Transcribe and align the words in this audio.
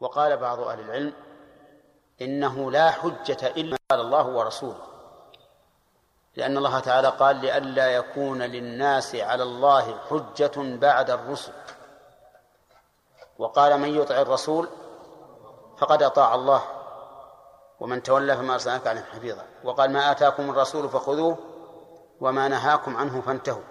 وقال 0.00 0.36
بعض 0.36 0.60
أهل 0.60 0.80
العلم 0.80 1.12
إنه 2.22 2.70
لا 2.70 2.90
حجة 2.90 3.46
إلا 3.46 3.76
قال 3.90 4.00
الله 4.00 4.26
ورسوله 4.26 4.88
لأن 6.36 6.56
الله 6.56 6.80
تعالى 6.80 7.08
قال 7.08 7.36
لئلا 7.36 7.86
يكون 7.86 8.42
للناس 8.42 9.14
على 9.14 9.42
الله 9.42 9.98
حجة 10.10 10.52
بعد 10.56 11.10
الرسل. 11.10 11.52
وقال 13.38 13.80
من 13.80 13.88
يطع 13.88 14.14
الرسول 14.20 14.68
فقد 15.78 16.02
أطاع 16.02 16.34
الله 16.34 16.62
ومن 17.80 18.02
تولى 18.02 18.36
فما 18.36 18.54
أرسلناك 18.54 18.86
عليهم 18.86 19.04
حفيظا. 19.04 19.44
وقال 19.64 19.92
ما 19.92 20.10
آتاكم 20.10 20.50
الرسول 20.50 20.88
فخذوه 20.88 21.38
وما 22.20 22.48
نهاكم 22.48 22.96
عنه 22.96 23.20
فانتهوا. 23.20 23.64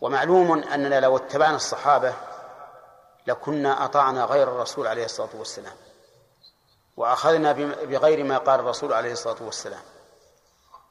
ومعلوم 0.00 0.62
أننا 0.62 1.00
لو 1.00 1.16
اتبعنا 1.16 1.56
الصحابة 1.56 2.14
لكنا 3.28 3.84
أطعنا 3.84 4.24
غير 4.24 4.48
الرسول 4.48 4.86
عليه 4.86 5.04
الصلاة 5.04 5.28
والسلام. 5.34 5.76
وأخذنا 6.96 7.52
بغير 7.84 8.24
ما 8.24 8.38
قال 8.38 8.60
الرسول 8.60 8.92
عليه 8.92 9.12
الصلاة 9.12 9.36
والسلام. 9.40 9.82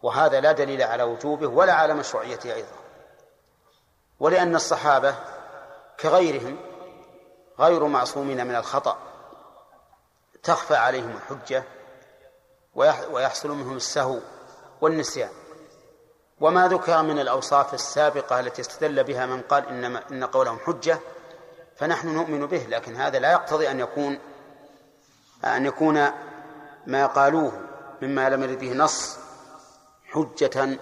وهذا 0.01 0.39
لا 0.39 0.51
دليل 0.51 0.81
على 0.81 1.03
وجوبه 1.03 1.47
ولا 1.47 1.73
على 1.73 1.93
مشروعيته 1.93 2.53
أيضا. 2.53 2.77
ولأن 4.19 4.55
الصحابة 4.55 5.15
كغيرهم 5.99 6.57
غير 7.59 7.83
معصومين 7.87 8.47
من 8.47 8.55
الخطأ 8.55 8.97
تخفى 10.43 10.75
عليهم 10.75 11.15
الحجة 11.17 11.63
ويحصل 13.11 13.49
منهم 13.49 13.77
السهو 13.77 14.19
والنسيان. 14.81 15.29
وما 16.39 16.67
ذكر 16.67 17.01
من 17.01 17.19
الأوصاف 17.19 17.73
السابقة 17.73 18.39
التي 18.39 18.61
استدل 18.61 19.03
بها 19.03 19.25
من 19.25 19.41
قال 19.41 19.67
إن 19.67 19.95
إن 19.95 20.23
قولهم 20.23 20.59
حجة 20.59 20.99
فنحن 21.77 22.07
نؤمن 22.07 22.45
به 22.45 22.65
لكن 22.69 22.95
هذا 22.95 23.19
لا 23.19 23.31
يقتضي 23.31 23.71
أن 23.71 23.79
يكون 23.79 24.19
أن 25.45 25.65
يكون 25.65 26.11
ما 26.87 27.05
قالوه 27.05 27.61
مما 28.01 28.29
لم 28.29 28.43
يرد 28.43 28.59
به 28.59 28.73
نص 28.73 29.17
حجة 30.05 30.79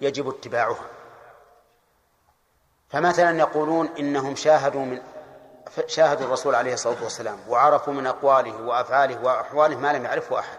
يجب 0.00 0.28
اتباعها. 0.28 0.86
فمثلا 2.88 3.38
يقولون 3.38 3.88
إنهم 3.98 4.36
شاهدوا 4.36 4.84
من 4.84 5.02
شاهدوا 5.86 6.26
الرسول 6.26 6.54
عليه 6.54 6.74
الصلاة 6.74 7.02
والسلام 7.02 7.38
وعرفوا 7.48 7.92
من 7.92 8.06
أقواله 8.06 8.62
وأفعاله 8.62 9.24
وأحواله 9.24 9.76
ما 9.76 9.92
لم 9.92 10.04
يعرفه 10.04 10.38
أحد 10.38 10.58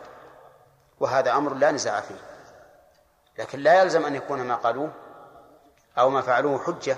وهذا 1.00 1.32
أمر 1.32 1.54
لا 1.54 1.72
نزاع 1.72 2.02
فيه. 2.02 2.22
لكن 3.38 3.60
لا 3.60 3.82
يلزم 3.82 4.06
أن 4.06 4.16
يكون 4.16 4.42
ما 4.42 4.56
قالوه 4.56 4.92
أو 5.98 6.10
ما 6.10 6.22
فعلوه 6.22 6.64
حجة 6.64 6.98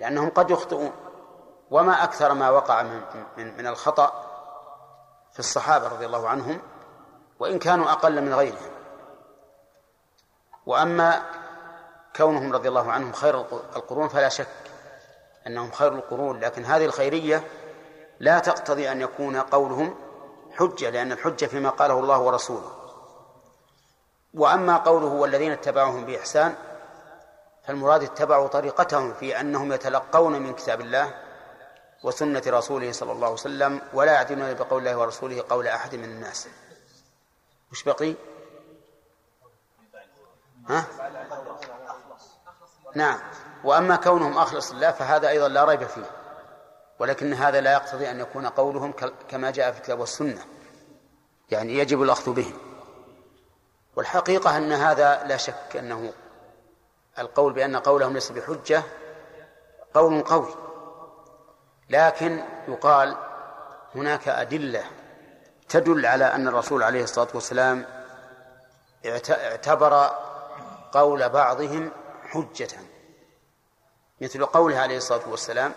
لأنهم 0.00 0.30
قد 0.30 0.50
يخطئون. 0.50 0.92
وما 1.70 2.04
أكثر 2.04 2.34
ما 2.34 2.50
وقع 2.50 2.82
من, 2.82 3.00
من, 3.36 3.56
من 3.56 3.66
الخطأ 3.66 4.30
في 5.32 5.38
الصحابة 5.38 5.88
رضي 5.88 6.06
الله 6.06 6.28
عنهم 6.28 6.60
وإن 7.38 7.58
كانوا 7.58 7.92
أقل 7.92 8.22
من 8.22 8.34
غيرهم. 8.34 8.70
وأما 10.66 11.22
كونهم 12.16 12.52
رضي 12.52 12.68
الله 12.68 12.92
عنهم 12.92 13.12
خير 13.12 13.40
القرون 13.76 14.08
فلا 14.08 14.28
شك 14.28 14.48
أنهم 15.46 15.70
خير 15.70 15.92
القرون 15.92 16.40
لكن 16.40 16.64
هذه 16.64 16.84
الخيرية 16.84 17.44
لا 18.20 18.38
تقتضي 18.38 18.92
أن 18.92 19.00
يكون 19.00 19.36
قولهم 19.36 19.94
حجة 20.52 20.90
لأن 20.90 21.12
الحجة 21.12 21.46
فيما 21.46 21.70
قاله 21.70 21.98
الله 21.98 22.18
ورسوله. 22.18 22.72
وأما 24.34 24.76
قوله 24.76 25.06
والذين 25.06 25.52
اتبعوهم 25.52 26.04
بإحسان 26.04 26.54
فالمراد 27.64 28.02
اتبعوا 28.02 28.48
طريقتهم 28.48 29.14
في 29.14 29.40
أنهم 29.40 29.72
يتلقون 29.72 30.32
من 30.32 30.54
كتاب 30.54 30.80
الله 30.80 31.29
وسنة 32.02 32.42
رسوله 32.46 32.92
صلى 32.92 33.12
الله 33.12 33.26
عليه 33.26 33.34
وسلم 33.34 33.80
ولا 33.92 34.12
يعدلون 34.12 34.54
بقول 34.54 34.78
الله 34.78 34.98
ورسوله 34.98 35.44
قول 35.50 35.66
أحد 35.66 35.94
من 35.94 36.04
الناس. 36.04 36.48
وش 37.72 37.84
بقي؟ 37.84 38.14
ها؟ 40.68 40.86
نعم. 42.94 43.20
وأما 43.64 43.96
كونهم 43.96 44.38
أخلص 44.38 44.70
الله 44.70 44.90
فهذا 44.90 45.28
أيضا 45.28 45.48
لا 45.48 45.64
ريب 45.64 45.84
فيه. 45.84 46.10
ولكن 46.98 47.34
هذا 47.34 47.60
لا 47.60 47.72
يقتضي 47.72 48.10
أن 48.10 48.20
يكون 48.20 48.46
قولهم 48.46 48.92
كما 49.28 49.50
جاء 49.50 49.72
في 49.72 49.78
الكتاب 49.78 50.00
والسنة. 50.00 50.44
يعني 51.50 51.78
يجب 51.78 52.02
الأخذ 52.02 52.32
بهم. 52.32 52.58
والحقيقة 53.96 54.56
أن 54.56 54.72
هذا 54.72 55.24
لا 55.24 55.36
شك 55.36 55.76
أنه 55.76 56.12
القول 57.18 57.52
بأن 57.52 57.76
قولهم 57.76 58.12
ليس 58.12 58.32
بحجة 58.32 58.82
قول 59.94 60.22
قوي. 60.22 60.69
لكن 61.90 62.44
يقال 62.68 63.16
هناك 63.94 64.28
أدلة 64.28 64.84
تدل 65.68 66.06
على 66.06 66.24
أن 66.24 66.48
الرسول 66.48 66.82
عليه 66.82 67.02
الصلاة 67.02 67.28
والسلام 67.34 67.86
اعتبر 69.30 70.10
قول 70.92 71.28
بعضهم 71.28 71.90
حجة. 72.24 72.68
مثل 74.20 74.46
قوله 74.46 74.78
عليه 74.78 74.96
الصلاة 74.96 75.28
والسلام 75.28 75.72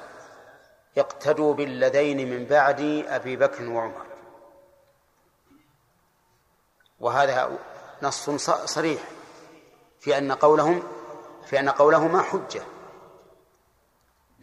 اقتدوا 0.97 1.53
بالذين 1.53 2.29
من 2.29 2.45
بعد 2.45 3.05
أبي 3.07 3.35
بكر 3.35 3.69
وعمر. 3.69 4.05
وهذا 6.99 7.57
نص 8.01 8.29
صريح 8.49 9.01
في 9.99 10.17
أن 10.17 10.31
قولهم 10.31 10.83
في 11.45 11.59
أن 11.59 11.69
قولهما 11.69 12.21
حجة. 12.21 12.61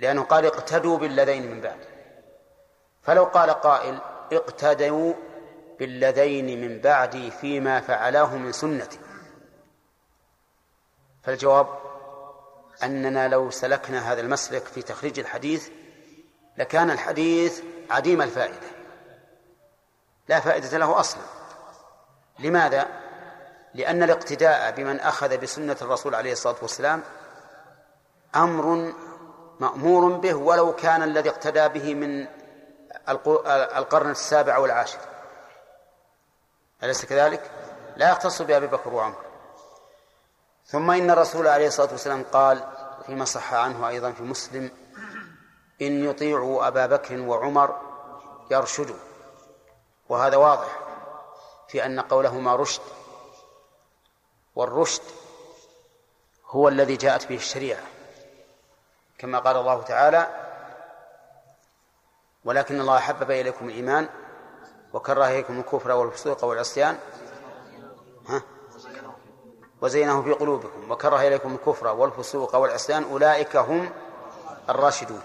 لأنه 0.00 0.22
قال 0.22 0.46
اقتدوا 0.46 0.98
بالذين 0.98 1.50
من 1.50 1.60
بعد. 1.60 1.78
فلو 3.02 3.24
قال 3.24 3.50
قائل 3.50 4.00
اقتدوا 4.32 5.14
بالذين 5.78 6.60
من 6.60 6.80
بعدي 6.80 7.30
فيما 7.30 7.80
فعلاه 7.80 8.36
من 8.36 8.52
سنتي. 8.52 8.98
فالجواب 11.22 11.66
أننا 12.82 13.28
لو 13.28 13.50
سلكنا 13.50 14.12
هذا 14.12 14.20
المسلك 14.20 14.64
في 14.64 14.82
تخريج 14.82 15.18
الحديث 15.18 15.68
لكان 16.56 16.90
الحديث 16.90 17.62
عديم 17.90 18.22
الفائدة. 18.22 18.68
لا 20.28 20.40
فائدة 20.40 20.78
له 20.78 21.00
أصلا. 21.00 21.22
لماذا؟ 22.38 22.86
لأن 23.74 24.02
الاقتداء 24.02 24.70
بمن 24.70 25.00
أخذ 25.00 25.38
بسنة 25.38 25.76
الرسول 25.82 26.14
عليه 26.14 26.32
الصلاة 26.32 26.56
والسلام 26.62 27.02
أمر 28.36 28.92
مأمور 29.60 30.12
به 30.12 30.34
ولو 30.34 30.74
كان 30.74 31.02
الذي 31.02 31.30
اقتدى 31.30 31.68
به 31.68 31.94
من 31.94 32.26
القرن 33.76 34.10
السابع 34.10 34.58
والعاشر. 34.58 34.98
أليس 36.82 37.04
كذلك؟ 37.04 37.50
لا 37.96 38.10
يختص 38.10 38.42
بأبي 38.42 38.66
بكر 38.66 38.94
وعمر. 38.94 39.24
ثم 40.66 40.90
إن 40.90 41.10
الرسول 41.10 41.48
عليه 41.48 41.66
الصلاة 41.66 41.90
والسلام 41.90 42.24
قال 42.32 42.64
فيما 43.06 43.24
صح 43.24 43.54
عنه 43.54 43.88
أيضا 43.88 44.12
في 44.12 44.22
مسلم 44.22 44.70
إن 45.82 46.04
يطيعوا 46.04 46.68
أبا 46.68 46.86
بكر 46.86 47.20
وعمر 47.20 47.80
يرشدوا. 48.50 48.96
وهذا 50.08 50.36
واضح 50.36 50.78
في 51.68 51.86
أن 51.86 52.00
قولهما 52.00 52.56
رشد. 52.56 52.82
والرشد 54.54 55.02
هو 56.46 56.68
الذي 56.68 56.96
جاءت 56.96 57.26
به 57.26 57.36
الشريعة. 57.36 57.82
كما 59.20 59.38
قال 59.38 59.56
الله 59.56 59.82
تعالى 59.82 60.26
ولكن 62.44 62.80
الله 62.80 62.98
حبب 62.98 63.30
إليكم 63.30 63.68
الإيمان 63.68 64.08
وكره 64.92 65.28
إليكم 65.28 65.60
الكفر 65.60 65.90
والفسوق 65.90 66.44
والعصيان 66.44 66.98
ها؟ 68.28 68.42
وزينه 69.82 70.22
في 70.22 70.32
قلوبكم 70.32 70.90
وكره 70.90 71.20
إليكم 71.20 71.54
الكفر 71.54 71.86
والفسوق 71.86 72.56
والعصيان 72.56 73.04
أولئك 73.04 73.56
هم 73.56 73.90
الراشدون. 74.68 75.22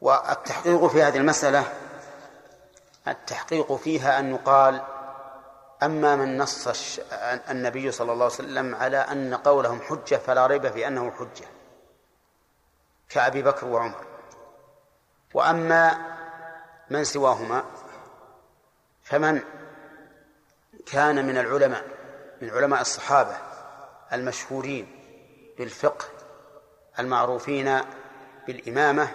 والتحقيق 0.00 0.86
في 0.86 1.02
هذه 1.02 1.16
المسألة 1.16 1.64
التحقيق 3.08 3.72
فيها 3.72 4.18
أن 4.18 4.34
يقال 4.34 4.82
أما 5.82 6.16
من 6.16 6.38
نص 6.38 6.68
النبي 7.50 7.92
صلى 7.92 8.12
الله 8.12 8.24
عليه 8.24 8.34
وسلم 8.34 8.74
على 8.74 8.96
أن 8.96 9.34
قولهم 9.34 9.80
حجة 9.80 10.16
فلا 10.16 10.46
ريب 10.46 10.68
في 10.68 10.86
أنه 10.86 11.10
حجة. 11.10 11.55
كأبي 13.08 13.42
بكر 13.42 13.66
وعمر. 13.66 14.04
وأما 15.34 15.98
من 16.90 17.04
سواهما 17.04 17.64
فمن 19.02 19.42
كان 20.86 21.26
من 21.26 21.38
العلماء 21.38 21.84
من 22.42 22.50
علماء 22.50 22.80
الصحابة 22.80 23.36
المشهورين 24.12 25.00
بالفقه 25.58 26.04
المعروفين 26.98 27.80
بالإمامة 28.46 29.08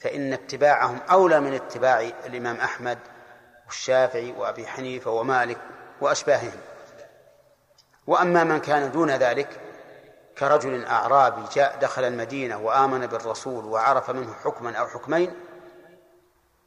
فإن 0.00 0.32
اتباعهم 0.32 0.98
أولى 1.10 1.40
من 1.40 1.54
اتباع 1.54 2.00
الإمام 2.00 2.56
أحمد 2.56 2.98
والشافعي 3.66 4.32
وأبي 4.32 4.66
حنيفة 4.66 5.10
ومالك 5.10 5.58
وأشباههم. 6.00 6.60
وأما 8.06 8.44
من 8.44 8.60
كان 8.60 8.92
دون 8.92 9.10
ذلك 9.10 9.60
كرجل 10.38 10.84
أعرابي 10.84 11.42
جاء 11.52 11.78
دخل 11.80 12.04
المدينة 12.04 12.58
وآمن 12.58 13.06
بالرسول 13.06 13.64
وعرف 13.64 14.10
منه 14.10 14.34
حكما 14.44 14.76
أو 14.76 14.86
حكمين 14.86 15.34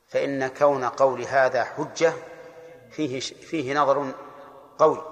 فإن 0.07 0.48
كون 0.48 0.86
قول 0.86 1.21
هذا 1.21 1.63
حجة 1.63 2.13
فيه 2.92 3.19
فيه 3.19 3.74
نظر 3.80 4.12
قوي 4.80 5.04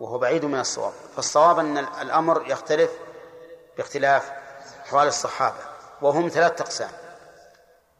وهو 0.00 0.18
بعيد 0.18 0.44
من 0.44 0.60
الصواب. 0.60 0.92
فالصواب 1.16 1.58
أن 1.58 1.78
الأمر 1.78 2.44
يختلف 2.46 2.90
باختلاف 3.76 4.32
أحوال 4.86 5.06
الصحابة 5.06 5.56
وهم 6.02 6.28
ثلاثة 6.28 6.62
أقسام. 6.62 6.90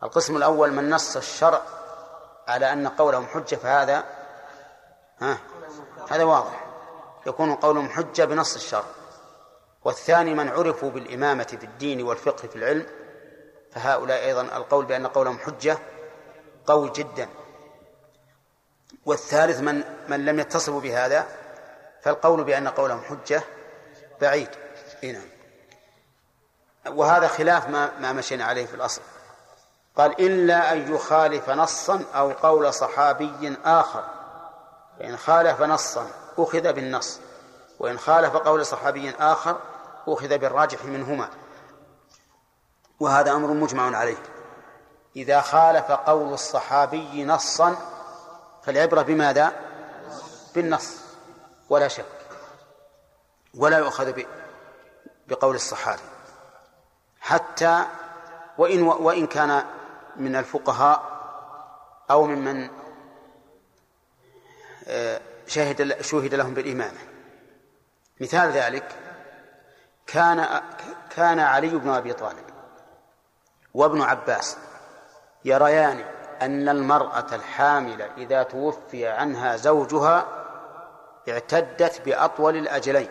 القسم 0.03 0.37
الأول 0.37 0.73
من 0.73 0.91
نص 0.91 1.17
الشرع 1.17 1.63
على 2.49 2.73
أن 2.73 2.89
قولهم 2.89 3.27
حجة 3.27 3.57
فهذا 3.57 4.05
ها 5.21 5.39
هذا 6.11 6.25
واضح. 6.25 6.65
يكون 7.27 7.55
قولهم 7.55 7.89
حجة 7.89 8.25
بنص 8.25 8.55
الشرع. 8.55 8.85
والثاني 9.85 10.35
من 10.35 10.49
عرفوا 10.49 10.91
بالإمامة 10.91 11.45
في 11.45 11.65
الدين 11.65 12.03
والفقه 12.03 12.49
في 12.49 12.57
العلم 12.57 12.87
فهؤلاء 13.73 14.25
أيضا 14.25 14.43
القول 14.43 14.85
بأن 14.85 15.07
قولهم 15.07 15.39
حجة 15.39 15.79
قوي 16.67 16.91
جدا. 16.91 17.29
والثالث 19.07 19.61
من 19.61 19.85
من 20.09 20.25
لم 20.25 20.41
يتصفوا 20.41 20.81
بهذا 20.81 21.27
فالقول 22.03 22.45
بأن 22.45 22.69
قولهم 22.69 23.01
حجة 23.01 23.43
بعيد. 24.21 24.49
نعم. 25.03 25.29
وهذا 26.87 27.29
خلاف 27.29 27.69
ما 27.69 27.99
ما 27.99 28.13
مشينا 28.13 28.45
عليه 28.45 28.67
في 28.67 28.75
الأصل. 28.75 29.03
قال 29.97 30.21
إلا 30.21 30.73
أن 30.73 30.95
يخالف 30.95 31.51
نصا 31.51 32.03
أو 32.15 32.31
قول 32.31 32.75
صحابي 32.75 33.57
آخر. 33.65 34.05
فإن 34.99 35.17
خالف 35.17 35.63
نصا 35.63 36.07
أخذ 36.39 36.73
بالنص 36.73 37.21
وإن 37.79 37.99
خالف 37.99 38.37
قول 38.37 38.67
صحابي 38.67 39.11
آخر 39.11 39.61
أخذ 40.09 40.39
بالراجح 40.39 40.85
منهما. 40.85 41.29
وهذا 43.01 43.33
أمر 43.33 43.49
مجمع 43.49 43.97
عليه. 43.97 44.23
إذا 45.17 45.41
خالف 45.41 45.91
قول 45.91 46.33
الصحابي 46.33 47.25
نصا 47.25 47.77
فالعبرة 48.63 49.03
بماذا؟ 49.03 49.53
بالنص. 50.55 50.97
ولا 51.69 51.89
شك. 51.89 52.05
ولا 53.55 53.79
يؤخذ 53.79 54.23
بقول 55.29 55.55
الصحابي. 55.55 56.03
حتى 57.21 57.85
وإن 58.59 58.83
وإن 58.83 59.27
كان 59.27 59.65
من 60.17 60.37
الفقهاء 60.37 61.15
أو 62.11 62.27
ممن 62.27 62.69
آه، 64.89 65.21
شهد 65.47 66.03
شهد 66.03 66.35
لهم 66.35 66.55
بالإمامة 66.55 66.99
مثال 68.21 68.51
ذلك 68.51 69.04
كان 70.07 70.63
كان 71.11 71.41
علي 71.41 71.69
بن 71.69 71.91
أبي 71.91 72.13
طالب 72.13 72.45
وابن 73.75 74.03
عباس 74.03 74.57
يريان 75.45 76.05
أن 76.43 76.69
المرأة 76.69 77.27
الحاملة 77.33 78.05
إذا 78.17 78.43
توفي 78.43 79.07
عنها 79.07 79.57
زوجها 79.57 80.27
اعتدت 81.29 82.01
بأطول 82.01 82.57
الأجلين. 82.57 83.11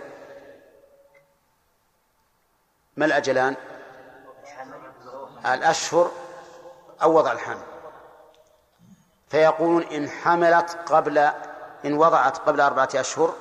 ما 2.98 3.06
الأجلان؟ 3.06 3.56
الأشهر 5.46 6.12
أو 7.02 7.18
وضع 7.18 7.32
الحمل 7.32 7.64
فيقولون 9.28 9.84
إن 9.84 10.10
حملت 10.10 10.78
قبل 10.86 11.18
إن 11.86 11.94
وضعت 11.94 12.38
قبل 12.38 12.62
أربعة 12.62 12.90
أشهر 12.96 13.34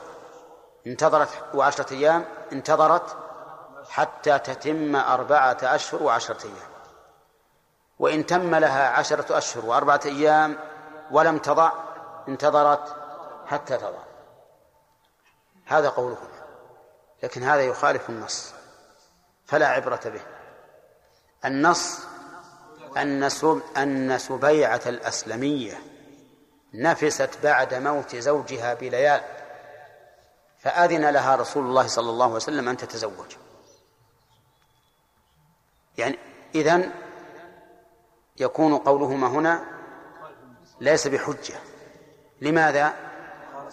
انتظرت 0.87 1.29
وعشرة 1.55 1.93
أيام 1.93 2.25
انتظرت 2.53 3.17
حتى 3.93 4.39
تتم 4.39 4.97
أربعة 4.97 5.59
أشهر 5.63 6.03
وعشرة 6.03 6.45
أيام. 6.45 6.73
وإن 7.99 8.27
تم 8.27 8.55
لها 8.55 8.89
عشرة 8.89 9.39
أشهر 9.39 9.67
وأربعة 9.67 10.01
أيام 10.05 10.59
ولم 11.11 11.39
تضع 11.39 11.73
انتظرت 12.29 12.97
حتى 13.47 13.77
تضع. 13.77 14.03
هذا 15.67 15.89
قولهم 15.89 16.29
لكن 17.23 17.43
هذا 17.43 17.63
يخالف 17.63 18.11
النص. 18.11 18.53
فلا 19.47 19.67
عبرة 19.67 20.01
به. 20.05 20.23
النص 21.45 21.99
أن 22.97 23.29
أن 23.77 24.19
سبيعة 24.19 24.81
الأسلمية 24.87 25.81
نفست 26.75 27.31
بعد 27.43 27.75
موت 27.75 28.17
زوجها 28.17 28.75
بليال 28.75 29.21
فأذن 30.59 31.11
لها 31.11 31.37
رسول 31.37 31.65
الله 31.65 31.87
صلى 31.87 32.11
الله 32.11 32.25
عليه 32.25 32.37
وسلم 32.37 32.69
أن 32.69 32.77
تتزوج. 32.77 33.37
يعني 35.99 36.19
إذن 36.55 36.91
يكون 38.37 38.77
قولهما 38.77 39.27
هنا 39.27 39.65
ليس 40.81 41.09
بحجة. 41.09 41.55
لماذا؟ 42.41 42.95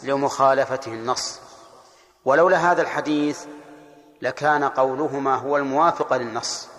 لمخالفته 0.04 0.94
النص. 0.94 1.42
ولولا 2.26 2.72
هذا 2.72 2.82
الحديث 2.82 3.46
لكان 4.22 4.64
قولهما 4.64 5.36
هو 5.36 5.58
الموافق 5.58 6.14
للنص. 6.14 6.70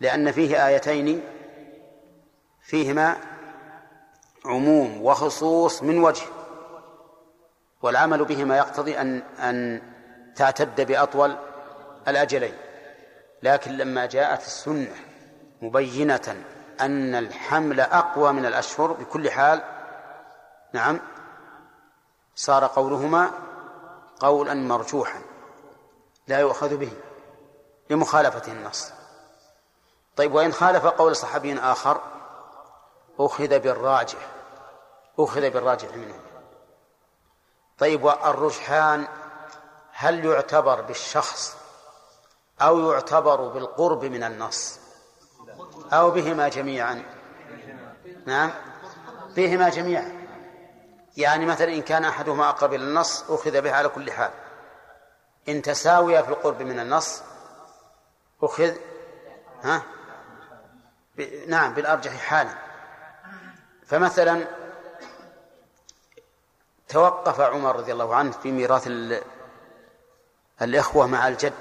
لأن 0.00 0.32
فيه 0.32 0.66
آيتين 0.66 1.22
فيهما 2.62 3.16
عموم 4.44 5.02
وخصوص 5.02 5.82
من 5.82 5.98
وجه. 6.04 6.26
والعمل 7.82 8.24
بهما 8.24 8.56
يقتضي 8.56 9.00
أن 9.00 9.22
أن 9.38 9.82
تعتد 10.36 10.80
بأطول 10.80 11.36
الأجلين. 12.08 12.63
لكن 13.44 13.76
لما 13.76 14.06
جاءت 14.06 14.46
السنة 14.46 14.96
مبينة 15.62 16.44
أن 16.80 17.14
الحمل 17.14 17.80
أقوى 17.80 18.32
من 18.32 18.46
الأشهر 18.46 18.92
بكل 18.92 19.30
حال 19.30 19.62
نعم 20.72 21.00
صار 22.34 22.66
قولهما 22.66 23.30
قولا 24.20 24.54
مرجوحا 24.54 25.20
لا 26.28 26.38
يؤخذ 26.38 26.76
به 26.76 26.92
لمخالفة 27.90 28.52
النص. 28.52 28.90
طيب 30.16 30.34
وإن 30.34 30.52
خالف 30.52 30.86
قول 30.86 31.16
صحابي 31.16 31.58
آخر 31.58 32.00
أخذ 33.18 33.58
بالراجح 33.58 34.28
أخذ 35.18 35.50
بالراجح 35.50 35.94
منه. 35.94 36.20
طيب 37.78 38.04
والرجحان 38.04 39.06
هل 39.92 40.24
يعتبر 40.24 40.80
بالشخص 40.80 41.63
أو 42.60 42.92
يعتبر 42.92 43.48
بالقرب 43.48 44.04
من 44.04 44.22
النص. 44.22 44.80
أو 45.92 46.10
بهما 46.10 46.48
جميعا. 46.48 47.02
نعم. 48.26 48.50
بهما 49.36 49.68
جميعا. 49.68 50.24
يعني 51.16 51.46
مثلا 51.46 51.72
إن 51.72 51.82
كان 51.82 52.04
أحدهما 52.04 52.48
أقرب 52.48 52.74
إلى 52.74 52.84
النص 52.84 53.30
أخذ 53.30 53.60
به 53.60 53.72
على 53.72 53.88
كل 53.88 54.12
حال. 54.12 54.30
إن 55.48 55.62
تساوي 55.62 56.22
في 56.22 56.28
القرب 56.28 56.62
من 56.62 56.80
النص 56.80 57.22
أخذ 58.42 58.72
ها؟ 59.62 59.82
نعم 61.46 61.74
بالأرجح 61.74 62.16
حالا. 62.16 62.54
فمثلا 63.86 64.46
توقف 66.88 67.40
عمر 67.40 67.76
رضي 67.76 67.92
الله 67.92 68.14
عنه 68.14 68.30
في 68.30 68.52
ميراث 68.52 68.88
الإخوة 70.62 71.06
مع 71.06 71.28
الجد. 71.28 71.52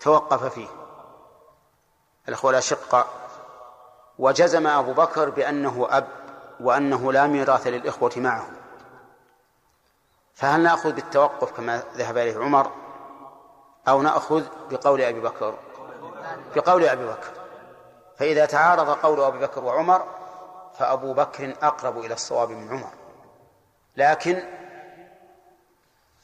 توقف 0.00 0.44
فيه. 0.44 0.68
الأخوة 2.28 2.50
الأشقة 2.50 3.06
وجزم 4.18 4.66
أبو 4.66 4.92
بكر 4.92 5.30
بأنه 5.30 5.86
أب 5.90 6.08
وأنه 6.60 7.12
لا 7.12 7.26
ميراث 7.26 7.66
للإخوة 7.66 8.12
معه. 8.16 8.46
فهل 10.34 10.60
نأخذ 10.62 10.92
بالتوقف 10.92 11.52
كما 11.52 11.82
ذهب 11.96 12.16
إليه 12.16 12.38
عمر 12.38 12.70
أو 13.88 14.02
نأخذ 14.02 14.44
بقول 14.70 15.00
أبي 15.00 15.20
بكر؟ 15.20 15.54
بقول 16.56 16.84
أبي 16.84 17.06
بكر. 17.06 17.32
فإذا 18.16 18.46
تعارض 18.46 18.90
قول 18.90 19.20
أبي 19.20 19.38
بكر 19.38 19.64
وعمر 19.64 20.06
فأبو 20.78 21.12
بكر 21.12 21.54
أقرب 21.62 21.98
إلى 21.98 22.14
الصواب 22.14 22.50
من 22.50 22.68
عمر. 22.70 22.90
لكن 23.96 24.42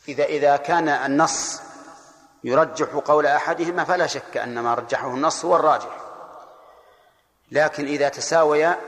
إذا 0.08 0.24
إذا 0.24 0.56
كان 0.56 0.88
النص 0.88 1.62
يرجح 2.44 2.94
قول 2.94 3.26
أحدهما 3.26 3.84
فلا 3.84 4.06
شك 4.06 4.36
أن 4.36 4.58
ما 4.58 4.74
رجحه 4.74 5.08
النص 5.08 5.44
هو 5.44 5.56
الراجح. 5.56 5.96
لكن 7.50 7.86
إذا 7.86 8.08
تساويا 8.08 8.80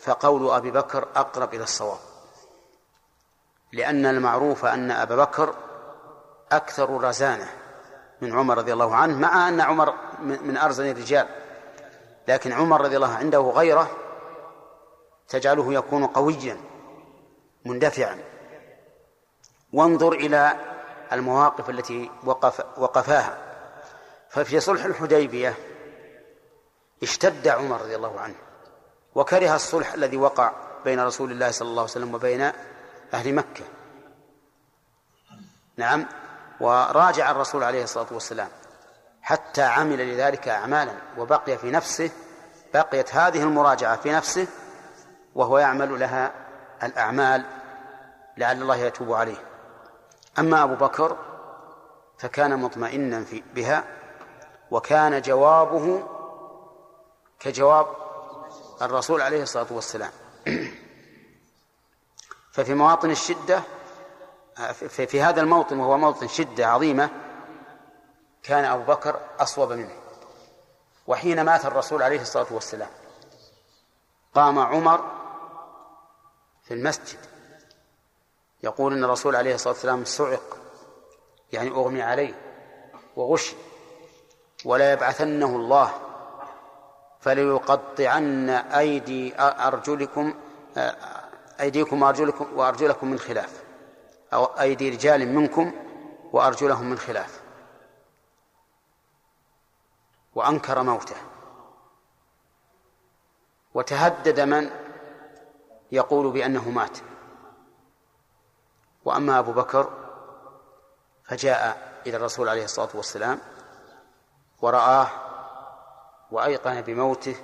فقول 0.00 0.50
أبي 0.50 0.70
بكر 0.70 1.08
أقرب 1.16 1.54
إلى 1.54 1.62
الصواب. 1.62 1.98
لأن 3.72 4.06
المعروف 4.06 4.64
أن 4.64 4.90
أبا 4.90 5.16
بكر 5.16 5.54
أكثر 6.52 6.90
رزانة 6.90 7.48
من 8.20 8.38
عمر 8.38 8.58
رضي 8.58 8.72
الله 8.72 8.94
عنه 8.94 9.18
مع 9.18 9.48
أن 9.48 9.60
عمر 9.60 9.94
من 10.20 10.56
أرزن 10.56 10.90
الرجال. 10.90 11.28
لكن 12.28 12.52
عمر 12.52 12.80
رضي 12.80 12.96
الله 12.96 13.14
عنده 13.14 13.40
غيره 13.40 13.90
تجعله 15.28 15.74
يكون 15.74 16.06
قويا 16.06 16.60
مندفعا. 17.64 18.18
وانظر 19.72 20.12
إلى 20.12 20.73
المواقف 21.14 21.70
التي 21.70 22.10
وقف 22.24 22.64
وقفاها. 22.78 23.38
ففي 24.30 24.60
صلح 24.60 24.84
الحديبية 24.84 25.54
اشتد 27.02 27.48
عمر 27.48 27.80
رضي 27.80 27.96
الله 27.96 28.20
عنه 28.20 28.34
وكره 29.14 29.54
الصلح 29.54 29.94
الذي 29.94 30.16
وقع 30.16 30.52
بين 30.84 31.00
رسول 31.00 31.30
الله 31.30 31.50
صلى 31.50 31.68
الله 31.68 31.82
عليه 31.82 31.90
وسلم 31.90 32.14
وبين 32.14 32.52
أهل 33.14 33.34
مكة. 33.34 33.64
نعم. 35.76 36.06
وراجع 36.60 37.30
الرسول 37.30 37.62
عليه 37.62 37.84
الصلاة 37.84 38.06
والسلام 38.10 38.48
حتى 39.22 39.62
عمل 39.62 40.14
لذلك 40.14 40.48
أعمالا 40.48 40.92
وبقي 41.18 41.58
في 41.58 41.70
نفسه 41.70 42.10
بقيت 42.74 43.14
هذه 43.14 43.42
المراجعة 43.42 43.96
في 43.96 44.12
نفسه 44.12 44.46
وهو 45.34 45.58
يعمل 45.58 46.00
لها 46.00 46.32
الأعمال 46.82 47.44
لعل 48.36 48.62
الله 48.62 48.76
يتوب 48.76 49.12
عليه. 49.12 49.53
أما 50.38 50.62
أبو 50.62 50.74
بكر 50.74 51.16
فكان 52.18 52.58
مطمئنا 52.58 53.24
في 53.24 53.42
بها 53.54 53.84
وكان 54.70 55.22
جوابه 55.22 56.08
كجواب 57.40 57.86
الرسول 58.82 59.20
عليه 59.20 59.42
الصلاة 59.42 59.66
والسلام. 59.70 60.10
ففي 62.52 62.74
مواطن 62.74 63.10
الشدة 63.10 63.62
في 64.88 65.22
هذا 65.22 65.40
الموطن 65.40 65.78
وهو 65.78 65.98
موطن 65.98 66.28
شدة 66.28 66.66
عظيمة 66.66 67.10
كان 68.42 68.64
أبو 68.64 68.92
بكر 68.92 69.20
أصوب 69.38 69.72
منه. 69.72 69.96
وحين 71.06 71.40
مات 71.40 71.64
الرسول 71.64 72.02
عليه 72.02 72.20
الصلاة 72.20 72.46
والسلام 72.50 72.88
قام 74.34 74.58
عمر 74.58 75.04
في 76.64 76.74
المسجد. 76.74 77.33
يقول 78.64 78.92
إن 78.92 79.04
الرسول 79.04 79.36
عليه 79.36 79.54
الصلاة 79.54 79.72
والسلام 79.72 80.04
صعق 80.04 80.56
يعني 81.52 81.70
أغمي 81.70 82.02
عليه 82.02 82.34
وغشي 83.16 83.56
ولا 84.64 84.92
يبعثنه 84.92 85.56
الله 85.56 85.92
فليقطعن 87.20 88.50
أيدي 88.50 89.34
أرجلكم 89.40 90.34
أيديكم 91.60 92.02
وأرجلكم 92.02 92.58
وأرجلكم 92.58 93.10
من 93.10 93.18
خلاف 93.18 93.62
أو 94.32 94.44
أيدي 94.44 94.90
رجال 94.90 95.28
منكم 95.28 95.72
وأرجلهم 96.32 96.90
من 96.90 96.98
خلاف. 96.98 97.40
وأنكر 100.34 100.82
موته. 100.82 101.16
وتهدد 103.74 104.40
من 104.40 104.70
يقول 105.92 106.32
بأنه 106.32 106.70
مات. 106.70 106.98
وأما 109.04 109.38
أبو 109.38 109.52
بكر 109.52 109.90
فجاء 111.24 111.92
إلى 112.06 112.16
الرسول 112.16 112.48
عليه 112.48 112.64
الصلاة 112.64 112.88
والسلام 112.94 113.38
ورآه 114.62 115.08
وأيقن 116.30 116.80
بموته 116.80 117.36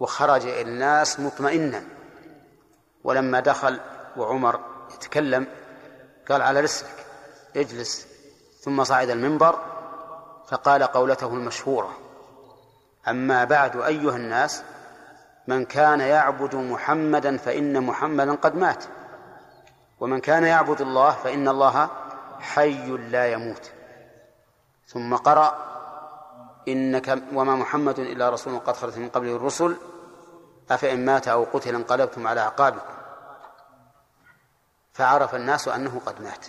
وخرج 0.00 0.46
إلى 0.46 0.60
الناس 0.60 1.20
مطمئنا. 1.20 1.84
ولما 3.04 3.40
دخل 3.40 3.80
وعمر 4.16 4.60
يتكلم 4.94 5.46
قال 6.28 6.42
على 6.42 6.60
رسلك 6.60 7.06
اجلس. 7.56 8.06
ثم 8.60 8.84
صعد 8.84 9.10
المنبر 9.10 9.58
فقال 10.48 10.82
قولته 10.82 11.26
المشهورة 11.26 11.90
أما 13.08 13.44
بعد 13.44 13.76
أيها 13.76 14.16
الناس 14.16 14.62
من 15.46 15.64
كان 15.64 16.00
يعبد 16.00 16.54
محمدا 16.54 17.36
فإن 17.36 17.82
محمدا 17.82 18.34
قد 18.34 18.56
مات. 18.56 18.84
ومن 20.00 20.20
كان 20.20 20.44
يعبد 20.44 20.80
الله 20.80 21.10
فإن 21.10 21.48
الله 21.48 21.90
حي 22.40 22.88
لا 22.88 23.32
يموت. 23.32 23.72
ثم 24.86 25.16
قرأ 25.16 25.58
إنك 26.68 27.22
وما 27.32 27.54
محمد 27.54 27.98
إلا 27.98 28.30
رسول 28.30 28.58
قد 28.58 28.76
خلت 28.76 28.98
من 28.98 29.08
قبله 29.08 29.36
الرسل 29.36 29.76
أفإن 30.70 31.04
مات 31.04 31.28
أو 31.28 31.44
قتل 31.44 31.74
انقلبتم 31.74 32.26
على 32.26 32.40
أعقابكم. 32.40 32.94
فعرف 34.92 35.34
الناس 35.34 35.68
أنه 35.68 36.00
قد 36.06 36.20
مات. 36.20 36.46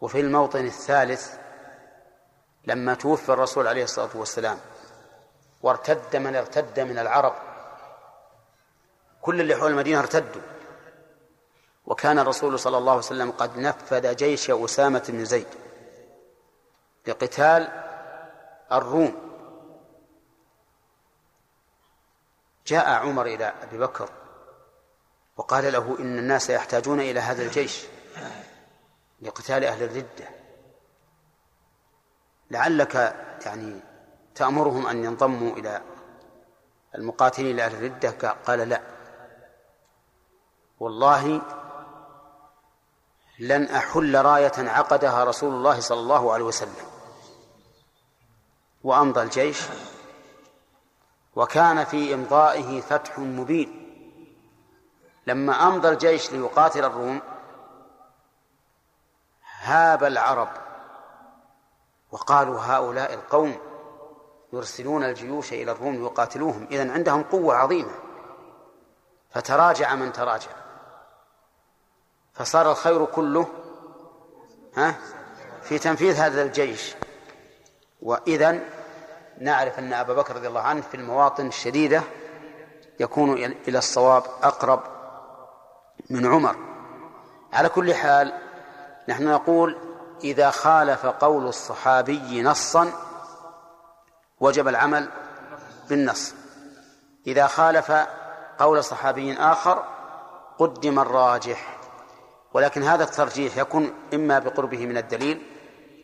وفي 0.00 0.20
الموطن 0.20 0.64
الثالث 0.64 1.38
لما 2.64 2.94
توفي 2.94 3.32
الرسول 3.32 3.66
عليه 3.66 3.84
الصلاة 3.84 4.10
والسلام 4.14 4.58
وارتد 5.62 6.16
من 6.16 6.36
ارتد 6.36 6.80
من 6.80 6.98
العرب 6.98 7.34
كل 9.20 9.40
اللي 9.40 9.56
حول 9.56 9.70
المدينة 9.70 9.98
ارتدوا. 9.98 10.42
وكان 11.88 12.18
الرسول 12.18 12.58
صلى 12.58 12.78
الله 12.78 12.92
عليه 12.92 13.02
وسلم 13.02 13.30
قد 13.30 13.58
نفذ 13.58 14.14
جيش 14.16 14.50
أسامة 14.50 15.04
بن 15.08 15.24
زيد 15.24 15.46
لقتال 17.06 17.68
الروم. 18.72 19.16
جاء 22.66 22.90
عمر 22.90 23.26
إلى 23.26 23.52
أبي 23.62 23.78
بكر 23.78 24.08
وقال 25.36 25.72
له 25.72 25.96
إن 26.00 26.18
الناس 26.18 26.50
يحتاجون 26.50 27.00
إلى 27.00 27.20
هذا 27.20 27.42
الجيش 27.42 27.86
لقتال 29.22 29.64
أهل 29.64 29.82
الردة. 29.82 30.28
لعلك 32.50 32.94
يعني 33.46 33.80
تأمرهم 34.34 34.86
أن 34.86 35.04
ينضموا 35.04 35.56
إلى 35.56 35.82
المقاتلين 36.94 37.56
لأهل 37.56 37.74
الردة؟ 37.74 38.30
قال 38.30 38.58
لا. 38.68 38.80
والله 40.80 41.42
لن 43.38 43.64
أحل 43.64 44.24
راية 44.24 44.52
عقدها 44.58 45.24
رسول 45.24 45.54
الله 45.54 45.80
صلى 45.80 46.00
الله 46.00 46.32
عليه 46.32 46.44
وسلم. 46.44 46.74
وأمضى 48.84 49.22
الجيش 49.22 49.62
وكان 51.36 51.84
في 51.84 52.14
إمضائه 52.14 52.80
فتح 52.80 53.18
مبين. 53.18 53.84
لما 55.26 55.68
أمضى 55.68 55.88
الجيش 55.88 56.32
ليقاتل 56.32 56.84
الروم 56.84 57.20
هاب 59.60 60.04
العرب 60.04 60.48
وقالوا 62.10 62.60
هؤلاء 62.60 63.14
القوم 63.14 63.56
يرسلون 64.52 65.04
الجيوش 65.04 65.52
إلى 65.52 65.72
الروم 65.72 66.04
يقاتلوهم. 66.04 66.68
إذن 66.70 66.90
عندهم 66.90 67.22
قوة 67.22 67.54
عظيمة. 67.56 67.94
فتراجع 69.30 69.94
من 69.94 70.12
تراجع. 70.12 70.67
فصار 72.38 72.70
الخير 72.70 73.04
كله 73.04 73.46
ها 74.76 74.94
في 75.62 75.78
تنفيذ 75.78 76.16
هذا 76.16 76.42
الجيش. 76.42 76.94
وإذا 78.02 78.60
نعرف 79.38 79.78
أن 79.78 79.92
أبا 79.92 80.14
بكر 80.14 80.36
رضي 80.36 80.48
الله 80.48 80.60
عنه 80.60 80.80
في 80.80 80.96
المواطن 80.96 81.46
الشديدة 81.46 82.02
يكون 83.00 83.34
إلى 83.68 83.78
الصواب 83.78 84.22
أقرب 84.42 84.80
من 86.10 86.26
عمر. 86.26 86.56
على 87.52 87.68
كل 87.68 87.94
حال 87.94 88.32
نحن 89.08 89.28
نقول 89.28 89.78
إذا 90.24 90.50
خالف 90.50 91.06
قول 91.06 91.46
الصحابي 91.46 92.42
نصا 92.42 92.92
وجب 94.40 94.68
العمل 94.68 95.08
بالنص. 95.88 96.34
إذا 97.26 97.46
خالف 97.46 97.92
قول 98.58 98.84
صحابي 98.84 99.34
آخر 99.34 99.84
قدم 100.58 100.98
الراجح. 100.98 101.77
ولكن 102.52 102.82
هذا 102.82 103.04
الترجيح 103.04 103.56
يكون 103.56 103.94
إما 104.14 104.38
بقربه 104.38 104.86
من 104.86 104.96
الدليل 104.96 105.46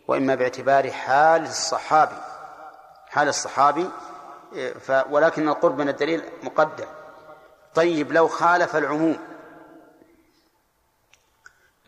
وإما 0.08 0.34
باعتبار 0.34 0.90
حال 0.90 1.42
الصحابي. 1.42 2.16
حال 3.08 3.28
الصحابي 3.28 3.90
ف 4.80 4.92
ولكن 5.10 5.48
القرب 5.48 5.78
من 5.78 5.88
الدليل 5.88 6.24
مقدم. 6.42 6.86
طيب 7.74 8.12
لو 8.12 8.28
خالف 8.28 8.76
العموم 8.76 9.18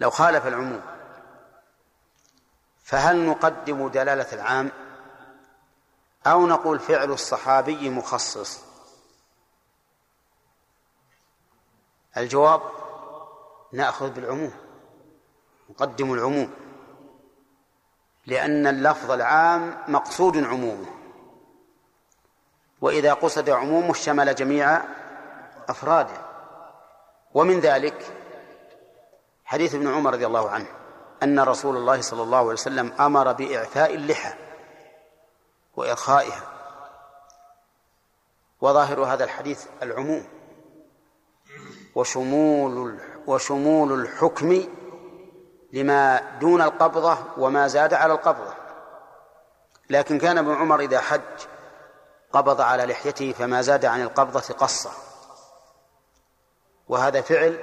لو 0.00 0.10
خالف 0.10 0.46
العموم 0.46 0.82
فهل 2.84 3.26
نقدم 3.26 3.88
دلالة 3.88 4.32
العام؟ 4.32 4.70
أو 6.26 6.46
نقول 6.46 6.78
فعل 6.78 7.12
الصحابي 7.12 7.90
مخصص؟ 7.90 8.60
الجواب 12.16 12.62
نأخذ 13.76 14.10
بالعموم 14.10 14.52
نقدم 15.70 16.12
العموم 16.12 16.50
لأن 18.26 18.66
اللفظ 18.66 19.10
العام 19.10 19.78
مقصود 19.88 20.36
عمومه. 20.36 20.86
وإذا 22.80 23.14
قصد 23.14 23.50
عمومه 23.50 23.92
شمل 23.92 24.34
جميع 24.34 24.82
أفراده. 25.68 26.26
ومن 27.34 27.60
ذلك 27.60 28.12
حديث 29.44 29.74
ابن 29.74 29.94
عمر 29.94 30.12
رضي 30.12 30.26
الله 30.26 30.50
عنه 30.50 30.66
أن 31.22 31.40
رسول 31.40 31.76
الله 31.76 32.00
صلى 32.00 32.22
الله 32.22 32.38
عليه 32.38 32.48
وسلم 32.48 32.92
أمر 33.00 33.32
بإعفاء 33.32 33.94
اللحى 33.94 34.34
وإرخائها. 35.76 36.52
وظاهر 38.60 39.04
هذا 39.04 39.24
الحديث 39.24 39.66
العموم 39.82 40.26
وشمول 41.94 43.00
وشمول 43.26 44.00
الحكم 44.00 44.64
لما 45.72 46.20
دون 46.40 46.62
القبضة 46.62 47.18
وما 47.38 47.68
زاد 47.68 47.94
على 47.94 48.12
القبضة. 48.12 48.54
لكن 49.90 50.18
كان 50.18 50.38
ابن 50.38 50.54
عمر 50.54 50.80
إذا 50.80 51.00
حج 51.00 51.20
قبض 52.32 52.60
على 52.60 52.84
لحيته 52.84 53.32
فما 53.32 53.62
زاد 53.62 53.84
عن 53.84 54.02
القبضة 54.02 54.54
قصة. 54.54 54.90
وهذا 56.88 57.20
فعل 57.20 57.58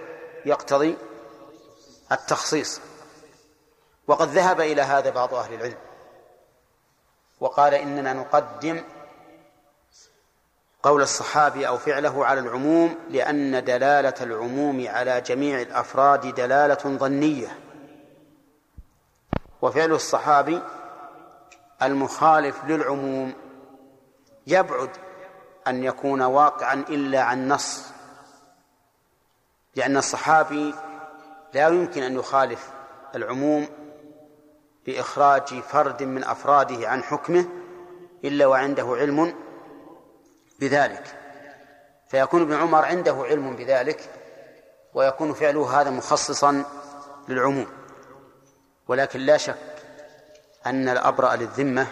يقتضي 0.45 0.97
التخصيص. 2.11 2.81
وقد 4.07 4.29
ذهب 4.29 4.61
إلى 4.61 4.81
هذا 4.81 5.09
بعض 5.09 5.33
أهل 5.33 5.53
العلم 5.53 5.77
وقال 7.39 7.73
إننا 7.73 8.13
نقدم 8.13 8.83
قول 10.83 11.01
الصحابي 11.01 11.67
أو 11.67 11.77
فعله 11.77 12.25
على 12.25 12.39
العموم 12.39 12.95
لأن 13.09 13.63
دلالة 13.63 14.13
العموم 14.21 14.87
على 14.87 15.21
جميع 15.21 15.61
الأفراد 15.61 16.35
دلالة 16.35 16.97
ظنية. 16.97 17.59
وفعل 19.61 19.91
الصحابي 19.91 20.61
المخالف 21.81 22.63
للعموم 22.67 23.33
يبعد 24.47 24.89
أن 25.67 25.83
يكون 25.83 26.21
واقعا 26.21 26.73
إلا 26.73 27.21
عن 27.21 27.47
نص. 27.47 27.83
لأن 29.75 29.97
الصحابي 29.97 30.73
لا 31.53 31.67
يمكن 31.67 32.03
أن 32.03 32.15
يخالف 32.15 32.71
العموم 33.15 33.67
بإخراج 34.85 35.59
فرد 35.59 36.03
من 36.03 36.23
أفراده 36.23 36.89
عن 36.89 37.03
حكمه 37.03 37.45
إلا 38.23 38.45
وعنده 38.45 38.95
علم 38.99 39.42
بذلك. 40.63 41.03
فيكون 42.07 42.41
ابن 42.41 42.53
عمر 42.53 42.85
عنده 42.85 43.13
علم 43.29 43.55
بذلك 43.55 44.09
ويكون 44.93 45.33
فعله 45.33 45.81
هذا 45.81 45.89
مخصصا 45.89 46.63
للعموم. 47.27 47.67
ولكن 48.87 49.19
لا 49.19 49.37
شك 49.37 49.55
أن 50.65 50.89
الأبرأ 50.89 51.35
للذمة 51.35 51.87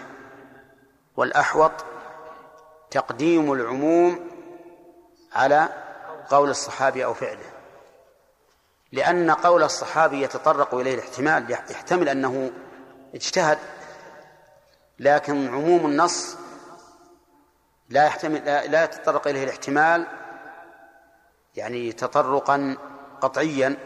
والأحوط 1.16 1.72
تقديم 2.90 3.52
العموم 3.52 4.30
على 5.32 5.68
قول 6.30 6.50
الصحابي 6.50 7.04
أو 7.04 7.14
فعله. 7.14 7.52
لأن 8.92 9.30
قول 9.30 9.62
الصحابي 9.62 10.22
يتطرق 10.22 10.74
إليه 10.74 10.94
الاحتمال 10.94 11.50
يحتمل 11.50 12.08
أنه 12.08 12.50
اجتهد 13.14 13.58
لكن 14.98 15.48
عموم 15.48 15.86
النص 15.86 16.36
لا 17.92 18.04
يحتمل 18.04 18.44
لا 18.44 18.84
يتطرق 18.84 19.28
إليه 19.28 19.44
الاحتمال 19.44 20.06
يعني 21.54 21.92
تطرقا 21.92 22.76
قطعيا 23.20 23.76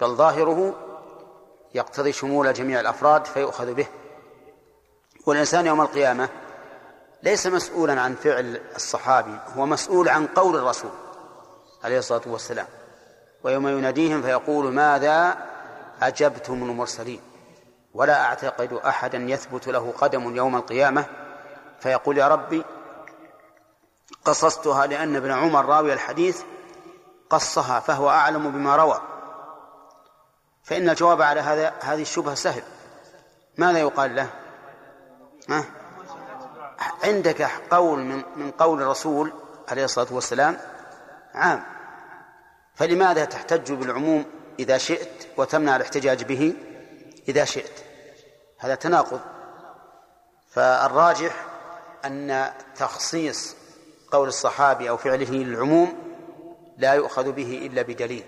بل 0.00 0.08
ظاهره 0.08 0.74
يقتضي 1.74 2.12
شمول 2.12 2.52
جميع 2.52 2.80
الأفراد 2.80 3.24
فيؤخذ 3.24 3.74
به. 3.74 3.86
والإنسان 5.26 5.66
يوم 5.66 5.80
القيامة 5.80 6.28
ليس 7.22 7.46
مسؤولا 7.46 8.00
عن 8.00 8.14
فعل 8.14 8.60
الصحابي 8.76 9.38
هو 9.56 9.66
مسؤول 9.66 10.08
عن 10.08 10.26
قول 10.26 10.56
الرسول 10.56 10.90
عليه 11.84 11.98
الصلاة 11.98 12.22
والسلام. 12.26 12.66
ويوم 13.44 13.68
يناديهم 13.68 14.22
فيقول 14.22 14.72
ماذا 14.72 15.36
أجبتم 16.02 16.54
المرسلين؟ 16.54 17.20
ولا 17.94 18.24
أعتقد 18.24 18.72
أحدا 18.72 19.18
يثبت 19.18 19.68
له 19.68 19.92
قدم 19.98 20.36
يوم 20.36 20.56
القيامة. 20.56 21.04
فيقول 21.80 22.18
يا 22.18 22.28
ربي 22.28 22.64
قصصتها 24.28 24.86
لأن 24.86 25.16
ابن 25.16 25.30
عمر 25.30 25.64
راوي 25.64 25.92
الحديث 25.92 26.42
قصها 27.30 27.80
فهو 27.80 28.10
أعلم 28.10 28.50
بما 28.50 28.76
روى. 28.76 29.00
فإن 30.62 30.88
الجواب 30.88 31.22
على 31.22 31.40
هذا 31.40 31.74
هذه 31.80 32.02
الشبهة 32.02 32.34
سهل. 32.34 32.62
ماذا 33.58 33.78
يقال 33.78 34.16
له؟ 34.16 34.30
ها؟ 35.48 35.64
عندك 37.04 37.50
قول 37.70 37.98
من 37.98 38.22
من 38.36 38.50
قول 38.50 38.82
الرسول 38.82 39.32
عليه 39.68 39.84
الصلاة 39.84 40.06
والسلام 40.10 40.58
عام. 41.34 41.64
فلماذا 42.74 43.24
تحتج 43.24 43.72
بالعموم 43.72 44.24
إذا 44.58 44.78
شئت 44.78 45.28
وتمنع 45.36 45.76
الاحتجاج 45.76 46.24
به 46.24 46.54
إذا 47.28 47.44
شئت؟ 47.44 47.84
هذا 48.58 48.74
تناقض. 48.74 49.20
فالراجح 50.50 51.46
أن 52.04 52.52
تخصيص 52.76 53.57
قول 54.10 54.28
الصحابي 54.28 54.90
أو 54.90 54.96
فعله 54.96 55.30
للعموم 55.30 56.08
لا 56.78 56.92
يؤخذ 56.92 57.32
به 57.32 57.66
إلا 57.66 57.82
بدليل. 57.82 58.24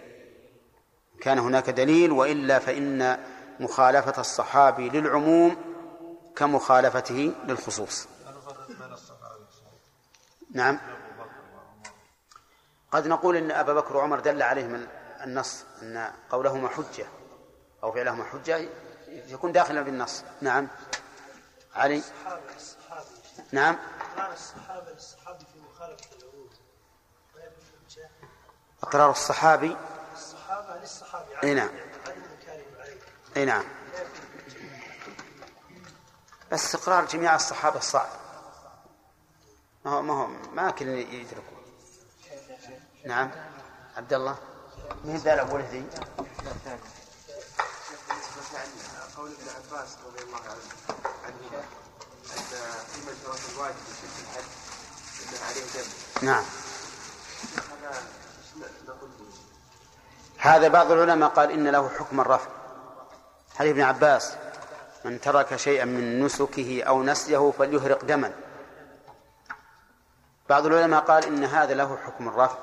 كان 1.20 1.38
هناك 1.38 1.70
دليل 1.70 2.12
وإلا 2.12 2.58
فإن 2.58 3.18
مخالفة 3.60 4.20
الصحابي 4.20 4.88
للعموم 4.88 5.56
كمخالفته 6.36 7.32
للخصوص. 7.44 8.08
نعم. 10.52 10.78
قد 12.92 13.06
نقول 13.06 13.36
إن 13.36 13.50
أبا 13.50 13.74
بكر 13.74 13.96
وعمر 13.96 14.20
دل 14.20 14.42
عليهم 14.42 14.86
النص 15.24 15.64
إن 15.82 16.10
قولهما 16.30 16.68
حجة 16.68 17.06
أو 17.82 17.92
فعلهما 17.92 18.24
حجة 18.24 18.68
يكون 19.08 19.52
داخلا 19.52 19.82
بالنص. 19.82 20.24
نعم. 20.40 20.68
علي؟ 21.74 22.02
نعم. 23.52 23.76
الصحابة 24.32 24.90
للصحابي 24.90 25.44
في 25.44 25.60
مخالفة 25.60 26.06
العروض 26.16 26.50
أقرار 28.82 29.10
الصحابي؟ 29.10 29.76
الصحابة 30.14 30.76
للصحابي. 30.80 31.42
إي 31.42 31.54
نعم. 31.54 31.70
إي 33.36 33.44
نعم. 33.44 33.64
بس 36.52 36.74
إقرار 36.74 37.06
جميع 37.06 37.34
الصحابة 37.34 37.80
صعب. 37.80 38.08
ما 39.84 39.90
هو 39.90 40.02
ما 40.02 40.14
هو 40.14 40.26
ما 40.26 40.70
كل 40.70 40.88
يدركه. 40.88 41.60
نعم. 43.06 43.30
عبد 43.96 44.12
الله. 44.12 44.38
مين 45.04 45.16
ذا 45.16 45.34
الأول 45.34 45.60
ذي؟ 45.60 45.86
قول 49.16 49.32
ابن 49.32 49.48
عباس 49.48 49.96
رضي 50.06 50.22
الله 50.22 50.40
عنه. 50.40 51.79
نعم. 56.22 56.44
هذا 60.38 60.68
بعض 60.68 60.90
العلماء 60.90 61.30
قال 61.30 61.50
إن 61.50 61.68
له 61.68 61.88
حكم 61.88 62.20
الرفع. 62.20 62.50
حديث 63.54 63.72
ابن 63.72 63.82
عباس 63.82 64.32
من 65.04 65.20
ترك 65.20 65.56
شيئا 65.56 65.84
من 65.84 66.24
نسكه 66.24 66.82
أو 66.82 67.02
نسيه 67.02 67.52
فليهرق 67.58 68.04
دما. 68.04 68.32
بعض 70.48 70.66
العلماء 70.66 71.00
قال 71.00 71.24
إن 71.24 71.44
هذا 71.44 71.74
له 71.74 71.98
حكم 72.06 72.28
الرفع. 72.28 72.58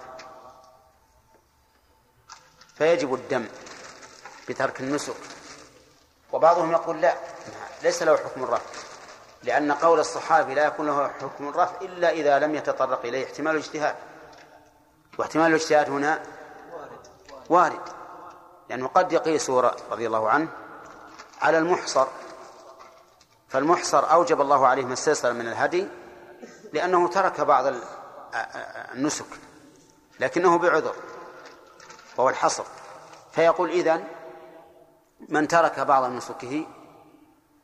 فيجب 2.76 3.14
الدم 3.14 3.48
بترك 4.50 4.82
النسك. 4.82 5.16
وبعضهم 6.32 6.72
يقول 6.72 7.02
لا 7.02 7.16
ليس 7.84 8.04
له 8.04 8.18
حكم 8.18 8.44
الرفع. 8.44 8.87
لأن 9.48 9.72
قول 9.72 10.00
الصحابي 10.00 10.54
لا 10.54 10.66
يكون 10.66 10.88
له 10.88 11.08
حكم 11.08 11.48
الرفع 11.48 11.82
إلا 11.82 12.10
إذا 12.10 12.40
لم 12.40 12.56
يتطرق 12.56 13.06
إليه 13.06 13.26
احتمال 13.26 13.56
الاجتهاد. 13.56 13.96
واحتمال 15.18 15.48
الاجتهاد 15.48 15.90
هنا 15.90 16.24
وارد 17.50 17.82
لأنه 18.70 18.88
قد 18.88 19.12
يقيس 19.12 19.50
رضي 19.50 20.08
الله 20.08 20.30
عنه 20.30 20.48
على 21.42 21.58
المحصر. 21.58 22.08
فالمحصر 23.50 24.12
أوجب 24.12 24.42
الله 24.42 24.68
عليه 24.68 24.86
ما 24.86 24.94
استيسر 24.94 25.34
من 25.34 25.48
الهدي 25.48 25.88
لأنه 26.74 27.08
ترك 27.08 27.42
بعض 27.42 27.74
النسك 28.94 29.26
لكنه 30.20 30.58
بعذر 30.58 30.96
وهو 32.18 32.30
الحصر. 32.30 32.64
فيقول 33.32 33.70
إذن 33.70 34.04
من 35.30 35.48
ترك 35.48 35.80
بعض 35.80 36.12
نسكه 36.12 36.66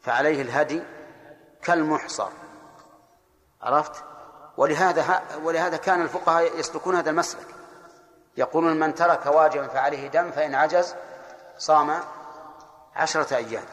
فعليه 0.01 0.41
الهدي 0.41 0.83
كالمحصر. 1.65 2.29
عرفت؟ 3.61 4.03
ولهذا 4.57 5.21
ولهذا 5.43 5.77
كان 5.77 6.01
الفقهاء 6.01 6.59
يسلكون 6.59 6.95
هذا 6.95 7.09
المسلك. 7.09 7.47
يقولون 8.37 8.79
من 8.79 8.95
ترك 8.95 9.25
واجبا 9.25 9.67
فعليه 9.67 10.07
دم 10.07 10.31
فإن 10.31 10.55
عجز 10.55 10.95
صام 11.57 11.99
عشرة 12.95 13.35
أيام. 13.35 13.63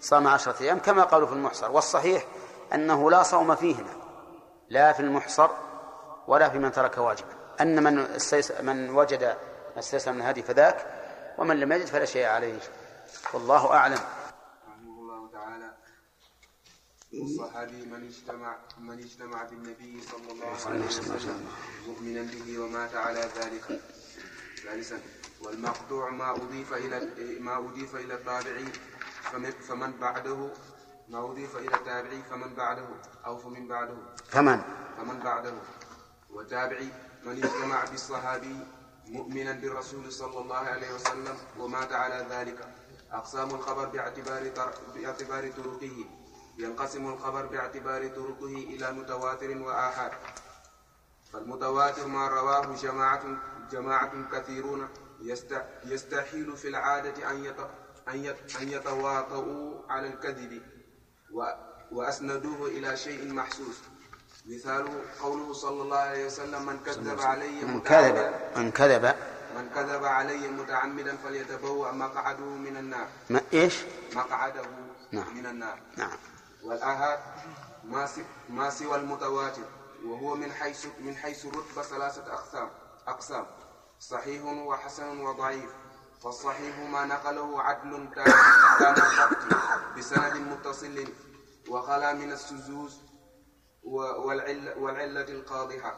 صام 0.00 0.26
عشرة 0.26 0.62
أيام 0.62 0.78
كما 0.78 1.02
قالوا 1.04 1.26
في 1.26 1.32
المحصر. 1.32 1.70
والصحيح 1.70 2.24
أنه 2.74 3.10
لا 3.10 3.22
صوم 3.22 3.54
فيهما 3.54 3.92
لا 4.68 4.92
في 4.92 5.00
المحصر 5.00 5.50
ولا 6.26 6.48
في 6.48 6.58
من 6.58 6.72
ترك 6.72 6.98
واجبا. 6.98 7.32
أن 7.60 7.82
من 7.82 8.18
من 8.60 8.90
وجد 8.90 9.36
استيسر 9.78 10.12
من 10.12 10.20
الهدي 10.20 10.42
فذاك 10.42 10.86
ومن 11.38 11.60
لم 11.60 11.72
يجد 11.72 11.86
فلا 11.86 12.04
شيء 12.04 12.26
عليه. 12.26 12.58
والله 13.32 13.72
أعلم 13.72 13.98
رحمه 14.68 15.00
الله 15.00 15.30
تعالى 15.32 15.72
الصحابي 17.22 17.86
من 17.86 18.04
اجتمع 18.04 18.56
من 18.78 18.98
اجتمع 18.98 19.42
بالنبي 19.42 20.00
صلى 20.12 20.32
الله 20.32 20.56
عليه 20.66 20.86
وسلم 20.86 21.48
مؤمنا 21.86 22.22
به 22.22 22.58
ومات 22.58 22.94
على 22.94 23.20
ذلك. 23.20 23.80
ثالثا 24.62 25.00
والمقطوع 25.42 26.10
ما 26.10 26.30
أضيف 26.30 26.72
إلى 26.72 26.96
ما 27.40 27.58
أضيف 27.58 27.96
إلى 27.96 28.14
التابعي 28.14 28.66
فمن, 29.32 29.50
فمن 29.50 29.92
بعده 30.00 30.50
ما 31.08 31.24
أضيف 31.24 31.56
إلى 31.56 31.74
التابعي 31.74 32.22
فمن 32.30 32.54
بعده 32.54 32.88
أو 33.26 33.38
فمن 33.38 33.68
بعده. 33.68 33.96
فمن؟ 34.28 34.60
فمن 34.96 35.18
بعده. 35.18 35.54
وتابعي 36.30 36.88
من 37.24 37.44
اجتمع 37.44 37.84
بالصحابي 37.84 38.56
مؤمنا 39.06 39.52
بالرسول 39.52 40.12
صلى 40.12 40.38
الله 40.40 40.56
عليه 40.56 40.94
وسلم 40.94 41.36
ومات 41.58 41.92
على 41.92 42.26
ذلك. 42.30 42.74
أقسام 43.12 43.50
الخبر 43.50 43.86
باعتبار 43.88 44.42
باعتبار 44.94 45.50
طرقه. 45.50 46.04
ينقسم 46.58 47.06
الخبر 47.06 47.46
باعتبار 47.46 48.08
طرقه 48.08 48.54
إلى 48.54 48.92
متواتر 48.92 49.58
وآحاد 49.58 50.12
فالمتواتر 51.32 52.06
ما 52.06 52.28
رواه 52.28 52.76
جماعة 52.82 53.22
جماعة 53.70 54.12
كثيرون 54.32 54.88
يستحيل 55.84 56.56
في 56.56 56.68
العادة 56.68 57.30
أن 57.30 57.54
أن 58.60 58.68
يتواطؤوا 58.68 59.82
على 59.88 60.06
الكذب 60.08 60.62
وأسندوه 61.92 62.68
إلى 62.68 62.96
شيء 62.96 63.32
محسوس. 63.32 63.82
مثال 64.46 64.88
قوله 65.20 65.52
صلى 65.52 65.82
الله 65.82 65.96
عليه 65.96 66.26
وسلم 66.26 66.66
من 66.66 66.78
كذب 66.86 67.20
علي 67.20 67.64
من 67.64 67.80
كذب 67.80 68.34
من 68.56 68.70
كذب. 68.70 69.14
من 69.56 69.68
كذب 69.74 70.04
علي 70.04 70.48
متعمدا 70.48 71.16
فليتبوأ 71.16 71.92
مقعده 71.92 72.44
من 72.44 72.76
النار. 72.76 73.08
ما 73.30 73.40
إيش؟ 73.52 73.84
مقعده 74.14 74.62
نعم. 75.12 75.36
من 75.36 75.46
النار. 75.46 75.78
نعم. 75.96 76.18
والآهات 76.66 77.20
ما 78.48 78.70
سوى 78.70 78.96
المتواتر 78.96 79.62
وهو 80.04 80.34
من 80.34 80.52
حيث 80.52 80.86
من 81.00 81.16
حيث 81.16 81.46
الرتبة 81.46 81.82
ثلاثة 81.82 82.32
أقسام 82.32 82.70
أقسام 83.08 83.46
صحيح 84.00 84.44
وحسن 84.44 85.20
وضعيف 85.20 85.70
فالصحيح 86.22 86.78
ما 86.78 87.04
نقله 87.04 87.62
عدل 87.62 88.08
تام 88.14 88.94
الضبط 88.94 89.56
بسند 89.98 90.36
متصل 90.36 91.04
وخلا 91.68 92.12
من 92.12 92.32
الشذوذ 92.32 92.94
والعلة, 93.84 94.78
والعلة 94.78 95.28
القادحة 95.28 95.96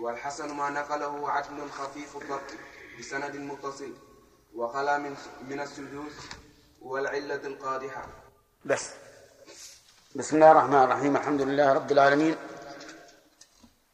والحسن 0.00 0.54
ما 0.54 0.70
نقله 0.70 1.30
عدل 1.30 1.70
خفيف 1.70 2.16
الضبط 2.16 2.52
بسند 2.98 3.36
متصل 3.36 3.92
وخلا 4.54 4.98
من 4.98 5.16
من 5.48 5.60
الشذوذ 5.60 6.12
والعلة 6.80 7.46
القادحة 7.46 8.06
بس. 8.64 8.90
بسم 10.16 10.36
الله 10.36 10.50
الرحمن 10.50 10.82
الرحيم 10.82 11.16
الحمد 11.16 11.40
لله 11.42 11.72
رب 11.72 11.92
العالمين 11.92 12.36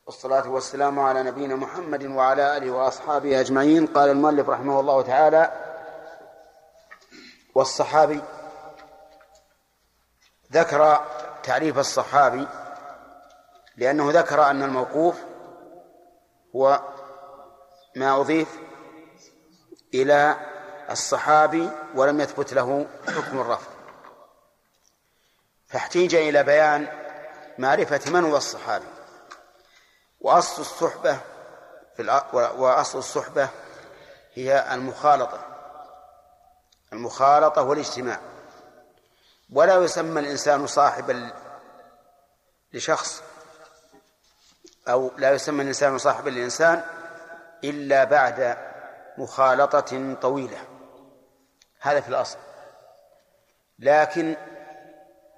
والصلاة 0.06 0.48
والسلام 0.48 0.98
على 0.98 1.22
نبينا 1.22 1.56
محمد 1.56 2.04
وعلى 2.04 2.56
آله 2.56 2.70
وأصحابه 2.70 3.40
أجمعين 3.40 3.86
قال 3.86 4.10
المؤلف 4.10 4.48
رحمه 4.48 4.80
الله 4.80 5.02
تعالى 5.02 5.52
والصحابي 7.54 8.20
ذكر 10.52 11.06
تعريف 11.42 11.78
الصحابي 11.78 12.46
لأنه 13.76 14.10
ذكر 14.12 14.50
أن 14.50 14.62
الموقوف 14.62 15.16
هو 16.56 16.80
ما 17.96 18.20
أضيف 18.20 18.58
إلى 19.94 20.36
الصحابي 20.90 21.70
ولم 21.94 22.20
يثبت 22.20 22.52
له 22.54 22.86
حكم 23.06 23.40
الرفض. 23.40 23.77
فاحتيج 25.68 26.14
إلى 26.14 26.42
بيان 26.42 26.88
معرفة 27.58 28.00
من 28.10 28.24
هو 28.24 28.36
الصحابي. 28.36 28.84
وأصل 30.20 30.60
الصحبة 30.62 31.18
في 31.96 32.22
وأصل 32.32 32.98
الصحبة 32.98 33.48
هي 34.34 34.74
المخالطة. 34.74 35.40
المخالطة 36.92 37.62
والاجتماع. 37.62 38.20
ولا 39.52 39.76
يسمى 39.76 40.20
الإنسان 40.20 40.66
صاحبا 40.66 41.32
لشخص 42.72 43.22
أو 44.88 45.10
لا 45.16 45.30
يسمى 45.30 45.62
الإنسان 45.62 45.98
صاحبا 45.98 46.30
للإنسان 46.30 46.82
إلا 47.64 48.04
بعد 48.04 48.58
مخالطة 49.18 50.14
طويلة. 50.14 50.58
هذا 51.80 52.00
في 52.00 52.08
الأصل. 52.08 52.38
لكن 53.78 54.36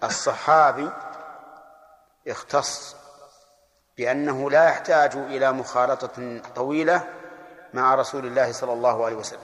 الصحابي 0.05 0.91
اختص 2.29 2.97
بأنه 3.97 4.51
لا 4.51 4.69
يحتاج 4.69 5.17
إلى 5.17 5.53
مخالطة 5.53 6.43
طويلة 6.55 7.09
مع 7.75 7.95
رسول 7.95 8.27
الله 8.27 8.53
صلى 8.53 8.73
الله 8.73 9.05
عليه 9.05 9.17
وسلم. 9.17 9.41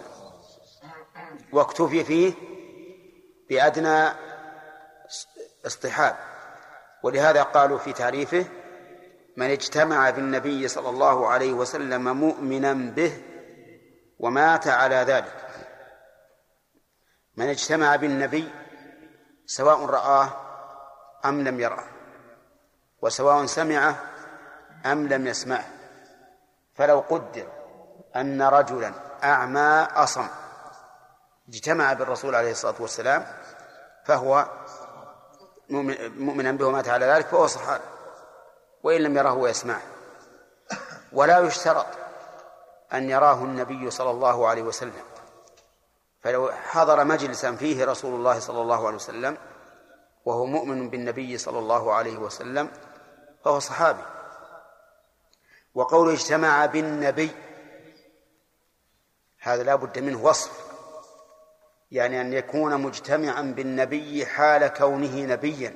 واكتفي 1.53 2.05
فيه 2.05 2.35
بأدنى 3.51 4.13
اصطحاب. 5.67 6.17
ولهذا 7.03 7.43
قالوا 7.43 7.79
في 7.79 7.93
تعريفه 7.93 8.47
من 9.37 9.51
اجتمع 9.51 10.11
بالنبي 10.11 10.69
صلى 10.69 10.89
الله 10.89 11.29
عليه 11.29 11.53
وسلم 11.53 12.17
مؤمنا 12.17 12.73
به 12.73 13.23
ومات 14.19 14.69
على 14.69 14.97
ذلك. 14.97 15.47
من 17.37 17.49
اجتمع 17.49 17.97
بالنبي 17.97 18.51
سواء 19.47 19.85
رآه 19.85 20.46
أم 21.25 21.49
لم 21.49 21.61
يراه 21.61 21.85
وسواء 23.03 23.47
سمعه 23.47 23.97
أم 24.87 25.09
لم 25.09 25.27
يسمعه. 25.27 25.65
فلو 26.75 27.01
قدر 27.01 27.47
أن 28.17 28.43
رجلا 28.43 28.93
أعمى 29.25 29.87
أصم 29.95 30.27
اجتمع 31.49 31.93
بالرسول 31.93 32.35
عليه 32.35 32.51
الصلاة 32.51 32.75
والسلام 32.79 33.27
فهو 34.05 34.47
مؤمنا 35.71 36.53
به 36.53 36.67
ومات 36.67 36.89
على 36.89 37.07
ذلك 37.07 37.27
فهو 37.27 37.47
صحابي 37.47 37.85
وإن 38.83 39.01
لم 39.01 39.17
يره 39.17 39.33
ويسمعه 39.33 39.83
ولا 41.13 41.39
يشترط 41.39 41.87
أن 42.93 43.11
يراه 43.11 43.35
النبي 43.35 43.91
صلى 43.91 44.11
الله 44.11 44.49
عليه 44.49 44.63
وسلم. 44.63 45.05
فلو 46.21 46.53
حضر 46.53 47.05
مجلسا 47.05 47.57
فيه 47.57 47.85
رسول 47.85 48.15
الله 48.15 48.39
صلى 48.39 48.61
الله 48.61 48.87
عليه 48.87 48.97
وسلم 48.97 49.37
وهو 50.27 50.47
مؤمن 50.47 50.91
بالنبي 50.91 51.39
صلى 51.39 51.59
الله 51.59 51.95
عليه 51.95 52.17
وسلم 52.17 52.69
فهو 53.45 53.59
صحابي. 53.59 54.03
وقوله 55.75 56.13
اجتمع 56.13 56.67
بالنبي 56.67 57.31
هذا 59.39 59.63
لا 59.63 59.75
بد 59.75 59.99
منه 59.99 60.25
وصف. 60.25 60.67
يعني 61.91 62.21
أن 62.21 62.33
يكون 62.33 62.81
مجتمعا 62.81 63.43
بالنبي 63.43 64.27
حال 64.27 64.67
كونه 64.67 65.17
نبيا. 65.17 65.75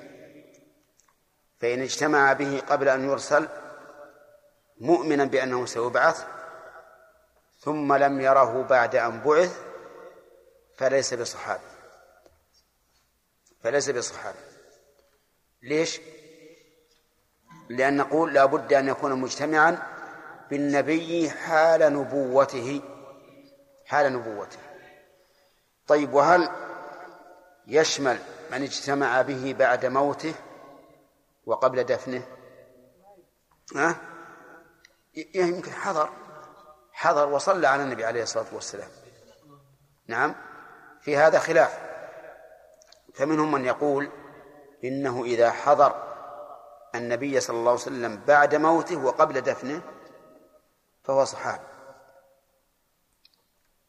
فإن 1.58 1.82
اجتمع 1.82 2.32
به 2.32 2.62
قبل 2.68 2.88
أن 2.88 3.08
يرسل 3.08 3.48
مؤمنا 4.80 5.24
بأنه 5.24 5.66
سيبعث 5.66 6.24
ثم 7.60 7.94
لم 7.94 8.20
يره 8.20 8.62
بعد 8.62 8.96
أن 8.96 9.20
بعث 9.20 9.60
فليس 10.76 11.14
بصحابي. 11.14 11.79
فليس 13.62 13.90
بصحابي 13.90 14.38
ليش؟ 15.62 16.00
لأن 17.68 17.96
نقول 17.96 18.34
لا 18.34 18.44
بد 18.44 18.72
أن 18.72 18.88
يكون 18.88 19.20
مجتمعا 19.20 19.78
بالنبي 20.50 21.30
حال 21.30 21.92
نبوته. 21.92 22.82
حال 23.86 24.12
نبوته. 24.12 24.58
طيب 25.86 26.14
وهل 26.14 26.48
يشمل 27.66 28.18
من 28.50 28.62
اجتمع 28.62 29.22
به 29.22 29.54
بعد 29.58 29.86
موته 29.86 30.34
وقبل 31.46 31.84
دفنه؟ 31.84 32.22
ها؟ 33.76 33.96
يمكن 35.34 35.72
حضر. 35.72 36.08
حضر 36.92 37.28
وصلى 37.28 37.66
على 37.66 37.82
النبي 37.82 38.04
عليه 38.04 38.22
الصلاة 38.22 38.46
والسلام. 38.52 38.90
نعم 40.06 40.34
في 41.00 41.16
هذا 41.16 41.38
خلاف. 41.38 41.89
فمنهم 43.20 43.52
من 43.52 43.64
يقول 43.64 44.10
إنه 44.84 45.24
إذا 45.24 45.50
حضر 45.50 45.94
النبي 46.94 47.40
صلى 47.40 47.56
الله 47.56 47.70
عليه 47.70 47.80
وسلم 47.80 48.20
بعد 48.26 48.54
موته 48.54 49.04
وقبل 49.04 49.40
دفنه 49.40 49.82
فهو 51.02 51.24
صحابي. 51.24 51.64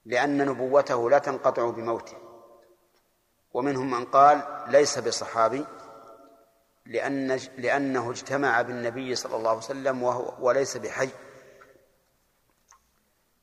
لأن 0.05 0.45
نبوته 0.45 1.09
لا 1.09 1.17
تنقطع 1.17 1.69
بموته. 1.69 2.17
ومنهم 3.53 3.91
من 3.91 4.05
قال 4.05 4.65
ليس 4.67 4.99
بصحابي 4.99 5.65
لأن 6.85 7.27
لأنه 7.57 8.11
اجتمع 8.11 8.61
بالنبي 8.61 9.15
صلى 9.15 9.35
الله 9.35 9.49
عليه 9.49 9.59
وسلم 9.59 10.03
وهو 10.03 10.47
وليس 10.47 10.77
بحي. 10.77 11.09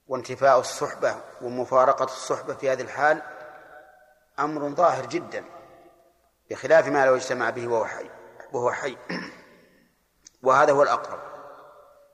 وانتفاء 0.09 0.61
الصحبة 0.61 1.17
ومفارقة 1.43 2.05
الصحبة 2.05 2.55
في 2.55 2.71
هذه 2.71 2.83
الحال 2.83 3.23
أمر 4.39 4.69
ظاهر 4.69 5.07
جدا. 5.07 5.58
بخلاف 6.51 6.89
ما 6.89 7.07
لو 7.07 7.17
اجتمع 7.17 7.51
به 7.51 7.69
وهو 7.69 7.87
حي 7.87 8.11
وهو 8.53 8.73
حي. 8.73 8.97
وهذا 10.43 10.73
هو 10.73 10.83
الأقرب 10.83 11.21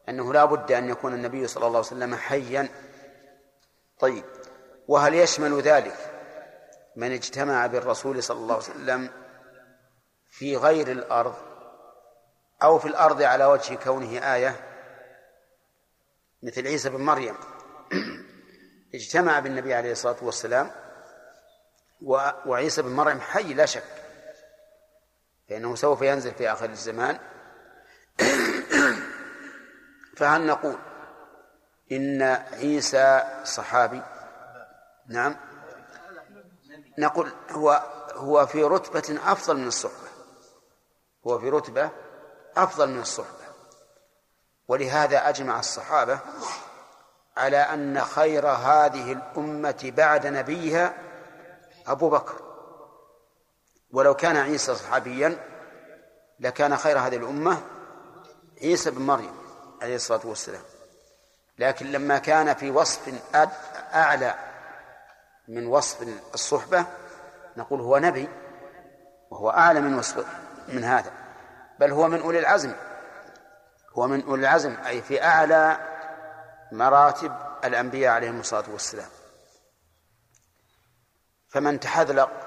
أنه 0.08 0.32
لا 0.32 0.44
بد 0.44 0.72
أن 0.72 0.88
يكون 0.88 1.14
النبي 1.14 1.46
صلى 1.46 1.66
الله 1.66 1.78
عليه 1.78 1.86
وسلم 1.86 2.14
حيا. 2.14 2.68
طيب 3.98 4.24
وهل 4.88 5.14
يشمل 5.14 5.60
ذلك 5.60 5.96
من 6.96 7.12
اجتمع 7.12 7.66
بالرسول 7.66 8.22
صلى 8.22 8.38
الله 8.38 8.54
عليه 8.54 8.64
وسلم 8.64 9.10
في 10.30 10.56
غير 10.56 10.90
الأرض 10.90 11.34
أو 12.62 12.78
في 12.78 12.88
الأرض 12.88 13.22
على 13.22 13.44
وجه 13.44 13.74
كونه 13.74 14.34
آية؟ 14.34 14.56
مثل 16.42 16.66
عيسى 16.66 16.90
بن 16.90 17.00
مريم. 17.00 17.36
اجتمع 18.94 19.38
بالنبي 19.38 19.74
عليه 19.74 19.92
الصلاة 19.92 20.16
والسلام 20.22 20.70
وعيسى 22.46 22.82
بن 22.82 22.90
مريم 22.90 23.20
حي 23.20 23.54
لا 23.54 23.66
شك. 23.66 24.03
فإنه 25.48 25.74
سوف 25.74 26.02
ينزل 26.02 26.34
في 26.34 26.52
آخر 26.52 26.70
الزمان. 26.70 27.18
فهل 30.16 30.46
نقول 30.46 30.76
إن 31.92 32.22
عيسى 32.52 33.22
صحابي؟ 33.44 34.02
نعم. 35.06 35.36
نقول 36.98 37.32
هو 37.50 37.82
هو 38.14 38.46
في 38.46 38.62
رتبة 38.62 39.18
أفضل 39.32 39.56
من 39.56 39.66
الصحبة. 39.66 40.08
هو 41.26 41.38
في 41.38 41.50
رتبة 41.50 41.90
أفضل 42.56 42.88
من 42.88 43.00
الصحبة. 43.00 43.44
ولهذا 44.68 45.28
أجمع 45.28 45.58
الصحابة 45.58 46.18
على 47.36 47.56
أن 47.56 48.00
خير 48.00 48.48
هذه 48.48 49.12
الأمة 49.12 49.92
بعد 49.96 50.26
نبيها 50.26 50.94
أبو 51.86 52.10
بكر. 52.10 52.43
ولو 53.94 54.14
كان 54.14 54.36
عيسى 54.36 54.74
صحابيا 54.74 55.36
لكان 56.40 56.76
خير 56.76 56.98
هذه 56.98 57.16
الأمة 57.16 57.62
عيسى 58.62 58.90
بن 58.90 59.02
مريم 59.02 59.36
عليه 59.82 59.96
الصلاة 59.96 60.26
والسلام. 60.26 60.62
لكن 61.58 61.92
لما 61.92 62.18
كان 62.18 62.54
في 62.54 62.70
وصف 62.70 63.14
أعلى 63.94 64.34
من 65.48 65.66
وصف 65.66 66.08
الصحبة 66.34 66.86
نقول 67.56 67.80
هو 67.80 67.98
نبي 67.98 68.28
وهو 69.30 69.50
أعلى 69.50 69.80
من 69.80 69.98
وصف 69.98 70.26
من 70.68 70.84
هذا. 70.84 71.12
بل 71.80 71.92
هو 71.92 72.08
من 72.08 72.20
أولي 72.20 72.38
العزم. 72.38 72.72
هو 73.92 74.06
من 74.06 74.22
أولي 74.22 74.40
العزم 74.42 74.76
أي 74.86 75.02
في 75.02 75.24
أعلى 75.24 75.78
مراتب 76.72 77.32
الأنبياء 77.64 78.14
عليهم 78.14 78.40
الصلاة 78.40 78.70
والسلام. 78.70 79.08
فمن 81.48 81.80
تحذلق 81.80 82.43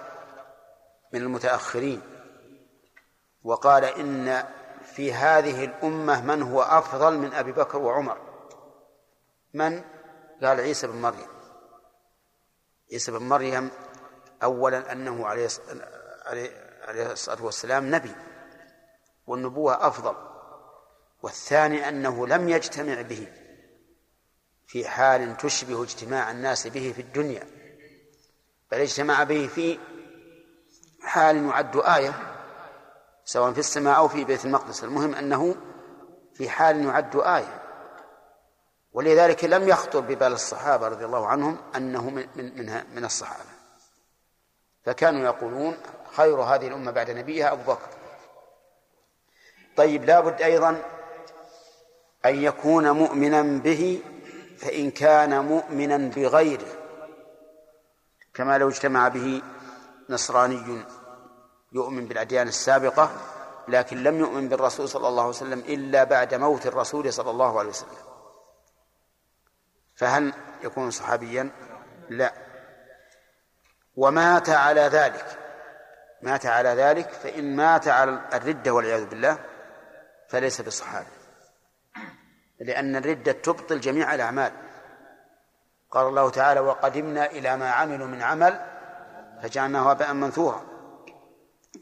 من 1.14 1.22
المتأخرين 1.22 2.02
وقال 3.44 3.84
إن 3.84 4.44
في 4.84 5.14
هذه 5.14 5.66
الأمة 5.66 6.26
من 6.26 6.42
هو 6.42 6.62
أفضل 6.62 7.18
من 7.18 7.34
أبي 7.34 7.52
بكر 7.52 7.78
وعمر؟ 7.78 8.18
من؟ 9.54 9.84
قال 10.44 10.60
عيسى 10.60 10.88
بن 10.88 11.02
مريم. 11.02 11.28
عيسى 12.92 13.12
بن 13.12 13.24
مريم 13.24 13.72
أولا 14.44 14.92
أنه 14.92 15.28
عليه 15.28 15.50
عليه 16.88 17.12
الصلاة 17.12 17.44
والسلام 17.44 17.96
نبي 17.96 18.16
والنبوة 19.28 19.88
أفضل 19.88 20.16
والثاني 21.24 21.90
أنه 21.90 22.28
لم 22.28 22.50
يجتمع 22.50 23.02
به 23.02 23.28
في 24.68 24.88
حال 24.88 25.38
تشبه 25.38 25.84
اجتماع 25.84 26.32
الناس 26.32 26.68
به 26.68 26.94
في 26.96 27.02
الدنيا 27.02 27.48
بل 28.72 28.78
اجتمع 28.78 29.24
به 29.24 29.48
في 29.48 29.80
حال 31.02 31.46
يعد 31.46 31.76
آية 31.78 32.14
سواء 33.26 33.54
في 33.54 33.60
السماء 33.60 33.98
أو 33.98 34.08
في 34.08 34.24
بيت 34.24 34.46
المقدس. 34.46 34.84
المهم 34.84 35.16
أنه 35.16 35.56
في 36.34 36.50
حال 36.50 36.86
يعد 36.86 37.16
آية. 37.16 37.62
ولذلك 38.94 39.44
لم 39.44 39.68
يخطر 39.68 40.00
ببال 40.00 40.34
الصحابة 40.34 40.88
رضي 40.88 41.06
الله 41.06 41.28
عنهم 41.28 41.58
أنه 41.76 42.10
من 42.10 42.28
من 42.36 42.84
من 42.96 43.06
الصحابة. 43.06 43.50
فكانوا 44.84 45.26
يقولون 45.26 45.78
خير 46.16 46.42
هذه 46.42 46.68
الأمة 46.68 46.92
بعد 46.92 47.12
نبيها 47.12 47.52
أبو 47.52 47.72
بكر. 47.72 47.90
طيب 49.78 50.06
لابد 50.06 50.42
أيضا 50.42 50.82
أن 52.26 52.44
يكون 52.44 52.92
مؤمنا 52.92 53.42
به 53.42 54.02
فإن 54.58 54.92
كان 54.92 55.46
مؤمنا 55.46 55.98
بغيره. 55.98 56.68
كما 58.34 58.58
لو 58.58 58.70
اجتمع 58.70 59.08
به 59.08 59.42
نصراني 60.10 60.86
يؤمن 61.72 62.06
بالأديان 62.06 62.48
السابقة 62.48 63.12
لكن 63.68 64.04
لم 64.04 64.20
يؤمن 64.20 64.50
بالرسول 64.50 64.90
صلى 64.90 65.08
الله 65.08 65.22
عليه 65.22 65.30
وسلم 65.30 65.60
إلا 65.60 66.04
بعد 66.04 66.34
موت 66.34 66.66
الرسول 66.66 67.14
صلى 67.14 67.30
الله 67.30 67.60
عليه 67.60 67.70
وسلم. 67.70 67.98
فهل 69.96 70.34
يكون 70.64 70.92
صحابيا؟ 70.92 71.50
لا. 72.10 72.34
ومات 73.96 74.50
على 74.50 74.82
ذلك. 74.82 75.40
مات 76.22 76.46
على 76.46 76.70
ذلك 76.70 77.10
فإن 77.10 77.56
مات 77.56 77.88
على 77.88 78.22
الردة 78.34 78.74
والعياذ 78.74 79.06
بالله 79.06 79.38
فليس 80.30 80.62
بصحابي. 80.62 81.08
لأن 82.60 82.96
الردة 82.96 83.32
تبطل 83.32 83.80
جميع 83.80 84.16
الأعمال. 84.16 84.52
قال 85.92 86.08
الله 86.08 86.30
تعالى 86.30 86.60
وقدمنا 86.60 87.26
إلى 87.26 87.58
ما 87.58 87.72
عملوا 87.72 88.08
من 88.08 88.22
عمل 88.22 88.77
فجعلناه 89.44 89.92
هباء 89.92 90.14
منثورا. 90.14 90.66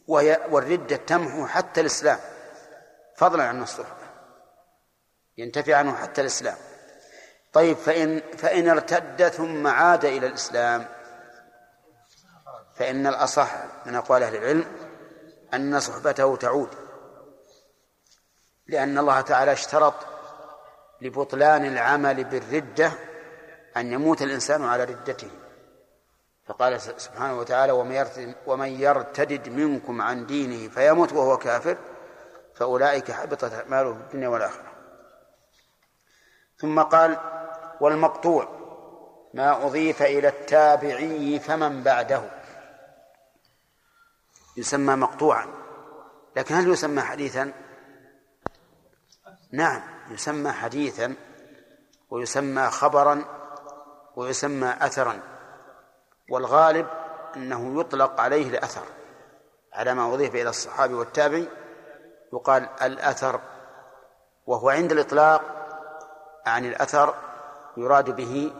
والردة 0.08 0.96
تمحو 0.96 1.48
حتى 1.48 1.82
الإسلام. 1.82 2.20
فضلا 3.16 3.44
عن 3.44 3.64
الصحبة 3.64 4.06
ينتفي 5.38 5.74
عنه 5.74 5.96
حتى 5.96 6.22
الإسلام. 6.22 6.58
طيب 7.54 7.78
فإن 7.78 8.22
فإن 8.38 8.70
ارتد 8.70 9.28
ثم 9.28 9.68
عاد 9.68 10.06
إلى 10.06 10.28
الإسلام 10.28 10.86
فإن 12.76 13.08
الأصح 13.08 13.56
من 13.86 13.96
أقوال 13.96 14.24
أهل 14.24 14.36
العلم 14.36 14.66
أن 15.54 15.80
صحبته 15.80 16.36
تعود. 16.36 16.70
لأن 18.68 18.98
الله 18.98 19.22
تعالى 19.22 19.52
اشترط 19.52 19.94
لبطلان 21.02 21.66
العمل 21.66 22.24
بالردة 22.24 22.92
أن 23.78 23.92
يموت 23.94 24.22
الإنسان 24.22 24.66
على 24.66 24.84
ردته. 24.84 25.30
فقال 26.46 26.82
سبحانه 26.82 27.40
وتعالى 27.40 27.72
ومن 28.48 28.68
يرتدد 28.68 29.50
منكم 29.50 30.02
عن 30.02 30.26
دينه 30.26 30.70
فيموت 30.70 31.14
وهو 31.14 31.38
كافر 31.38 31.78
فأولئك 32.56 33.12
حبطت 33.12 33.54
أعماله 33.54 33.94
في 33.94 34.00
الدنيا 34.00 34.28
والآخرة. 34.28 34.72
ثم 36.58 36.82
قال 36.82 37.18
والمقطوع 37.82 38.48
ما 39.34 39.66
أضيف 39.66 40.02
إلى 40.02 40.28
التابعي 40.28 41.40
فمن 41.40 41.84
بعده. 41.84 42.22
يسمى 44.58 44.96
مقطوعا 44.96 45.48
لكن 46.36 46.56
هل 46.56 46.70
يسمى 46.70 47.02
حديثا؟ 47.02 47.54
نعم 49.52 49.82
يسمى 50.10 50.52
حديثا 50.52 51.16
ويسمى 52.10 52.70
خبرا 52.70 53.26
ويسمى 54.16 54.76
أثرا. 54.82 55.35
والغالب 56.30 56.88
أنه 57.36 57.80
يطلق 57.80 58.22
عليه 58.22 58.50
الأثر 58.50 58.86
على 59.74 59.94
ما 59.94 60.14
أضيف 60.14 60.36
إلى 60.36 60.50
الصحابي 60.50 60.94
والتابعي 60.94 61.48
يقال 62.34 62.70
الأثر 62.82 63.40
وهو 64.48 64.70
عند 64.70 64.92
الإطلاق 64.92 65.42
عن 66.46 66.66
الأثر 66.66 67.14
يراد 67.78 68.16
به 68.16 68.54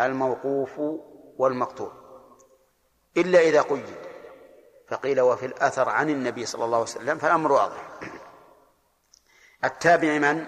الموقوف 0.00 0.80
والمقطوع 1.38 1.92
إلا 3.16 3.40
إذا 3.40 3.62
قيد 3.62 3.96
فقيل 4.88 5.20
وفي 5.20 5.46
الأثر 5.46 5.88
عن 5.88 6.10
النبي 6.10 6.46
صلى 6.46 6.64
الله 6.64 6.76
عليه 6.76 6.86
وسلم 6.86 7.18
فالأمر 7.18 7.52
واضح. 7.52 7.88
التابع 9.64 10.18
من؟ 10.18 10.44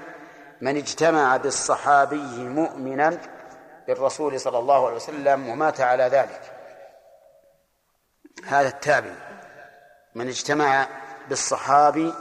من 0.61 0.77
اجتمع 0.77 1.37
بالصحابي 1.37 2.39
مؤمنا 2.39 3.38
بالرسول 3.89 4.41
صلى 4.41 4.59
الله 4.59 4.87
عليه 4.87 4.97
وسلم 4.97 5.49
ومات 5.49 5.81
على 5.81 6.03
ذلك. 6.05 6.53
هذا 8.45 8.69
التابع 8.69 9.15
من 10.15 10.29
اجتمع 10.29 10.87
بالصحابي 11.29 12.15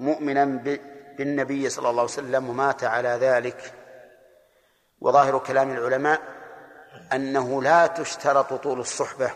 مؤمنا 0.00 0.44
بالنبي 1.18 1.68
صلى 1.68 1.90
الله 1.90 2.02
عليه 2.02 2.12
وسلم 2.12 2.50
ومات 2.50 2.84
على 2.84 3.08
ذلك. 3.08 3.74
وظاهر 5.00 5.38
كلام 5.38 5.70
العلماء 5.70 6.20
أنه 7.12 7.62
لا 7.62 7.86
تشترط 7.86 8.52
طول 8.54 8.80
الصحبة 8.80 9.30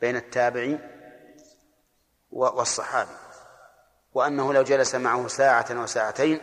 بين 0.00 0.16
التابعي 0.16 0.78
والصحابي 2.30 3.10
وأنه 4.14 4.52
لو 4.52 4.62
جلس 4.62 4.94
معه 4.94 5.28
ساعة 5.28 5.66
وساعتين 5.70 6.40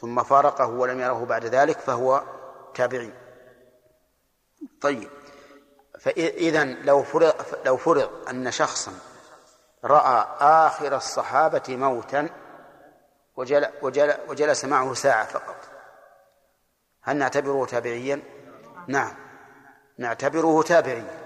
ثم 0.00 0.22
فارقه 0.22 0.66
ولم 0.66 1.00
يره 1.00 1.24
بعد 1.24 1.44
ذلك 1.44 1.78
فهو 1.78 2.22
تابعي. 2.74 3.21
طيب. 4.80 5.10
فإذا 6.00 6.64
لو 6.64 7.02
فرض 7.02 7.34
لو 7.66 7.76
فرض 7.76 8.28
أن 8.28 8.50
شخصا 8.50 8.92
رأى 9.84 10.26
آخر 10.40 10.96
الصحابة 10.96 11.62
موتا 11.68 12.28
وجل 13.36 13.68
وجل 13.82 14.14
وجلس 14.28 14.64
معه 14.64 14.94
ساعة 14.94 15.26
فقط. 15.26 15.56
هل 17.02 17.16
نعتبره 17.16 17.66
تابعيا؟ 17.66 18.22
نعم. 18.88 19.14
نعتبره 19.98 20.62
تابعيا. 20.62 21.22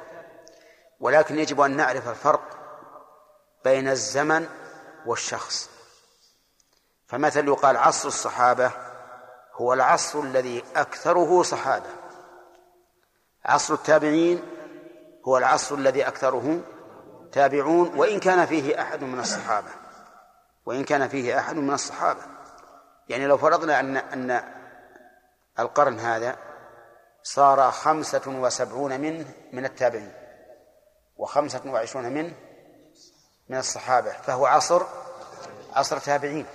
ولكن 1.01 1.39
يجب 1.39 1.61
أن 1.61 1.77
نعرف 1.77 2.09
الفرق 2.09 2.43
بين 3.65 3.89
الزمن 3.89 4.49
والشخص. 5.07 5.71
فمثل 7.07 7.49
يقال 7.49 7.77
عصر 7.77 8.09
الصحابة 8.09 8.71
هو 9.53 9.73
العصر 9.73 10.21
الذي 10.21 10.65
أكثره 10.77 11.43
صحابة. 11.43 12.06
عصر 13.47 13.75
التابعين 13.75 14.43
هو 15.29 15.39
العصر 15.39 15.75
الذي 15.75 16.09
أكثره 16.09 16.61
تابعون 17.33 17.99
وإن 17.99 18.21
كان 18.21 18.47
فيه 18.47 18.83
أحد 18.83 19.05
من 19.05 19.21
الصحابة 19.21 19.69
وإن 20.67 20.85
كان 20.85 21.09
فيه 21.09 21.39
أحد 21.39 21.57
من 21.57 21.75
الصحابة. 21.75 22.21
يعني 23.09 23.27
لو 23.27 23.39
فرضنا 23.39 23.81
أن 23.81 23.97
أن 23.97 24.43
القرن 25.59 25.99
هذا 25.99 26.37
صار 27.23 27.71
خمسة 27.71 28.23
وسبعون 28.27 29.01
منه 29.01 29.27
من 29.53 29.65
التابعين 29.65 30.13
وخمسة 31.17 31.61
وعشرون 31.67 32.05
منه 32.05 32.35
من 33.49 33.59
الصحابة 33.59 34.13
فهو 34.13 34.47
عصر 34.47 34.83
عصر 35.73 35.99
تابعين 35.99 36.47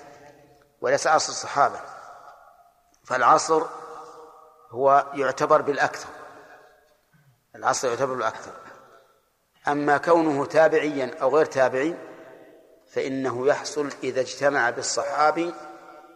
وليس 0.81 1.07
عصر 1.07 1.31
الصحابة. 1.31 1.79
فالعصر 3.03 3.63
هو 4.71 5.05
يعتبر 5.13 5.61
بالأكثر. 5.61 6.20
العصر 7.55 7.87
يعتبر 7.87 8.13
بالأكثر 8.13 8.51
أما 9.67 9.97
كونه 9.97 10.45
تابعيا 10.45 11.17
أو 11.21 11.37
غير 11.37 11.45
تابعي 11.45 11.97
فإنه 12.87 13.47
يحصل 13.47 13.89
إذا 14.03 14.21
اجتمع 14.21 14.69
بالصحابي 14.69 15.53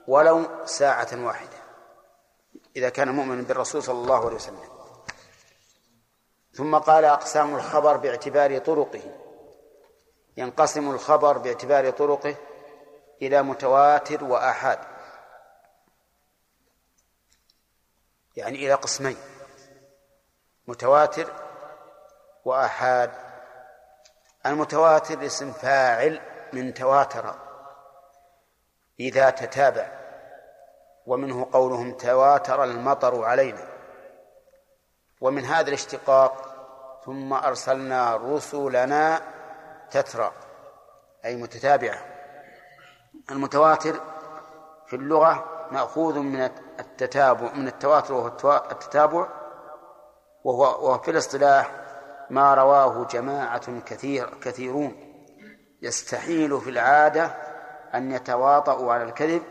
ولو 0.08 0.66
ساعة 0.66 1.10
واحدة 1.14 1.58
إذا 2.76 2.90
كان 2.90 3.10
مؤمنا 3.10 3.42
بالرسول 3.42 3.84
صلى 3.84 4.00
الله 4.00 4.26
عليه 4.26 4.36
وسلم. 4.36 4.76
ثم 6.54 6.76
قال 6.76 7.06
أقسام 7.06 7.56
الخبر 7.56 7.98
باعتبار 7.98 8.58
طرقه. 8.58 9.02
ينقسم 10.38 10.92
الخبر 10.92 11.38
باعتبار 11.38 11.90
طرقه 11.90 12.36
إلى 13.22 13.44
متواتر 13.44 14.24
وآحاد. 14.24 14.80
يعني 18.36 18.58
إلى 18.58 18.74
قسمين. 18.74 19.18
متواتر 20.68 21.32
وآحاد. 22.46 23.12
المتواتر 24.46 25.26
اسم 25.26 25.52
فاعل 25.52 26.22
من 26.54 26.74
تواتر 26.74 27.36
إذا 29.00 29.30
تتابع 29.30 29.88
ومنه 31.06 31.48
قولهم 31.54 31.92
تواتر 31.92 32.64
المطر 32.64 33.24
علينا. 33.24 33.68
ومن 35.22 35.46
هذا 35.46 35.68
الاشتقاق 35.68 36.56
ثم 37.06 37.34
أرسلنا 37.34 38.16
رسلنا 38.16 39.22
تترى 39.92 40.32
أي 41.26 41.36
متتابعة. 41.36 42.06
المتواتر 43.32 44.00
في 44.88 44.96
اللغة 44.96 45.46
مأخوذ 45.72 46.20
من 46.20 46.42
التتابع 46.80 47.54
من 47.54 47.68
التواتر 47.68 48.14
وهو 48.14 48.28
التتابع 48.72 49.28
وهو 50.46 50.94
وفي 50.94 51.12
الاصطلاح 51.12 51.72
ما 52.30 52.54
رواه 52.54 53.08
جماعة 53.08 53.80
كثير 53.80 54.40
كثيرون. 54.40 55.12
يستحيل 55.82 56.62
في 56.62 56.70
العادة 56.70 57.26
أن 57.94 58.12
يتواطؤوا 58.12 58.94
على 58.94 59.04
الكذب 59.04 59.44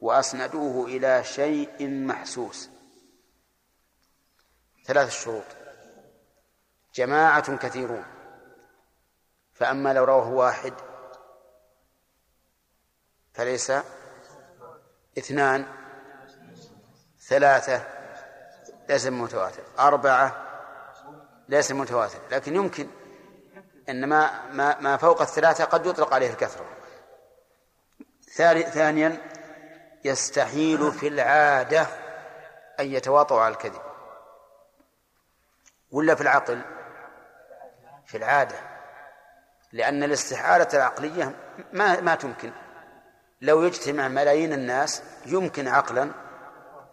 وأسندوه 0.00 0.86
إلى 0.86 1.24
شيء 1.24 1.88
محسوس. 2.06 2.70
ثلاث 4.86 5.10
شروط. 5.10 5.44
جماعة 6.94 7.56
كثيرون. 7.56 8.04
فأما 9.52 9.92
لو 9.92 10.04
رواه 10.04 10.28
واحد 10.28 10.74
فليس 13.34 13.72
اثنان. 15.18 15.66
ثلاثة 17.28 17.97
ليس 18.88 19.06
متواتر. 19.06 19.62
أربعة 19.78 20.44
ليس 21.48 21.72
متواتر 21.72 22.18
لكن 22.30 22.56
يمكن 22.56 22.88
أن 23.88 24.08
ما 24.08 24.50
ما 24.52 24.80
ما 24.80 24.96
فوق 24.96 25.20
الثلاثة 25.20 25.64
قد 25.64 25.86
يطلق 25.86 26.14
عليه 26.14 26.30
الكثرة. 26.30 26.66
ثانيا 28.72 29.18
يستحيل 30.04 30.92
في 30.92 31.08
العادة 31.08 31.86
أن 32.80 32.86
يتواطوا 32.86 33.40
على 33.40 33.54
الكذب. 33.54 33.80
ولا 35.90 36.14
في 36.14 36.20
العقل؟ 36.20 36.60
في 38.06 38.16
العادة. 38.16 38.56
لأن 39.72 40.02
الاستحالة 40.02 40.68
العقلية 40.74 41.36
ما 41.72 42.00
ما 42.00 42.14
تمكن. 42.14 42.52
لو 43.40 43.62
يجتمع 43.62 44.08
ملايين 44.08 44.52
الناس 44.52 45.02
يمكن 45.26 45.68
عقلا 45.68 46.10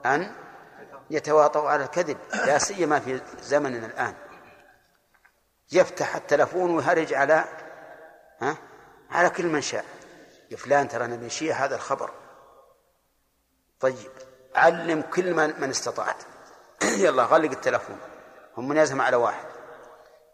أن 0.06 0.32
يتواطؤوا 1.10 1.70
على 1.70 1.84
الكذب 1.84 2.18
لا 2.34 2.58
سيما 2.58 3.00
في 3.00 3.22
زمننا 3.41 3.86
الآن. 3.86 4.13
يفتح 5.72 6.15
التلفون 6.15 6.76
ويهرج 6.76 7.13
على 7.13 7.44
ها 8.41 8.58
على 9.12 9.30
كل 9.30 9.46
من 9.46 9.62
شاء. 9.62 9.86
يا 10.52 10.58
فلان 10.58 10.88
ترى 10.88 11.08
نبي 11.08 11.30
شيء 11.30 11.54
هذا 11.54 11.76
الخبر. 11.76 12.12
طيب 13.80 14.12
علم 14.56 15.02
كل 15.02 15.34
من 15.34 15.62
من 15.62 15.70
استطعت. 15.70 16.24
يلا 16.84 17.24
غلق 17.24 17.52
التلفون. 17.52 18.00
هم 18.58 18.68
من 18.68 18.78
يزهم 18.78 19.02
على 19.02 19.15
واحد. 19.15 19.46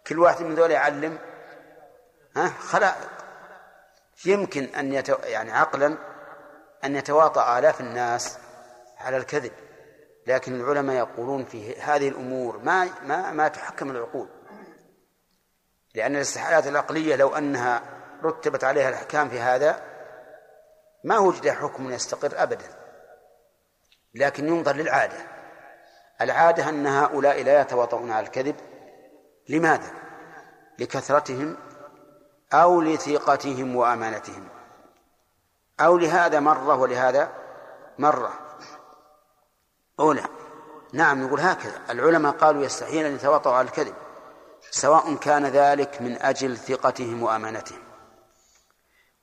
كل 0.07 0.19
واحد 0.19 0.41
من 0.41 0.55
ذولا 0.55 0.73
يعلم 0.73 1.17
ها 2.36 2.47
خلائق 2.47 3.10
يمكن 4.25 4.63
أن 4.63 4.93
يتو... 4.93 5.15
يعني 5.23 5.51
عقلا 5.51 5.97
أن 6.84 6.95
يتواطأ 6.95 7.60
آلاف 7.60 7.81
الناس 7.81 8.38
على 8.97 9.17
الكذب. 9.17 9.51
لكن 10.31 10.61
العلماء 10.61 10.95
يقولون 10.95 11.45
في 11.45 11.79
هذه 11.79 12.09
الأمور 12.09 12.57
ما 12.57 12.89
ما 13.03 13.31
ما 13.31 13.47
تحكم 13.47 13.91
العقول. 13.91 14.29
لأن 15.95 16.15
الاستحالات 16.15 16.67
العقلية 16.67 17.15
لو 17.15 17.35
أنها 17.35 17.81
رتبت 18.23 18.63
عليها 18.63 18.89
الأحكام 18.89 19.29
في 19.29 19.39
هذا 19.39 19.83
ما 21.03 21.17
وجد 21.17 21.49
حكم 21.49 21.91
يستقر 21.91 22.43
أبدا. 22.43 22.65
لكن 24.15 24.47
ينظر 24.47 24.75
للعادة. 24.75 25.17
العادة 26.21 26.69
أن 26.69 26.87
هؤلاء 26.87 27.43
لا 27.43 27.61
يتواطؤون 27.61 28.11
على 28.11 28.25
الكذب. 28.25 28.55
لماذا؟ 29.49 29.91
لكثرتهم 30.79 31.57
أو 32.53 32.81
لثقتهم 32.81 33.75
وأمانتهم. 33.75 34.47
أو 35.79 35.97
لهذا 35.97 36.39
مرة 36.39 36.75
ولهذا 36.75 37.31
مرة. 37.97 38.50
أولى 39.99 40.23
نعم 40.93 41.27
يقول 41.27 41.39
هكذا. 41.39 41.82
العلماء 41.89 42.32
قالوا 42.32 42.63
يستحيل 42.63 43.06
أن 43.06 43.15
يتواطؤوا 43.15 43.56
على 43.56 43.67
الكذب 43.67 43.93
سواء 44.71 45.15
كان 45.15 45.45
ذلك 45.45 46.01
من 46.01 46.21
أجل 46.21 46.58
ثقتهم 46.58 47.23
وأمانتهم. 47.23 47.80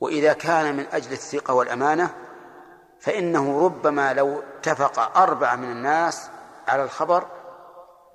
وإذا 0.01 0.33
كان 0.33 0.77
من 0.77 0.87
أجل 0.93 1.13
الثقة 1.13 1.55
والأمانة 1.55 2.15
فإنه 3.01 3.65
ربما 3.65 4.15
لو 4.15 4.43
اتفق 4.43 5.19
أربعة 5.19 5.57
من 5.57 5.71
الناس 5.71 6.31
على 6.69 6.83
الخبر 6.83 7.27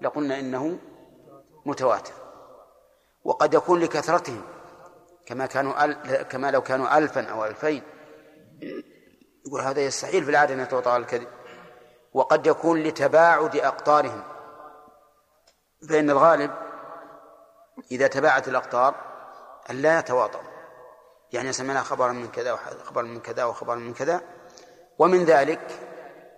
لقلنا 0.01 0.39
إنه 0.39 0.79
متواتر. 1.65 2.13
وقد 3.23 3.53
يكون 3.53 3.79
لكثرتهم 3.79 4.41
كما 5.25 5.45
كانوا 5.45 5.85
أل... 5.85 6.21
كما 6.21 6.51
لو 6.51 6.61
كانوا 6.61 6.97
ألفا 6.97 7.25
أو 7.25 7.45
ألفين. 7.45 7.83
يقول 9.47 9.61
هذا 9.61 9.81
يستحيل 9.81 10.23
في 10.23 10.29
العادة 10.29 10.53
أن 10.53 10.59
يتوطأ 10.59 10.91
على 10.91 11.01
الكذب. 11.01 11.27
وقد 12.13 12.47
يكون 12.47 12.83
لتباعد 12.83 13.55
أقطارهم. 13.55 14.23
فإن 15.89 16.09
الغالب 16.09 16.51
إذا 17.91 18.07
تباعت 18.07 18.47
الأقطار 18.47 18.95
أن 19.69 19.75
لا 19.75 19.99
يتواطؤوا. 19.99 20.53
يعني 21.31 21.53
سمعنا 21.53 21.83
خبرا 21.83 22.11
من 22.11 22.27
كذا 22.27 22.53
وخبرا 22.53 23.03
من 23.03 23.19
كذا 23.19 23.43
وخبرا 23.43 23.75
من 23.75 23.93
كذا. 23.93 24.21
ومن 24.99 25.25
ذلك 25.25 25.79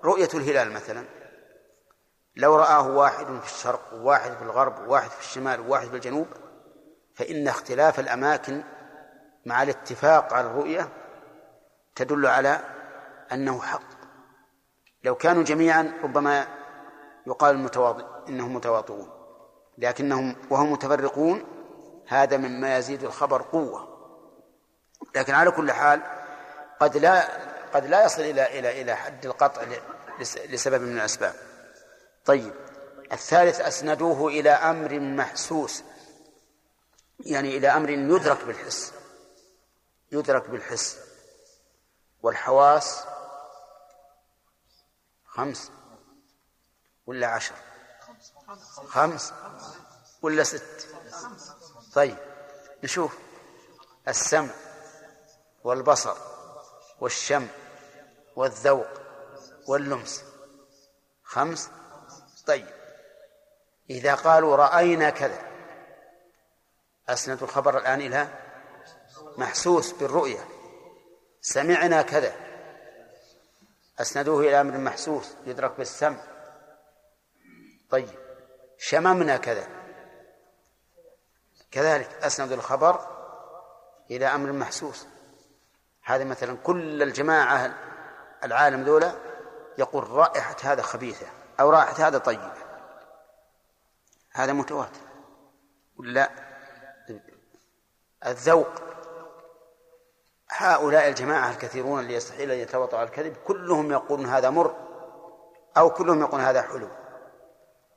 رؤية 0.04 0.30
الهلال 0.34 0.72
مثلا. 0.72 1.06
لو 2.36 2.56
رآه 2.56 2.88
واحد 2.88 3.26
في 3.26 3.46
الشرق 3.46 3.94
وواحد 3.94 4.32
في 4.32 4.42
الغرب 4.42 4.88
وواحد 4.88 5.10
في 5.10 5.20
الشمال 5.20 5.60
وواحد 5.60 5.88
في 5.88 5.96
الجنوب 5.96 6.28
فإن 7.14 7.48
اختلاف 7.48 8.00
الأماكن 8.00 8.64
مع 9.46 9.64
الاتفاق 9.64 10.34
على 10.34 10.48
الرؤية 10.48 10.90
تدل 11.96 12.26
على 12.26 12.60
أنه 13.32 13.62
حق. 13.62 13.95
لو 15.06 15.16
كانوا 15.16 15.44
جميعا 15.44 15.94
ربما 16.04 16.48
يقال 17.28 17.56
المتواضع 17.56 18.06
إنهم 18.30 18.54
متواطئون 18.54 19.10
لكنهم 19.78 20.36
وهم 20.50 20.72
متفرقون 20.72 21.44
هذا 22.08 22.38
مما 22.38 22.78
يزيد 22.78 23.04
الخبر 23.04 23.42
قوة. 23.42 23.96
لكن 25.16 25.34
على 25.34 25.52
كل 25.52 25.72
حال 25.72 26.02
قد 26.80 26.98
لا 26.98 27.28
قد 27.74 27.86
لا 27.86 28.06
يصل 28.06 28.22
إلى 28.22 28.60
إلى 28.60 28.82
إلى 28.82 28.96
حد 28.96 29.26
القطع 29.26 29.62
لسبب 30.50 30.82
من 30.82 30.98
الأسباب. 30.98 31.34
طيب 32.26 32.54
الثالث 33.12 33.62
أسندوه 33.62 34.28
إلى 34.28 34.50
أمر 34.50 35.00
محسوس. 35.00 35.84
يعني 37.20 37.58
إلى 37.58 37.68
أمر 37.68 37.90
يدرك 37.90 38.46
بالحس. 38.46 38.94
يدرك 40.12 40.50
بالحس. 40.50 40.98
والحواس 42.24 43.04
خمس 45.36 45.72
ولا 47.08 47.28
عشر؟ 47.28 47.56
خمس 48.88 49.34
ولا 50.22 50.44
ست؟ 50.44 50.96
طيب 51.94 52.18
نشوف. 52.84 53.18
السمع 54.08 54.50
والبصر 55.64 56.18
والشم 57.02 57.48
والذوق 58.36 58.88
واللمس. 59.68 60.24
خمس؟ 61.24 61.70
طيب. 62.48 62.70
إذا 63.90 64.16
قالوا 64.16 64.56
رأينا 64.56 65.10
كذا 65.10 65.42
أسند 67.10 67.44
الخبر 67.44 67.78
الآن 67.78 68.02
إلى 68.02 68.28
محسوس 69.38 69.92
بالرؤية. 69.92 70.48
سمعنا 71.42 72.02
كذا. 72.02 72.45
أسندوه 74.00 74.40
إلى 74.40 74.62
أمر 74.62 74.78
محسوس 74.78 75.36
يدرك 75.46 75.78
بالسمع. 75.78 76.18
طيب 77.90 78.10
شممنا 78.78 79.38
كذا. 79.38 79.68
كذلك 81.72 82.10
أسند 82.24 82.52
الخبر 82.52 83.00
إلى 84.12 84.26
أمر 84.26 84.52
محسوس. 84.52 85.08
هذا 86.04 86.24
مثلا 86.24 86.58
كل 86.58 87.04
الجماعة 87.04 87.76
العالم 88.44 88.84
ذولا 88.84 89.16
يقول 89.78 90.10
رائحة 90.10 90.56
هذا 90.64 90.82
خبيثة 90.82 91.28
أو 91.60 91.70
رائحة 91.70 92.08
هذا 92.08 92.18
طيبة. 92.18 92.54
هذا 94.32 94.54
متواتر. 94.54 95.00
لا 96.00 96.32
الذوق 98.26 98.95
هؤلاء 100.50 101.08
الجماعة 101.08 101.52
الكثيرون 101.52 102.00
اللي 102.00 102.14
يستحيل 102.14 102.52
أن 102.52 102.58
يتوطأ 102.58 103.04
الكذب 103.04 103.36
كلهم 103.48 103.92
يقولون 103.92 104.26
هذا 104.26 104.50
مر 104.50 104.76
أو 105.78 105.90
كلهم 105.90 106.20
يقولون 106.22 106.46
هذا 106.46 106.62
حلو. 106.62 106.88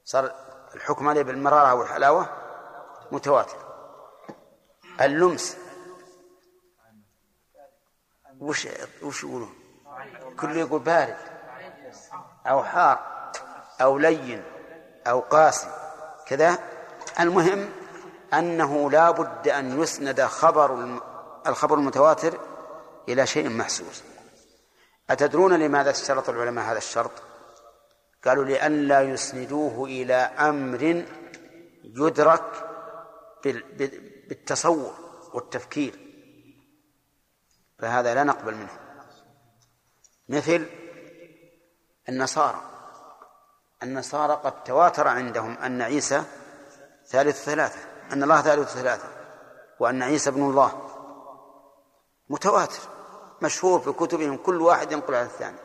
صار 0.04 0.32
الحكم 0.74 1.08
عليه 1.08 1.22
بالمرارة 1.22 1.74
والحلاوة 1.74 2.28
متواتر. 3.12 3.56
اللمس. 5.00 5.56
وش 8.40 8.68
وش 9.02 9.24
يقولون؟ 9.24 9.54
كله 10.40 10.56
يقول 10.56 10.80
بارد 10.80 11.16
أو 12.46 12.64
حار 12.64 12.98
أو 13.80 13.98
لين 13.98 14.42
أو 15.06 15.20
قاسي. 15.20 15.68
كذا. 16.26 16.58
المهم 17.20 17.70
أنه 18.34 18.90
لا 18.90 19.10
بد 19.10 19.48
أن 19.48 19.82
يسند 19.82 20.22
خبر 20.22 21.00
الخبر 21.48 21.78
المتواتر 21.78 22.40
إلى 23.08 23.26
شيء 23.26 23.48
محسوس. 23.48 24.02
أتدرون 25.10 25.52
لماذا 25.52 25.90
اشترط 25.90 26.28
العلماء 26.28 26.64
هذا 26.64 26.78
الشرط؟ 26.78 27.10
قالوا 28.24 28.44
لئلا 28.44 29.02
يسندوه 29.02 29.84
إلى 29.84 30.14
أمر 30.14 31.04
يدرك 31.84 32.68
بالتصور 34.28 34.94
والتفكير. 35.32 35.98
فهذا 37.78 38.14
لا 38.14 38.24
نقبل 38.24 38.54
منه. 38.54 38.78
مثل 40.28 40.66
النصارى. 42.08 42.62
النصارى 43.82 44.32
قد 44.32 44.64
تواتر 44.64 45.08
عندهم 45.08 45.58
أن 45.58 45.82
عيسى 45.82 46.22
ثالث 47.06 47.44
ثلاثة 47.44 47.78
أن 48.12 48.22
الله 48.22 48.42
ثالث 48.42 48.72
ثلاثة 48.72 49.08
وأن 49.80 50.02
عيسى 50.02 50.30
ابن 50.30 50.42
الله. 50.42 50.87
متواتر 52.30 52.80
مشهور 53.42 53.80
في 53.80 53.92
كتبهم 53.92 54.36
كل 54.36 54.62
واحد 54.62 54.92
ينقل 54.92 55.14
على 55.14 55.26
الثاني. 55.26 55.58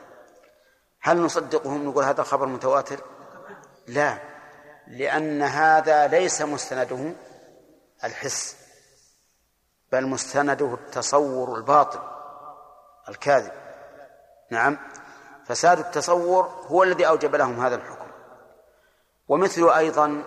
هل 1.02 1.22
نصدقهم 1.22 1.86
نقول 1.86 2.04
هذا 2.04 2.22
الخبر 2.22 2.46
متواتر؟ 2.46 3.00
لا 3.88 4.18
لأن 4.88 5.42
هذا 5.42 6.08
ليس 6.08 6.42
مستنده 6.42 7.14
الحس 8.04 8.58
بل 9.92 10.08
مستنده 10.08 10.74
التصور 10.74 11.58
الباطل 11.58 12.00
الكاذب. 13.10 13.52
نعم 14.52 14.78
فساد 15.46 15.80
التصور 15.80 16.44
هو 16.46 16.84
الذي 16.84 17.08
أوجب 17.08 17.36
لهم 17.36 17.60
هذا 17.60 17.76
الحكم. 17.76 18.08
ومثل 19.28 19.70
أيضا 19.70 20.24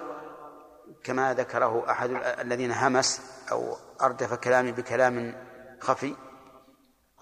كما 1.05 1.35
ذكره 1.35 1.91
أحد 1.91 2.11
الذين 2.25 2.73
همس 2.73 3.21
أو 3.51 3.77
أردف 4.03 4.35
كلامي 4.35 4.73
بكلام 4.73 5.47
خفي 5.81 6.17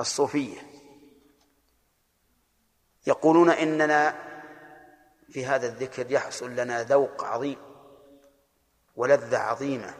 الصوفية. 0.00 0.60
يقولون 3.06 3.50
إننا 3.50 4.14
في 5.30 5.46
هذا 5.46 5.66
الذكر 5.66 6.12
يحصل 6.12 6.50
لنا 6.56 6.82
ذوق 6.82 7.24
عظيم 7.24 7.58
ولذة 8.96 9.38
عظيمة 9.38 9.94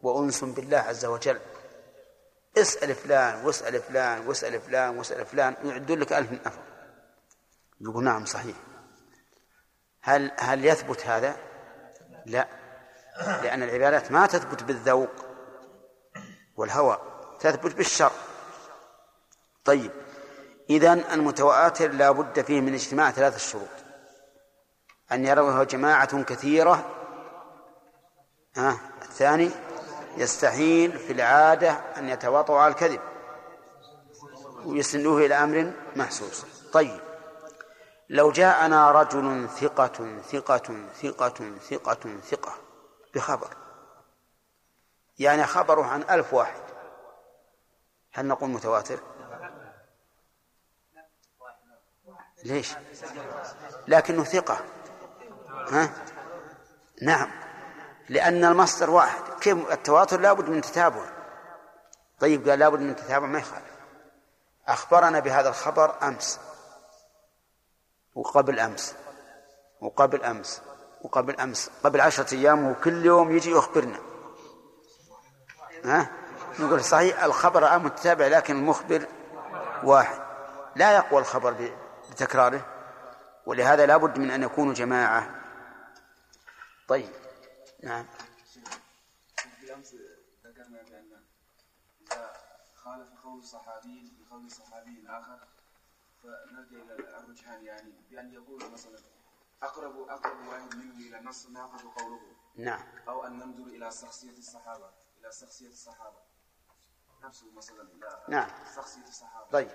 وأنس 0.00 0.44
بالله 0.44 0.78
عز 0.78 1.04
وجل. 1.04 1.40
اسأل 2.56 2.94
فلان 2.94 3.44
واسأل 3.44 3.80
فلان 3.80 4.26
واسأل 4.26 4.60
فلان 4.60 4.98
واسأل 4.98 5.26
فلان 5.26 5.56
يعدون 5.64 5.98
لك 5.98 6.12
ألف 6.12 6.32
نفر. 6.32 6.62
يقول 7.80 8.04
نعم 8.04 8.24
صحيح. 8.24 8.56
هل 10.00 10.32
هل 10.38 10.64
يثبت 10.64 11.06
هذا؟ 11.06 11.36
لا 12.26 12.48
لأن 13.16 13.62
العبادات 13.62 14.12
ما 14.12 14.26
تثبت 14.26 14.62
بالذوق 14.62 15.10
والهوى 16.56 16.98
تثبت 17.40 17.74
بالشر. 17.74 18.12
طيب. 19.64 19.90
إذا 20.70 20.92
المتواتر 20.92 21.90
لا 21.92 22.10
بد 22.10 22.40
فيه 22.40 22.60
من 22.60 22.74
اجتماع 22.74 23.10
ثلاث 23.10 23.36
الشروط 23.36 23.68
أن 25.12 25.26
يروه 25.26 25.64
جماعة 25.64 26.22
كثيرة. 26.22 26.90
ها 28.56 28.78
الثاني 29.02 29.50
يستحيل 30.16 30.98
في 30.98 31.12
العادة 31.12 31.70
أن 31.70 32.08
يتواطوا 32.08 32.58
على 32.58 32.72
الكذب. 32.72 33.00
ويسنوه 34.64 35.26
إلى 35.26 35.34
أمر 35.34 35.72
محسوس. 35.96 36.44
طيب. 36.72 37.00
لو 38.08 38.30
جاءنا 38.32 38.90
رجل 38.90 39.48
ثقة 39.48 40.20
ثقة 40.32 40.88
ثقة 41.02 41.58
ثقة 41.70 42.18
ثقة 42.30 42.54
بخبر. 43.14 43.56
يعني 45.18 45.46
خبره 45.46 45.84
عن 45.84 46.02
ألف 46.10 46.34
واحد. 46.34 46.62
هل 48.12 48.26
نقول 48.26 48.50
متواتر؟ 48.50 48.98
ليش؟ 52.44 52.74
لكنه 53.88 54.24
ثقة. 54.24 54.58
ها؟ 55.48 55.90
نعم. 57.02 57.30
لأن 58.08 58.44
المصدر 58.44 58.90
واحد. 58.90 59.22
كيف؟ 59.40 59.72
التواتر 59.72 60.20
لابد 60.20 60.48
من 60.48 60.60
تتابع 60.60 61.04
طيب 62.20 62.48
قال 62.48 62.58
لابد 62.58 62.80
من 62.80 62.96
تتابع 62.96 63.26
ما 63.26 63.38
يخالف. 63.38 63.74
أخبرنا 64.68 65.20
بهذا 65.20 65.48
الخبر 65.48 65.94
أمس. 66.02 66.40
وقبل 68.14 68.60
أمس. 68.60 68.94
وقبل 69.80 70.24
أمس. 70.24 70.62
وقبل 71.02 71.40
أمس. 71.40 71.70
قبل 71.84 72.00
عشرة 72.00 72.34
أيام 72.34 72.70
وكل 72.70 73.06
يوم 73.06 73.36
يجي 73.36 73.50
يخبرنا. 73.50 73.98
ها؟ 75.84 76.10
نقول 76.58 76.84
صحيح 76.84 77.24
الخبر 77.24 77.78
متتابع 77.78 78.26
لكن 78.26 78.56
المخبر 78.56 79.06
واحد. 79.84 80.18
لا 80.76 80.92
يقوى 80.92 81.20
الخبر 81.20 81.52
بتكراره 82.14 82.66
ولهذا 83.46 83.86
لا 83.86 83.96
بد 83.96 84.18
من 84.18 84.30
أن 84.30 84.42
يكونوا 84.42 84.74
جماعة. 84.74 85.44
طيب 86.88 87.12
نعم. 87.82 88.06
ذكرنا 90.44 90.82
بان 90.82 91.22
اذا 92.12 92.32
خالف 92.74 93.08
قول 93.24 93.44
صحابي 93.44 94.12
بقول 94.20 94.50
صحابي 94.50 95.04
اخر 95.08 95.38
فنرجع 96.22 96.94
إلى 96.94 97.18
الرجحان 97.18 97.64
يعني 97.64 97.92
بان 98.10 98.32
يقول 98.32 98.72
مثلا 98.72 98.98
اقرب 99.62 100.08
اقرب 100.08 100.46
واحد 100.46 100.76
منه 100.76 100.94
إلى 101.08 101.18
النص 101.18 101.46
ناخذ 101.46 101.88
قوله 101.88 102.20
نعم. 102.56 102.82
أو 103.08 103.26
ان 103.26 103.38
ننظر 103.38 103.62
إلى 103.62 103.90
شخصيه 103.90 104.38
الصحابه 104.38 104.90
إلى 105.20 105.32
شخصيه 105.32 105.68
الصحابه 105.68 106.18
نفسه 107.24 107.52
مثلا 107.56 107.82
إلى 107.82 108.24
نعم. 108.28 108.50
شخصيه 108.76 109.02
الصحابه 109.08 109.46
طيب. 109.50 109.70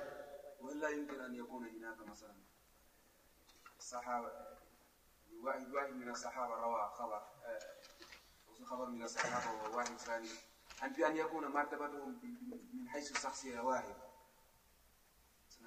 ولا 0.62 0.90
يمكن 0.90 1.22
أن 1.22 1.36
يكون 1.36 1.68
هناك 1.68 2.08
مثلا 2.08 2.36
الصحابه 3.78 4.32
واحد 5.44 5.74
واحد 5.74 5.94
من 5.94 6.10
الصحابة 6.10 6.56
روى 6.56 6.92
خبر 6.94 7.22
خبر 8.66 8.86
من 8.86 9.04
الصحابة 9.04 9.70
وواحد 9.74 9.98
ثاني. 9.98 10.30
أن 10.84 10.94
بأن 10.94 11.18
يكون 11.18 11.48
مرتبتهم 11.48 12.20
من 12.74 12.90
حيث 12.90 13.12
الشخصية 13.12 13.60
واحد؟ 13.60 13.96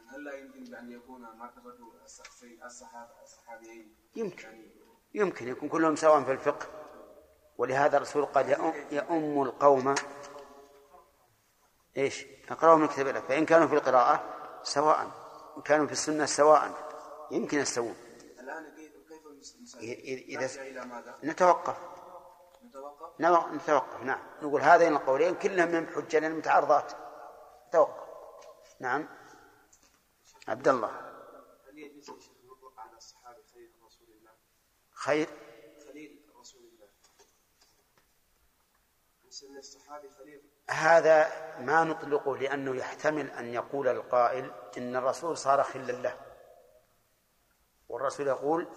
هل 0.08 0.24
لا 0.24 0.32
يمكن 0.32 0.64
بأن 0.64 0.92
يكون 0.92 1.22
مرتبة 1.22 1.74
الصحابة 2.64 3.22
الصحابيين؟ 3.22 3.96
يمكن. 4.16 4.42
يعني 4.42 4.70
يمكن 5.14 5.48
يكون 5.48 5.68
كلهم 5.68 5.96
سواء 5.96 6.24
في 6.24 6.32
الفقه. 6.32 6.66
ولهذا 7.58 7.96
الرسول 7.96 8.24
قال 8.24 8.50
يؤم 8.92 9.42
القوم. 9.42 9.94
إيش؟ 11.96 12.26
اقرأوا 12.48 12.76
من 12.76 12.88
كتاب 12.88 13.08
الله 13.08 13.20
فإن 13.20 13.46
كانوا 13.46 13.66
في 13.66 13.74
القراءة 13.74 14.41
سواء 14.62 15.10
كانوا 15.64 15.86
في 15.86 15.92
السنة 15.92 16.26
سواء 16.26 16.74
يمكن 17.30 17.58
يستوون. 17.58 17.96
الآن 18.40 18.74
كيف 18.76 18.92
إذا 19.78 20.62
إلى 20.62 20.84
ماذا؟ 20.84 21.18
نتوقف. 21.24 21.76
نتوقف؟ 22.64 23.20
نتوقف 23.52 24.02
نعم. 24.02 24.20
نقول 24.42 24.60
هذين 24.60 24.92
القولين 24.92 25.34
كلهم 25.34 25.68
من 25.68 25.86
حجة 25.86 26.18
لأن 26.18 26.34
متعارضات 26.34 26.92
توقف 27.72 28.08
نعم. 28.80 29.08
عبد 30.48 30.68
الله. 30.68 30.88
هل 31.68 31.78
يجوز 31.78 32.10
على 32.78 32.96
الصحابة 32.96 33.42
خير 33.54 33.70
رسول 33.86 34.08
الله؟ 34.08 34.32
خير 34.90 35.28
خليل 35.88 36.22
رسول 36.40 36.62
الله. 36.64 36.88
نسمي 39.28 39.58
الصحابي 39.58 40.10
خليل 40.10 40.51
هذا 40.72 41.30
ما 41.58 41.84
نطلقه 41.84 42.36
لأنه 42.36 42.76
يحتمل 42.76 43.30
أن 43.30 43.46
يقول 43.46 43.88
القائل 43.88 44.50
إن 44.78 44.96
الرسول 44.96 45.36
صار 45.36 45.62
خلا 45.62 45.92
له. 45.92 46.16
والرسول 47.88 48.26
يقول 48.26 48.68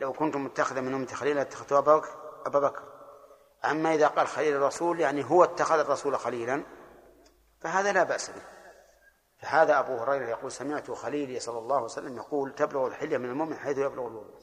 لو 0.00 0.12
كنت 0.12 0.36
متخذا 0.36 0.80
من 0.80 0.94
أمتي 0.94 1.14
خليلا 1.14 1.42
اتخذت 1.42 1.72
أبا 2.46 2.58
بكر. 2.58 2.82
أما 3.64 3.94
إذا 3.94 4.06
قال 4.06 4.28
خليل 4.28 4.56
الرسول 4.56 5.00
يعني 5.00 5.24
هو 5.30 5.44
اتخذ 5.44 5.78
الرسول 5.78 6.18
خليلا 6.18 6.62
فهذا 7.60 7.92
لا 7.92 8.02
بأس 8.02 8.30
به. 8.30 8.42
فهذا 9.38 9.78
أبو 9.78 9.96
هريرة 9.96 10.28
يقول 10.28 10.52
سمعت 10.52 10.90
خليلي 10.90 11.40
صلى 11.40 11.58
الله 11.58 11.76
عليه 11.76 11.84
وسلم 11.84 12.16
يقول 12.16 12.54
تبلغ 12.54 12.86
الحلية 12.86 13.18
من 13.18 13.28
المؤمن 13.28 13.56
حيث 13.56 13.78
يبلغ 13.78 14.06
الوضوء. 14.06 14.38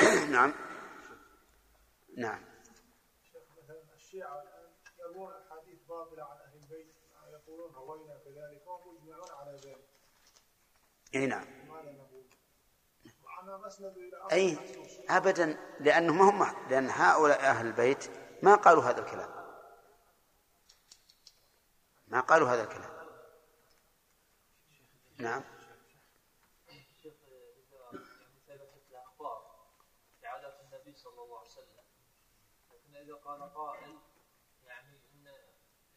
نعم. 0.30 0.54
نعم. 2.16 2.53
هوينا 7.84 8.18
كذلك 8.24 8.66
وهم 8.66 8.96
يجمعون 8.96 9.30
على 9.30 9.60
ذلك. 9.64 9.88
أي 11.14 11.26
نعم. 11.26 11.46
أي. 14.32 14.58
ابدا 15.08 15.76
لانهم 15.80 16.42
هم 16.42 16.68
لأن 16.70 16.90
هؤلاء 16.90 17.40
أهل 17.40 17.66
البيت 17.66 18.10
ما 18.42 18.54
قالوا 18.54 18.82
هذا 18.82 19.00
الكلام. 19.00 19.30
ما 22.08 22.20
قالوا 22.20 22.48
هذا 22.48 22.62
الكلام. 22.62 22.94
نعم. 25.18 25.54
صلى 31.04 31.22
الله 31.22 31.38
عليه 31.38 31.48
وسلم 31.48 31.84
لكن 32.72 32.96
إذا 32.96 33.14
قال 33.14 33.54
قائل 33.54 33.98
يعني 34.66 34.96
ان 35.14 35.26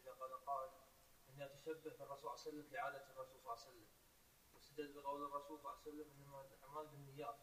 اذا 0.02 0.12
قال 0.12 0.46
قائل 0.46 0.72
انها 1.38 1.48
تشبه 1.48 1.74
بالرسول 1.74 2.18
صلى 2.18 2.20
الله 2.20 2.32
عليه 2.32 2.42
وسلم 2.42 2.64
في 2.64 2.78
عاده 2.78 3.06
الرسول 3.12 3.40
صلى 3.40 3.42
الله 3.42 3.52
عليه 3.52 3.62
وسلم. 3.62 3.88
واستدل 4.56 4.94
بقول 4.94 5.24
الرسول 5.26 5.60
صلى 5.60 5.72
الله 5.72 5.82
عليه 5.82 5.82
وسلم 5.82 6.12
انما 6.12 6.42
الأعمال 6.42 6.88
بالنيات. 6.88 7.38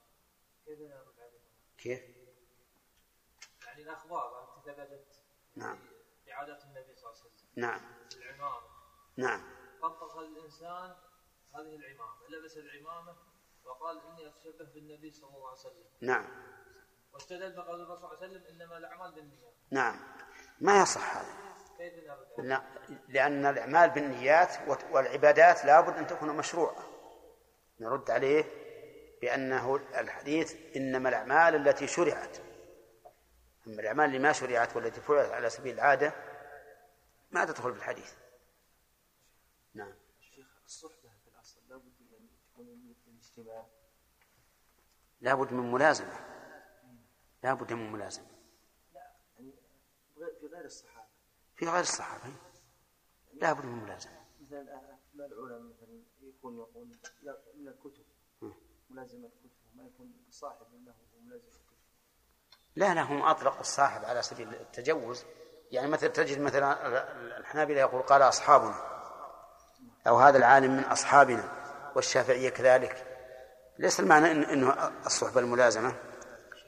كيف 0.65 0.81
نرد 0.81 1.21
عليها؟ 1.21 1.43
كيف؟ 1.79 2.01
يعني 3.67 3.83
الأخبار 3.83 4.57
التي 4.59 4.73
ثبتت 4.73 5.21
نعم. 5.55 5.79
في 6.25 6.33
عادات 6.33 6.65
النبي 6.65 6.95
صلى 6.95 7.11
الله 7.11 7.21
عليه 7.21 7.31
وسلم. 7.35 7.49
نعم. 7.57 7.81
العمامة. 8.17 8.69
نعم. 9.17 9.43
طبق 9.83 10.19
الإنسان 10.19 10.97
هذه 11.55 11.77
العمامة. 11.77 12.29
لبس 12.29 12.57
العمامة 12.57 13.17
وقال 13.65 14.01
إني 14.07 14.29
أتشبه 14.29 14.65
بالنبي 14.65 15.11
صلى 15.11 15.37
الله 15.37 15.49
عليه 15.49 15.59
وسلم. 15.59 15.87
نعم. 16.01 16.55
واستدل 17.13 17.57
بقول 17.57 17.81
الرسول 17.81 17.99
صلى 17.99 18.13
الله 18.13 18.23
عليه 18.23 18.39
وسلم 18.39 18.47
إنما 18.47 18.79
الأعمال 18.79 19.13
بالنيات. 19.13 19.55
نعم. 19.71 20.17
ما 20.61 20.83
يصح 20.83 21.17
هذا؟ 21.17 21.35
لا- 22.39 22.63
لأن 23.09 23.47
الأعمال 23.47 23.91
بالنيات 23.91 24.69
والعبادات 24.91 25.65
لابد 25.65 25.97
أن 25.97 26.07
تكون 26.07 26.37
مشروعة. 26.37 26.85
نرد 27.81 28.11
عليه 28.11 28.45
بأنه 29.23 29.77
الحديث 29.77 30.77
إنما 30.77 31.09
الأعمال 31.09 31.55
التي 31.69 31.87
شرعت. 31.87 32.37
أما 33.67 33.81
الأعمال 33.81 34.05
اللي 34.07 34.19
ما 34.19 34.33
شرعت 34.33 34.77
والتي 34.77 35.01
فعلت 35.01 35.31
على 35.31 35.51
سبيل 35.51 35.75
العادة 35.75 36.13
ما 37.31 37.45
تدخل 37.45 37.73
في 37.73 37.79
الحديث. 37.79 38.13
نعم. 39.75 39.95
شيخ 40.21 40.47
الصحبة 40.65 41.09
في 41.25 41.31
لابد 41.69 41.93
أن 42.21 42.29
تكون 42.53 42.67
مثل 42.91 43.11
الاجتماع 43.11 43.67
لابد 45.21 45.53
من 45.53 45.73
ملازمة. 45.73 46.21
لابد 47.43 47.73
من 47.73 47.93
ملازمة. 47.93 48.34
غير- 50.65 51.05
في 51.57 51.67
غير 51.67 51.81
الصحابة 51.81 52.25
في 52.25 52.31
غير 52.31 52.31
الصحابة. 52.31 52.35
لابد 53.35 53.65
من 53.65 53.85
ملازمة. 53.85 54.13
مثلا 54.47 54.61
أهل 54.61 54.99
العلماء 55.15 55.61
مثلا 55.61 56.03
يكون 56.23 56.59
يقول 56.59 56.89
لا- 57.23 57.39
من 57.55 57.69
الكتب. 57.69 58.05
ملازمة 58.91 59.27
الكتب 59.27 59.51
ما 59.75 59.85
يكون 59.85 60.13
صاحب 60.31 60.67
له 60.87 61.37
الكتب. 61.37 61.61
لا 62.77 62.95
لا 62.95 63.03
هم 63.03 63.23
أطلقوا 63.23 63.61
الصاحب 63.61 64.05
على 64.05 64.23
سبيل 64.23 64.49
التجوز. 64.55 65.25
يعني 65.71 65.89
مثلا 65.89 66.09
تجد 66.11 66.41
مثلا 66.41 66.99
الحنابلة 67.39 67.81
يقول 67.81 68.03
قال 68.03 68.23
أصحابنا 68.23 68.75
أو 70.07 70.17
هذا 70.17 70.39
العالم 70.39 70.77
من 70.77 70.85
أصحابنا 70.85 71.65
والشافعية 71.97 72.49
كذلك. 72.49 73.11
ليس 73.79 74.01
المعنى 74.01 74.31
إن 74.31 74.43
إنه 74.43 74.89
الصحبة 75.07 75.41
الملازمة 75.41 75.97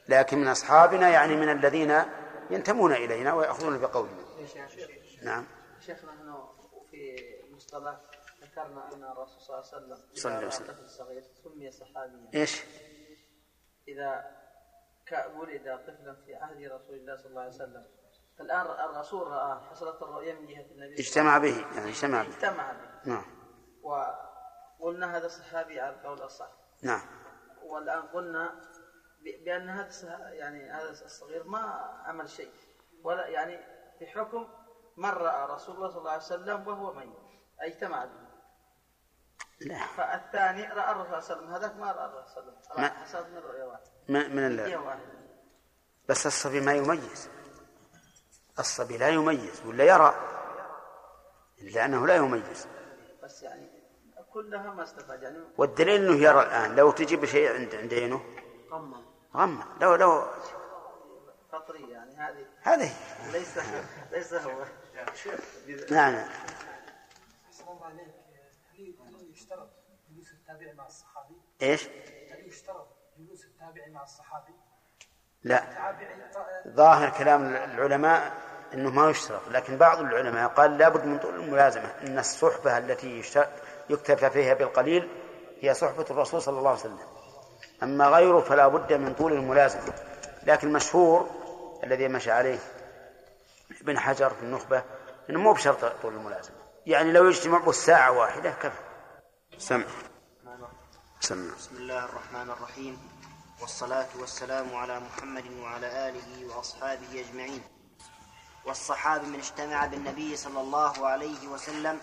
لكن 0.09 0.37
من 0.37 0.47
أصحابنا 0.47 1.09
يعني 1.09 1.35
من 1.35 1.49
الذين 1.49 2.03
ينتمون 2.49 2.93
إلينا 2.93 3.33
ويأخذون 3.33 3.79
بقولنا. 3.79 4.23
نعم. 5.23 5.45
شيخنا 5.79 6.11
نحن 6.11 6.47
في 6.91 7.15
المصطلح 7.43 7.97
ذكرنا 8.41 8.93
أن 8.93 9.03
الرسول 9.03 9.41
صلى 9.41 9.55
الله 9.59 9.67
عليه 9.73 9.85
وسلم 9.95 10.13
صلى 10.13 10.25
الله 10.31 10.37
عليه 10.37 10.47
إذا 10.47 10.55
وسلم. 10.55 10.67
طفل 10.67 10.89
صغير 10.89 11.23
سمي 11.43 11.71
صحابيا. 11.71 12.29
إيش؟ 12.35 12.63
إذا 13.87 14.37
ك- 15.07 15.31
ولد 15.35 15.79
طفلا 15.87 16.15
في 16.25 16.35
عهد 16.35 16.63
رسول 16.63 16.95
الله 16.95 17.15
صلى 17.17 17.25
الله 17.29 17.41
عليه 17.41 17.53
وسلم. 17.55 17.85
الآن 18.39 18.61
الرسول 18.89 19.27
رآه 19.27 19.59
حصلت 19.69 20.01
الرؤيا 20.01 20.33
من 20.33 20.47
جهة 20.47 20.65
النبي 20.71 20.93
اجتمع 20.99 21.37
به 21.37 21.57
يعني 21.75 21.89
اجتمع 21.89 22.23
به. 22.23 22.29
اجتمع 22.35 22.71
به. 22.71 23.09
نعم. 23.11 23.25
وقلنا 23.83 25.17
هذا 25.17 25.27
صحابي 25.27 25.79
على 25.79 25.95
القول 25.95 26.21
الصح 26.21 26.51
نعم. 26.83 27.01
والآن 27.63 28.01
قلنا 28.01 28.61
ب- 29.27 29.43
بأن 29.43 29.69
هذا 29.69 30.29
يعني 30.33 30.71
هذا 30.71 30.89
الصغير 30.89 31.43
ما 31.43 31.59
عمل 32.05 32.29
شيء. 32.29 32.51
ولا 33.03 33.27
يعني 33.27 33.59
في 33.99 34.07
حكم 34.07 34.47
من 34.97 35.09
رأى 35.09 35.47
رسول 35.55 35.75
الله 35.75 35.89
صلى 35.89 35.97
الله 35.99 36.11
عليه 36.11 36.21
وسلم 36.23 36.67
وهو 36.67 36.93
ميت. 36.93 37.09
اي 37.61 37.67
اجتمع 37.73 38.05
به. 38.05 38.27
لا. 39.61 39.77
فالثاني 39.97 40.63
رأى 40.73 40.91
الرسول 40.91 41.23
صلى 41.23 41.37
الله 41.37 41.47
عليه 41.47 41.47
وسلم. 41.47 41.53
هذاك 41.53 41.75
ما 41.75 41.91
رأى 41.91 42.05
الرسول 42.05 42.33
صلى 42.33 42.75
الله 42.77 42.89
عليه 42.89 43.03
وسلم. 43.03 43.33
ما- 43.33 43.39
من 43.41 43.47
رؤيا 43.47 43.65
واحدة 43.65 43.91
من 44.09 44.35
من 44.35 44.59
رؤيا 44.59 44.75
ال... 44.77 44.81
واحدة. 44.81 45.13
بس 46.09 46.27
الصبي 46.27 46.61
ما 46.61 46.73
يميز. 46.73 47.29
الصبي 48.59 48.97
لا 48.97 49.09
يميز 49.09 49.65
ولا 49.65 49.83
يرى. 49.83 50.15
إلا 51.61 51.85
أنه 51.85 52.07
لا 52.07 52.15
يميز. 52.15 52.67
بس 53.23 53.43
يعني 53.43 53.69
كلها 54.33 54.73
ما 54.73 54.83
استفاد. 54.83 55.23
يعني 55.23 55.37
والدليل 55.57 56.05
إنه 56.05 56.15
يرى 56.23 56.43
الآن. 56.43 56.75
لو 56.75 56.91
تجيب 56.91 57.25
شيء 57.25 57.53
عند 57.53 57.75
عند 57.75 57.93
عينه. 57.93 58.21
قمه 58.71 59.06
غمه 59.35 59.65
لو 59.81 59.95
لو 59.95 60.27
فطريه 61.51 61.93
يعني 61.93 62.15
هذه. 62.15 62.45
هذه. 62.61 62.91
ليس 63.31 63.59
ليس 64.11 64.33
هو. 64.33 64.65
نعم. 65.91 66.15
أحسن 67.47 67.63
الله 67.67 67.85
عليك. 67.85 68.07
هل 69.01 69.31
يشترط 69.31 69.69
جلوس 70.09 70.31
التابع 70.31 70.73
مع 70.73 70.85
الصحابي؟ 70.85 71.35
إيش؟ 71.61 71.87
هل 72.31 72.47
يشترط 72.47 72.87
جلوس 73.17 73.45
التابع 73.45 73.87
مع 73.87 74.03
الصحابي؟ 74.03 74.53
لا. 75.43 75.63
ظاهر 76.67 77.09
كلام 77.09 77.55
العلماء 77.55 78.33
إنه 78.73 78.89
ما 78.89 79.09
يشترط 79.09 79.47
لكن 79.47 79.77
بعض 79.77 79.99
العلماء 79.99 80.49
قال 80.49 80.77
لابد 80.77 81.05
من 81.05 81.19
طول 81.19 81.35
الملازمة. 81.35 81.93
إن 82.03 82.19
الصحبة 82.19 82.77
التي 82.77 83.23
يكتفى 83.89 84.29
فيها 84.29 84.53
بالقليل 84.53 85.09
هي 85.61 85.73
صحبة 85.73 86.05
الرسول 86.11 86.41
صلى 86.41 86.59
الله 86.59 86.69
عليه 86.69 86.79
وسلم. 86.79 87.16
أما 87.83 88.07
غيره 88.07 88.39
فلا 88.39 88.67
بد 88.67 88.93
من 88.93 89.13
طول 89.13 89.33
الملازمة. 89.33 89.93
لكن 90.43 90.67
المشهور 90.67 91.29
الذي 91.83 92.07
مشى 92.07 92.31
عليه 92.31 92.59
ابن 93.81 93.99
حجر 93.99 94.29
في 94.29 94.41
النخبة 94.41 94.83
إنه 95.29 95.39
مو 95.39 95.53
بشرط 95.53 95.85
طول 96.01 96.13
الملازمة. 96.13 96.55
يعني 96.85 97.11
لو 97.11 97.25
يجتمع 97.25 97.71
ساعه 97.71 98.11
واحدة 98.11 98.51
كفى. 98.51 98.79
سمع. 99.57 99.85
سمع. 101.19 101.55
بسم 101.55 101.75
الله 101.75 102.05
الرحمن 102.05 102.49
الرحيم. 102.49 102.99
والصلاة 103.61 104.07
والسلام 104.19 104.75
على 104.75 104.99
محمد 104.99 105.43
وعلى 105.61 106.09
آله 106.09 106.55
وأصحابه 106.55 107.25
أجمعين. 107.29 107.61
والصحابي 108.65 109.25
من 109.25 109.39
اجتمع 109.39 109.85
بالنبي 109.85 110.35
صلى 110.35 110.61
الله 110.61 111.07
عليه 111.07 111.47
وسلم 111.47 111.99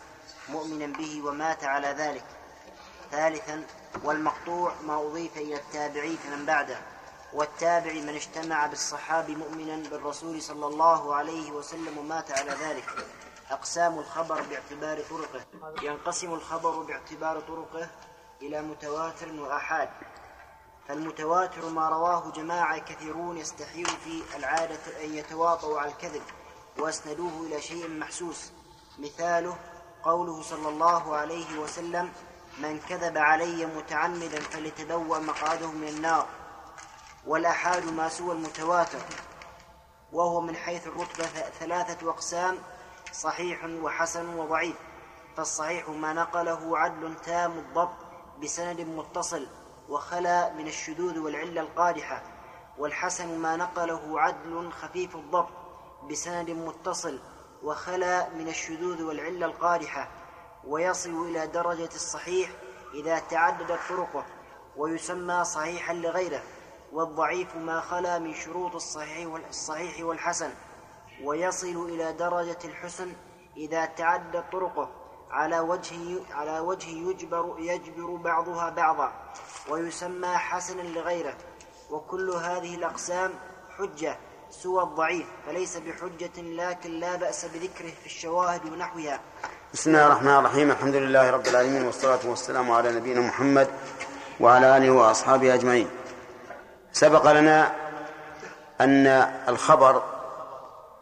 مؤمنا 0.48 0.86
به 0.86 1.22
ومات 1.26 1.64
على 1.64 1.88
ذلك. 1.88 2.24
ثالثا 3.10 3.66
والمقطوع 4.04 4.72
ما 4.86 5.00
أضيف 5.00 5.36
إلى 5.36 5.56
التابعي 5.56 6.16
فمن 6.16 6.46
بعده. 6.46 6.78
والتابع 7.32 7.92
من 7.92 8.08
اجتمع 8.08 8.66
بالصحابي 8.66 9.34
مؤمنا 9.34 9.88
بالرسول 9.88 10.42
صلى 10.42 10.66
الله 10.66 11.14
عليه 11.14 11.52
وسلم 11.52 11.98
ومات 11.98 12.30
على 12.30 12.50
ذلك. 12.50 13.06
أقسام 13.50 13.98
الخبر 13.98 14.42
باعتبار 14.42 15.00
طرقه. 15.10 15.44
ينقسم 15.82 16.34
الخبر 16.34 16.70
باعتبار 16.70 17.40
طرقه 17.40 17.88
إلى 18.42 18.62
متواتر 18.62 19.32
وآحاد. 19.32 19.88
فالمتواتر 20.88 21.68
ما 21.68 21.88
رواه 21.88 22.30
جماعة 22.30 22.78
كثيرون 22.78 23.38
يستحيل 23.38 23.86
في 23.86 24.22
العادة 24.36 25.04
أن 25.04 25.14
يتواطؤوا 25.14 25.80
على 25.80 25.90
الكذب 25.90 26.22
وأسندوه 26.78 27.46
إلى 27.46 27.60
شيء 27.62 27.88
محسوس. 27.88 28.52
مثاله 28.98 29.56
قوله 30.04 30.42
صلى 30.42 30.68
الله 30.68 31.16
عليه 31.16 31.58
وسلم 31.58 32.12
من 32.58 32.80
كذب 32.88 33.18
علي 33.18 33.66
متعمدا 33.66 34.40
فليتبوأ 34.40 35.18
مقعده 35.18 35.70
من 35.70 35.88
النار 35.88 36.26
والآحاد 37.26 37.92
ما 37.92 38.08
سوى 38.08 38.34
المتواتر. 38.34 38.98
وهو 40.12 40.40
من 40.40 40.56
حيث 40.56 40.86
الرتبة 40.86 41.26
ثلاثة 41.60 42.10
أقسام 42.10 42.58
صحيح 43.12 43.64
وحسن 43.64 44.34
وضعيف. 44.34 44.76
فالصحيح 45.36 45.88
ما 45.88 46.12
نقله 46.12 46.78
عدل 46.78 47.14
تام 47.24 47.58
الضبط 47.58 47.96
بسند 48.42 48.80
متصل 48.80 49.46
وخلا 49.88 50.52
من 50.52 50.66
الشذوذ 50.66 51.18
والعلة 51.18 51.60
القادحة. 51.60 52.22
والحسن 52.78 53.38
ما 53.38 53.56
نقله 53.56 54.20
عدل 54.20 54.72
خفيف 54.72 55.16
الضبط 55.16 55.52
بسند 56.10 56.50
متصل 56.50 57.20
وخلا 57.62 58.28
من 58.28 58.48
الشذوذ 58.48 59.02
والعلة 59.02 59.46
القادحة. 59.46 60.23
ويصل 60.66 61.28
إلى 61.28 61.46
درجة 61.46 61.90
الصحيح 61.94 62.50
إذا 62.94 63.18
تعددت 63.18 63.78
طرقه 63.88 64.24
ويسمى 64.76 65.44
صحيحا 65.44 65.94
لغيره 65.94 66.42
والضعيف 66.92 67.56
ما 67.56 67.80
خلا 67.80 68.18
من 68.18 68.34
شروط 68.34 68.74
الصحيح 68.74 70.04
والحسن 70.04 70.50
ويصل 71.22 71.88
إلى 71.88 72.12
درجة 72.12 72.58
الحسن 72.64 73.12
إذا 73.56 73.84
تعدت 73.84 74.44
طرقه 74.52 74.90
على 75.30 75.60
وجه 75.60 76.20
على 76.30 76.60
وجه 76.60 76.88
يجبر 76.88 77.56
يجبر 77.58 78.16
بعضها 78.16 78.70
بعضا 78.70 79.12
ويسمى 79.68 80.36
حسنا 80.36 80.82
لغيره. 80.82 81.36
وكل 81.90 82.30
هذه 82.30 82.74
الأقسام 82.74 83.32
حجة 83.78 84.18
سوى 84.50 84.82
الضعيف 84.82 85.26
فليس 85.46 85.76
بحجة 85.76 86.42
لكن 86.42 86.90
لا 86.90 87.16
بأس 87.16 87.44
بذكره 87.44 87.90
في 87.90 88.06
الشواهد 88.06 88.72
ونحوها. 88.72 89.20
بسم 89.74 89.90
الله 89.90 90.06
الرحمن 90.06 90.36
الرحيم 90.36 90.70
الحمد 90.70 90.94
لله 90.94 91.30
رب 91.30 91.46
العالمين 91.46 91.84
والصلاة 91.86 92.18
والسلام 92.24 92.70
على 92.70 92.92
نبينا 92.92 93.20
محمد 93.20 93.68
وعلى 94.40 94.76
آله 94.76 94.90
وأصحابه 94.90 95.54
أجمعين 95.54 95.90
سبق 96.92 97.32
لنا 97.32 97.74
أن 98.80 99.06
الخبر 99.48 100.02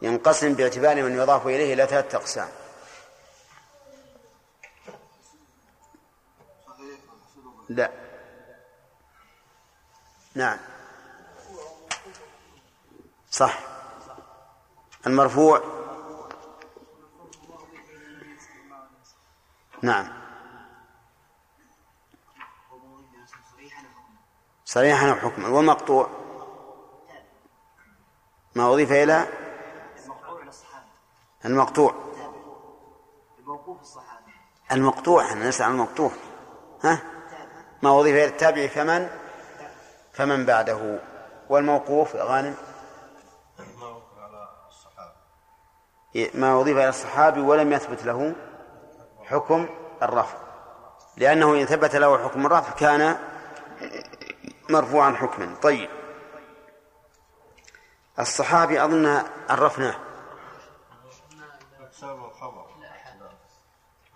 ينقسم 0.02 0.54
باعتبار 0.54 1.02
من 1.02 1.16
يضاف 1.16 1.46
إليه 1.46 1.74
إلى 1.74 1.86
ثلاثة 1.86 2.18
أقسام 2.18 2.48
لا 7.68 7.90
نعم 10.34 10.58
صح 13.30 13.58
المرفوع 15.06 15.81
نعم. 19.82 20.08
صريحا 24.64 25.10
أو 25.10 25.14
حكما 25.14 25.48
والمقطوع 25.48 26.08
ما 28.54 28.72
أضيف 28.72 28.92
إلى؟ 28.92 29.26
المقطوع. 31.44 31.94
المقطوع 34.72 35.24
إحنا 35.24 35.48
نسأل 35.48 35.66
عن 35.66 35.72
المقطوع. 35.72 36.10
ها؟ 36.84 37.02
ما 37.82 38.00
أضيف 38.00 38.14
إلى 38.14 38.24
التابع 38.24 38.66
فمن؟ 38.66 39.08
فمن 40.12 40.46
بعده. 40.46 41.00
والموقوف 41.48 42.16
غانم 42.16 42.54
ما 46.34 46.60
أضيف 46.60 46.76
إلى 46.76 46.88
الصحابي 46.88 47.40
ولم 47.40 47.72
يثبت 47.72 48.04
له. 48.04 48.34
حكم 49.32 49.68
الرفع. 50.02 50.38
لأنه 51.16 51.54
إن 51.54 51.66
ثبت 51.66 51.96
له 51.96 52.24
حكم 52.24 52.46
الرفع 52.46 52.70
كان 52.70 53.18
مرفوعا 54.70 55.12
حكما. 55.12 55.54
طيب. 55.62 55.90
الصحابي 58.18 58.84
أظن 58.84 59.22
عرفناه. 59.50 59.96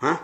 ها؟ 0.02 0.16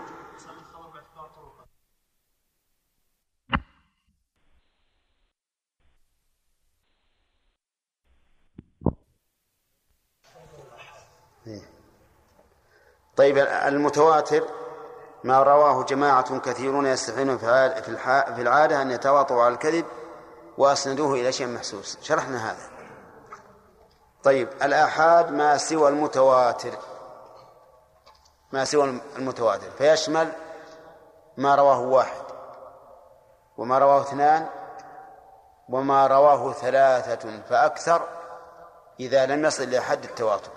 طيب 13.16 13.38
المتواتر 13.38 14.61
ما 15.24 15.42
رواه 15.42 15.84
جماعة 15.84 16.38
كثيرون 16.38 16.86
يستحيلون 16.86 17.38
في 17.38 18.38
العادة 18.38 18.82
أن 18.82 18.90
يتواطؤوا 18.90 19.42
على 19.42 19.54
الكذب 19.54 19.84
وأسندوه 20.58 21.14
إلى 21.14 21.32
شيء 21.32 21.46
محسوس. 21.46 21.98
شرحنا 22.02 22.50
هذا. 22.50 22.70
طيب 24.22 24.48
الآحاد 24.62 25.30
ما 25.30 25.56
سوى 25.56 25.88
المتواتر. 25.88 26.72
ما 28.52 28.64
سوى 28.64 29.00
المتواتر. 29.16 29.70
فيشمل 29.78 30.32
ما 31.36 31.54
رواه 31.54 31.80
واحد 31.80 32.22
وما 33.56 33.78
رواه 33.78 34.00
اثنان 34.00 34.46
وما 35.68 36.06
رواه 36.06 36.52
ثلاثة 36.52 37.42
فأكثر 37.48 38.02
إذا 39.00 39.26
لم 39.26 39.44
يصل 39.44 39.62
إلى 39.62 39.80
حد 39.80 40.04
التواتر 40.04 40.50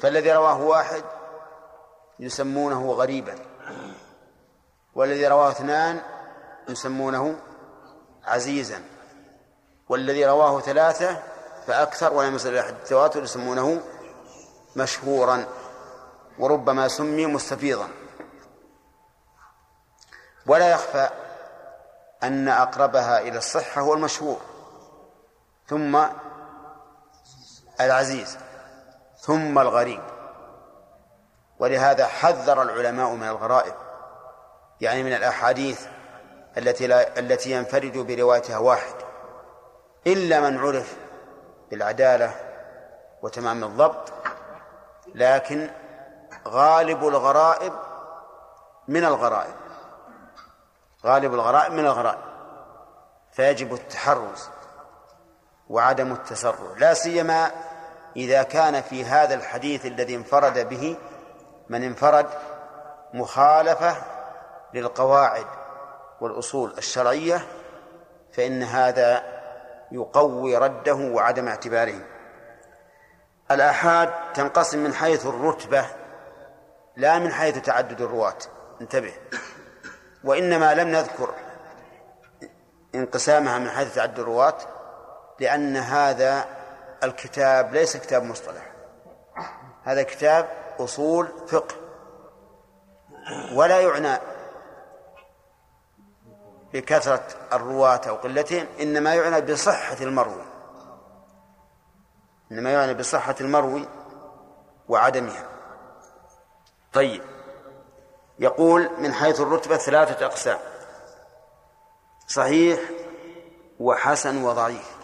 فالذي 0.00 0.32
رواه 0.32 0.60
واحد 0.60 1.02
يسمونه 2.20 2.92
غريبا. 2.92 3.34
والذي 4.94 5.26
رواه 5.26 5.50
اثنان 5.50 6.00
يسمونه 6.68 7.36
عزيزا. 8.24 8.82
والذي 9.88 10.26
رواه 10.26 10.60
ثلاثة 10.60 11.22
فأكثر 11.66 12.12
ولم 12.12 12.34
يصل 12.34 12.48
إلى 12.48 12.68
التواتر 12.68 13.22
يسمونه 13.22 13.80
مشهورا. 14.76 15.44
وربما 16.38 16.88
سمي 16.88 17.26
مستفيضا. 17.26 17.88
ولا 20.46 20.70
يخفى 20.70 21.10
أن 22.22 22.48
أقربها 22.48 23.20
إلى 23.20 23.38
الصحة 23.38 23.80
هو 23.80 23.94
المشهور. 23.94 24.40
ثم 25.68 26.06
العزيز. 27.80 28.38
ثم 29.20 29.58
الغريب. 29.58 30.15
ولهذا 31.58 32.06
حذر 32.06 32.62
العلماء 32.62 33.10
من 33.10 33.28
الغرائب 33.28 33.74
يعني 34.80 35.02
من 35.02 35.12
الأحاديث 35.12 35.86
التي 36.58 36.86
لا 36.86 37.18
التي 37.18 37.50
ينفرد 37.50 37.98
بروايتها 37.98 38.58
واحد 38.58 38.94
إلا 40.06 40.40
من 40.40 40.58
عرف 40.58 40.96
بالعدالة 41.70 42.34
وتمام 43.22 43.64
الضبط 43.64 44.12
لكن 45.14 45.70
غالب 46.48 47.08
الغرائب 47.08 47.72
من 48.88 49.04
الغرائب 49.04 49.54
غالب 51.04 51.34
الغرائب 51.34 51.72
من 51.72 51.86
الغرائب 51.86 52.18
فيجب 53.32 53.74
التحرز 53.74 54.48
وعدم 55.68 56.12
التسرع 56.12 56.76
لا 56.76 56.94
سيما 56.94 57.50
إذا 58.16 58.42
كان 58.42 58.82
في 58.82 59.04
هذا 59.04 59.34
الحديث 59.34 59.86
الذي 59.86 60.14
انفرد 60.14 60.68
به 60.68 60.96
من 61.68 61.82
انفرد 61.82 62.26
مخالفة 63.14 63.96
للقواعد 64.74 65.46
والأصول 66.20 66.74
الشرعية 66.78 67.46
فإن 68.32 68.62
هذا 68.62 69.22
يقوي 69.92 70.56
رده 70.56 70.94
وعدم 70.94 71.48
اعتباره. 71.48 72.00
الآحاد 73.50 74.10
تنقسم 74.34 74.78
من 74.78 74.94
حيث 74.94 75.26
الرتبة 75.26 75.86
لا 76.96 77.18
من 77.18 77.32
حيث 77.32 77.58
تعدد 77.58 78.00
الرواة. 78.00 78.38
انتبه. 78.80 79.14
وإنما 80.24 80.74
لم 80.74 80.88
نذكر 80.88 81.34
انقسامها 82.94 83.58
من 83.58 83.70
حيث 83.70 83.94
تعدد 83.94 84.18
الرواة 84.18 84.56
لأن 85.40 85.76
هذا 85.76 86.44
الكتاب 87.04 87.74
ليس 87.74 87.96
كتاب 87.96 88.22
مصطلح. 88.22 88.72
هذا 89.84 90.02
كتاب 90.02 90.48
أصول 90.78 91.28
فقه 91.46 91.74
ولا 93.52 93.80
يعنى 93.80 94.18
بكثرة 96.72 97.26
الرواة 97.52 98.00
أو 98.08 98.14
قلتهم 98.14 98.66
إنما 98.80 99.14
يعنى 99.14 99.40
بصحة 99.40 99.96
المروي 100.00 100.44
إنما 102.52 102.72
يعنى 102.72 102.94
بصحة 102.94 103.34
المروي 103.40 103.88
وعدمها. 104.88 105.48
طيب 106.92 107.22
يقول 108.38 108.90
من 108.98 109.12
حيث 109.14 109.40
الرتبة 109.40 109.76
ثلاثة 109.76 110.26
أقسام 110.26 110.58
صحيح 112.26 112.80
وحسن 113.80 114.44
وضعيف 114.44 114.96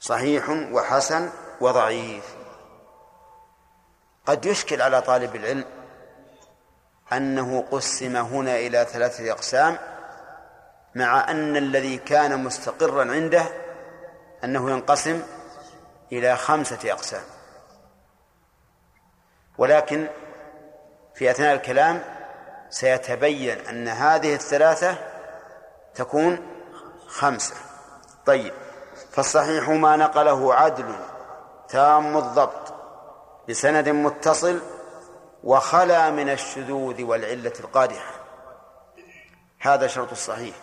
صحيح 0.00 0.48
وحسن 0.48 1.30
وضعيف. 1.60 2.41
قد 4.26 4.46
يشكل 4.46 4.82
على 4.82 5.02
طالب 5.02 5.36
العلم 5.36 5.64
أنه 7.12 7.64
قسم 7.70 8.16
هنا 8.16 8.56
إلى 8.56 8.86
ثلاثة 8.90 9.32
أقسام 9.32 9.78
مع 10.94 11.30
أن 11.30 11.56
الذي 11.56 11.98
كان 11.98 12.44
مستقرا 12.44 13.12
عنده 13.12 13.44
أنه 14.44 14.70
ينقسم 14.70 15.22
إلى 16.12 16.36
خمسة 16.36 16.92
أقسام. 16.92 17.22
ولكن 19.58 20.08
في 21.14 21.30
أثناء 21.30 21.54
الكلام 21.54 22.02
سيتبين 22.70 23.58
أن 23.58 23.88
هذه 23.88 24.34
الثلاثة 24.34 24.96
تكون 25.94 26.38
خمسة. 27.06 27.54
طيب 28.26 28.54
فالصحيح 29.12 29.68
ما 29.68 29.96
نقله 29.96 30.54
عدل 30.54 30.94
تام 31.68 32.16
الضبط. 32.16 32.61
بسند 33.52 33.88
متصل 33.88 34.60
وخلا 35.44 36.10
من 36.10 36.28
الشذوذ 36.28 37.02
والعلة 37.02 37.52
القادحة. 37.60 38.14
هذا 39.60 39.86
شرط 39.86 40.10
الصحيح. 40.10 40.56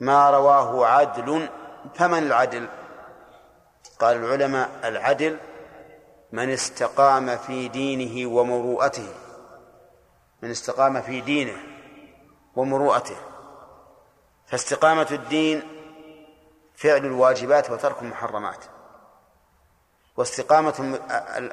ما 0.00 0.30
رواه 0.30 0.86
عدل 0.86 1.48
فمن 1.94 2.18
العدل؟ 2.18 2.68
قال 3.98 4.16
العلماء 4.16 4.70
العدل 4.84 5.38
من 6.32 6.50
استقام 6.50 7.36
في 7.36 7.68
دينه 7.68 8.30
ومروءته. 8.30 9.08
من 10.42 10.50
استقام 10.50 11.02
في 11.02 11.20
دينه 11.20 11.56
ومروءته. 12.56 13.16
فاستقامة 14.46 15.08
الدين 15.10 15.62
فعل 16.74 17.06
الواجبات 17.06 17.70
وترك 17.70 18.02
المحرمات. 18.02 18.75
واستقامة 20.16 20.98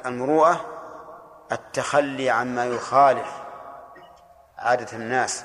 المروءة 0.06 0.60
التخلي 1.52 2.30
عما 2.30 2.64
يخالف 2.66 3.42
عادة 4.58 4.96
الناس 4.96 5.44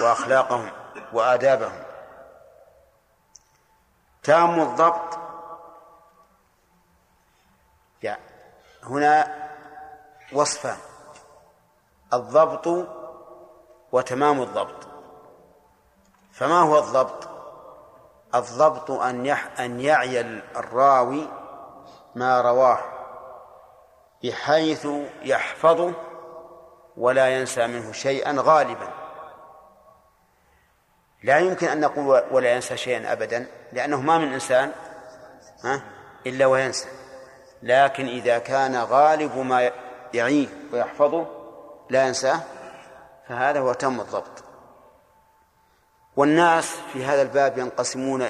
وأخلاقهم 0.00 0.70
وآدابهم. 1.12 1.82
تام 4.22 4.60
الضبط. 4.60 5.18
يعني 8.02 8.22
هنا 8.82 9.42
وصفان 10.32 10.78
الضبط 12.12 12.88
وتمام 13.92 14.42
الضبط. 14.42 14.88
فما 16.32 16.60
هو 16.60 16.78
الضبط؟ 16.78 17.28
الضبط 18.34 18.90
أن 18.90 19.26
يح 19.26 19.60
أن 19.60 19.80
يعي 19.80 20.20
الراوي 20.56 21.41
ما 22.14 22.40
رواه 22.40 22.78
بحيث 24.24 24.86
يحفظه 25.22 25.92
ولا 26.96 27.28
ينسى 27.28 27.66
منه 27.66 27.92
شيئا 27.92 28.36
غالبا. 28.38 28.88
لا 31.22 31.38
يمكن 31.38 31.68
أن 31.68 31.80
نقول 31.80 32.22
ولا 32.30 32.54
ينسى 32.54 32.76
شيئا 32.76 33.12
أبدا 33.12 33.46
لأنه 33.72 34.00
ما 34.00 34.18
من 34.18 34.32
إنسان 34.32 34.72
ها 35.64 35.82
إلا 36.26 36.46
وينسى. 36.46 36.88
لكن 37.62 38.06
إذا 38.06 38.38
كان 38.38 38.76
غالب 38.76 39.38
ما 39.38 39.70
يعيه 40.14 40.48
ويحفظه 40.72 41.26
لا 41.90 42.06
ينساه 42.06 42.40
فهذا 43.28 43.60
هو 43.60 43.72
تم 43.72 44.00
الضبط. 44.00 44.44
والناس 46.16 46.76
في 46.92 47.04
هذا 47.04 47.22
الباب 47.22 47.58
ينقسمون 47.58 48.26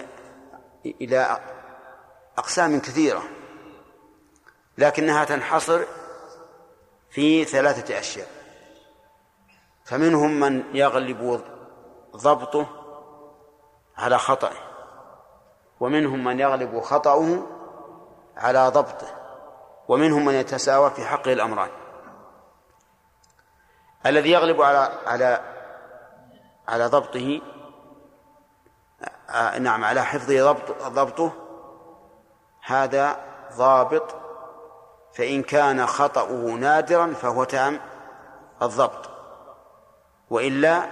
إلى 0.86 1.38
أقسام 2.38 2.80
كثيرة. 2.80 3.22
لكنها 4.78 5.24
تنحصر 5.24 5.84
في 7.10 7.44
ثلاثة 7.44 7.98
أشياء. 7.98 8.28
فمنهم 9.84 10.40
من 10.40 10.76
يغلب 10.76 11.44
ضبطه 12.16 12.66
على 13.96 14.18
خطأه 14.18 14.56
ومنهم 15.80 16.24
من 16.24 16.40
يغلب 16.40 16.80
خطأه 16.80 17.46
على 18.36 18.68
ضبطه 18.68 19.08
ومنهم 19.88 20.24
من 20.24 20.34
يتساوى 20.34 20.90
في 20.90 21.04
حقه 21.04 21.32
الأمران. 21.32 21.70
الذي 24.06 24.30
يغلب 24.30 24.62
على 24.62 24.98
على 25.06 25.40
على 26.68 26.86
ضبطه 26.86 27.40
آه 29.30 29.58
نعم 29.58 29.84
على 29.84 30.04
حفظه 30.04 30.52
ضبط 30.52 30.82
ضبطه 30.82 31.32
هذا 32.64 33.16
ضابط 33.56 34.21
فإن 35.14 35.42
كان 35.42 35.86
خطأه 35.86 36.56
نادرا 36.60 37.14
فهو 37.22 37.44
تام 37.44 37.80
الضبط 38.62 39.10
وإلا 40.30 40.86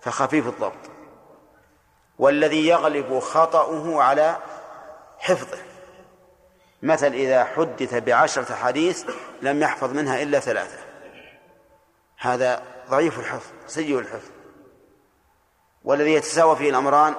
فخفيف 0.00 0.46
الضبط. 0.46 0.90
والذي 2.18 2.66
يغلب 2.66 3.18
خطأه 3.18 4.02
على 4.02 4.36
حفظه 5.18 5.58
مثل 6.82 7.06
إذا 7.06 7.44
حدث 7.44 7.94
بعشرة 7.94 8.54
حديث 8.54 9.10
لم 9.42 9.62
يحفظ 9.62 9.92
منها 9.92 10.22
إلا 10.22 10.40
ثلاثة. 10.40 10.78
هذا 12.18 12.62
ضعيف 12.90 13.18
الحفظ 13.18 13.50
سيء 13.66 13.98
الحفظ. 13.98 14.30
والذي 15.84 16.12
يتساوى 16.12 16.56
فيه 16.56 16.70
الأمران 16.70 17.14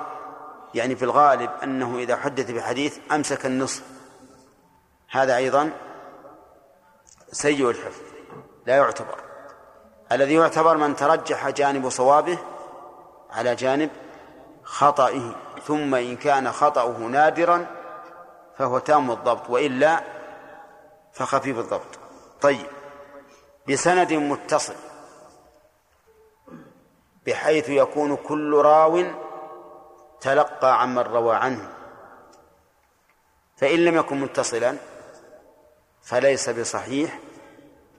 يعني 0.74 0.95
في 0.95 1.06
الغالب 1.06 1.52
أنه 1.64 1.98
إذا 1.98 2.16
حدث 2.16 2.52
بحديث 2.52 2.98
أمسك 3.12 3.45
النصف. 3.45 3.84
هذا 5.10 5.36
أيضا 5.36 5.72
سيء 7.32 7.69
الحفظ 7.69 8.01
لا 8.65 8.75
يعتبر. 8.75 9.19
الذي 10.11 10.34
يعتبر 10.34 10.78
من 10.78 10.95
ترجح 10.95 11.49
جانب 11.49 11.89
صوابه 11.89 12.38
على 13.30 13.55
جانب 13.55 13.89
خطئه 14.63 15.36
ثم 15.63 15.95
إن 15.95 16.17
كان 16.17 16.51
خطأه 16.51 16.97
نادرا 16.97 17.67
فهو 18.57 18.80
تام 18.80 19.11
الضبط 19.11 19.49
وإلا 19.49 20.03
فخفيف 21.13 21.59
الضبط. 21.59 21.99
طيب 22.41 22.67
بسند 23.69 24.13
متصل 24.13 24.75
بحيث 27.25 27.69
يكون 27.69 28.15
كل 28.15 28.53
راو 28.53 29.03
تلقى 30.21 30.82
عمن 30.82 30.99
روى 30.99 31.36
عنه. 31.36 31.69
فإن 33.57 33.86
لم 33.86 33.95
يكن 33.95 34.21
متصلا 34.21 34.78
فليس 36.08 36.49
بصحيح 36.49 37.20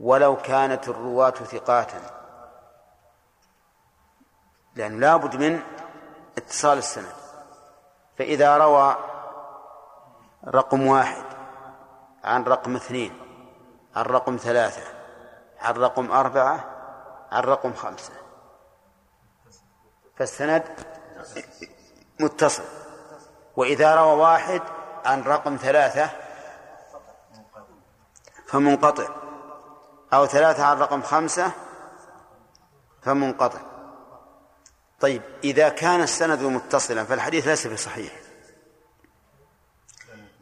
ولو 0.00 0.36
كانت 0.36 0.88
الرواة 0.88 1.30
ثقاتا 1.30 2.00
لأن 4.74 5.00
لابد 5.00 5.36
من 5.36 5.60
اتصال 6.38 6.78
السند. 6.78 7.12
فإذا 8.18 8.56
روى 8.56 8.96
رقم 10.46 10.86
واحد 10.86 11.24
عن 12.24 12.44
رقم 12.44 12.76
اثنين 12.76 13.18
عن 13.96 14.04
رقم 14.04 14.36
ثلاثة 14.36 14.82
عن 15.60 15.74
رقم 15.74 16.12
أربعة 16.12 16.64
عن 17.32 17.42
رقم 17.42 17.72
خمسة. 17.72 18.12
فالسند 20.16 20.64
متصل. 22.20 22.64
وإذا 23.56 23.94
روى 23.94 24.20
واحد 24.20 24.62
عن 25.04 25.22
رقم 25.22 25.56
ثلاثة 25.56 26.27
فمنقطع. 28.48 29.08
أو 30.12 30.26
ثلاثة 30.26 30.64
عن 30.64 30.78
رقم 30.78 31.02
خمسة 31.02 31.52
فمنقطع. 33.02 33.58
طيب 35.00 35.22
إذا 35.44 35.68
كان 35.68 36.02
السند 36.02 36.42
متصلا 36.42 37.04
فالحديث 37.04 37.48
ليس 37.48 37.66
بصحيح 37.66 38.12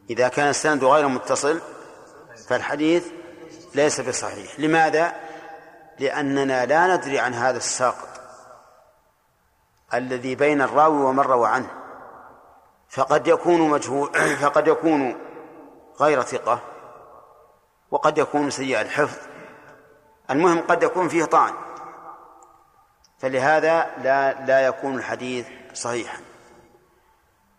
إذا 0.09 0.27
كان 0.27 0.49
السند 0.49 0.83
غير 0.83 1.07
متصل 1.07 1.61
فالحديث 2.47 3.05
ليس 3.75 4.01
بصحيح 4.01 4.59
لماذا؟ 4.59 5.15
لأننا 5.99 6.65
لا 6.65 6.95
ندري 6.95 7.19
عن 7.19 7.33
هذا 7.33 7.57
الساقط 7.57 8.09
الذي 9.93 10.35
بين 10.35 10.61
الراوي 10.61 11.03
ومن 11.03 11.19
روى 11.19 11.47
عنه. 11.47 11.69
فقد 12.89 13.27
يكون 13.27 13.69
مجهول 13.69 14.09
فقد 14.41 14.67
يكون 14.67 15.17
غير 16.01 16.21
ثقة. 16.21 16.59
وقد 17.91 18.17
يكون 18.17 18.49
سيء 18.49 18.81
الحفظ. 18.81 19.17
المهم 20.29 20.61
قد 20.61 20.83
يكون 20.83 21.07
فيه 21.09 21.25
طعن. 21.25 21.53
فلهذا 23.19 23.95
لا 23.97 24.45
لا 24.45 24.65
يكون 24.65 24.95
الحديث 24.95 25.47
صحيحا. 25.73 26.21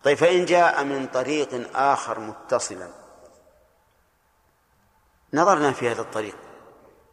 طيب 0.04 0.16
فإن 0.16 0.44
جاء 0.44 0.84
من 0.84 1.06
طريق 1.06 1.76
آخر 1.76 2.20
متصلا. 2.20 2.88
نظرنا 5.34 5.72
في 5.72 5.90
هذا 5.90 6.00
الطريق. 6.00 6.36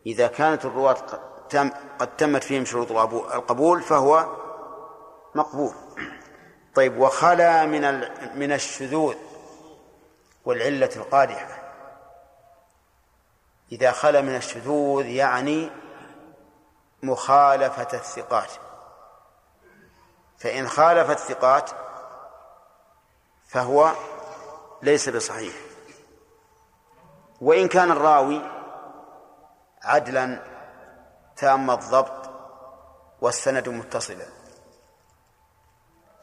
إذا 0.05 0.28
كانت 0.28 0.66
الرواة 0.66 0.93
قد 0.93 1.72
قد 1.99 2.16
تمت 2.18 2.43
فيهم 2.43 2.66
شروط 2.66 2.91
القبول 2.91 3.82
فهو 3.82 4.26
مقبول. 5.36 5.74
طيب 6.76 6.97
وخلا 6.97 7.66
من 7.66 7.82
من 8.39 8.51
الشذوذ 8.51 9.16
والعلة 10.45 10.89
القادحة. 10.95 11.64
إذا 13.72 13.91
خلا 13.91 14.22
من 14.22 14.36
الشذوذ 14.36 15.05
يعني 15.05 15.72
مخالفة 17.03 17.88
الثقات. 17.93 18.51
فإن 20.38 20.68
خالف 20.68 21.09
الثقات 21.09 21.70
فهو 23.47 23.91
ليس 24.82 25.09
بصحيح. 25.09 25.55
وإن 27.41 27.68
كان 27.68 27.91
الراوي 27.91 28.41
عدلا 29.84 30.39
تام 31.36 31.72
الضبط 31.72 32.30
والسند 33.22 33.70
متصلا. 33.70 34.26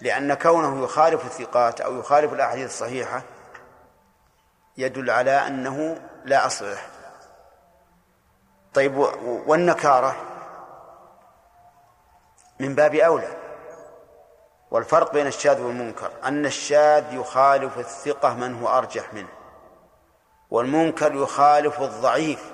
لأن 0.00 0.34
كونه 0.34 0.84
يخالف 0.84 1.24
الثقات 1.24 1.80
أو 1.80 1.98
يخالف 1.98 2.32
الأحاديث 2.32 2.66
الصحيحة 2.66 3.22
يدل 4.76 5.10
على 5.10 5.46
أنه 5.46 6.00
لا 6.24 6.46
أصل 6.46 6.64
له. 6.64 6.91
طيب 8.74 8.96
والنكارة 9.46 10.16
من 12.60 12.74
باب 12.74 12.94
أولى. 12.94 13.36
والفرق 14.70 15.12
بين 15.12 15.26
الشاذ 15.26 15.60
والمنكر 15.60 16.10
أن 16.24 16.46
الشاذ 16.46 17.14
يخالف 17.14 17.78
الثقة 17.78 18.34
من 18.34 18.62
هو 18.62 18.68
أرجح 18.68 19.14
منه 19.14 19.28
والمنكر 20.50 21.14
يخالف 21.14 21.80
الضعيف 21.80 22.52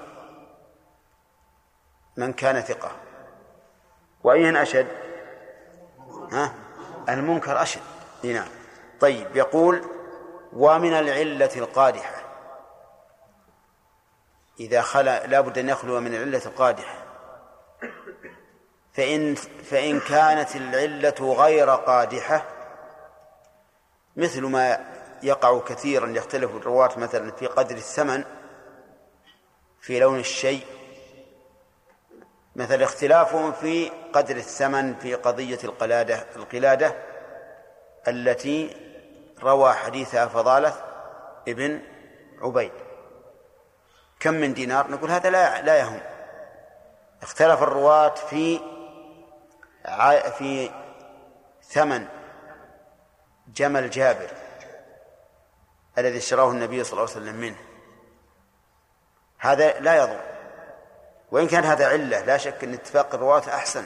من 2.16 2.32
كان 2.32 2.60
ثقة. 2.60 2.90
وأين 4.24 4.56
أشد؟ 4.56 4.86
ها؟ 6.32 6.52
المنكر 7.08 7.62
أشد. 7.62 7.80
نعم. 8.24 8.48
طيب 9.00 9.36
يقول 9.36 9.84
ومن 10.52 10.92
العلة 10.92 11.50
القادحة. 11.56 12.27
إذا 14.60 14.82
خلا 14.82 15.26
لا 15.26 15.40
بد 15.40 15.58
أن 15.58 15.68
يخلو 15.68 16.00
من 16.00 16.14
العلة 16.14 16.42
القادحة. 16.46 17.04
فإن 18.92 19.34
فإن 19.70 20.00
كانت 20.00 20.56
العلة 20.56 21.34
غير 21.34 21.70
قادحة 21.70 22.44
مثل 24.16 24.42
ما 24.42 24.78
يقع 25.22 25.60
كثيرا 25.60 26.08
يختلف 26.08 26.50
الرواة 26.50 26.98
مثلا 26.98 27.30
في 27.30 27.46
قدر 27.46 27.76
الثمن 27.76 28.24
في 29.80 30.00
لون 30.00 30.18
الشيء. 30.18 30.66
مثل 32.56 32.82
اختلافهم 32.82 33.52
في 33.52 33.90
قدر 34.12 34.36
الثمن 34.36 34.94
في 34.94 35.14
قضية 35.14 35.58
القلادة 35.64 36.26
القلادة 36.36 36.94
التي 38.08 38.76
روى 39.42 39.72
حديثها 39.72 40.26
فضالة 40.26 40.74
ابن 41.48 41.80
عبيد. 42.42 42.87
كم 44.20 44.34
من 44.34 44.54
دينار؟ 44.54 44.90
نقول 44.90 45.10
هذا 45.10 45.30
لا 45.30 45.62
لا 45.62 45.78
يهم. 45.78 46.00
اختلف 47.22 47.62
الرواة 47.62 48.14
في 48.14 48.60
في 50.38 50.70
ثمن 51.62 52.06
جمل 53.48 53.90
جابر 53.90 54.30
الذي 55.98 56.18
اشتراه 56.18 56.50
النبي 56.50 56.84
صلى 56.84 56.92
الله 56.92 57.14
عليه 57.14 57.22
وسلم 57.22 57.34
منه. 57.40 57.58
هذا 59.38 59.80
لا 59.80 59.96
يضر. 59.96 60.20
وإن 61.30 61.48
كان 61.48 61.64
هذا 61.64 61.88
علة 61.88 62.20
لا 62.20 62.36
شك 62.36 62.64
أن 62.64 62.74
اتفاق 62.74 63.14
الرواة 63.14 63.42
أحسن. 63.48 63.84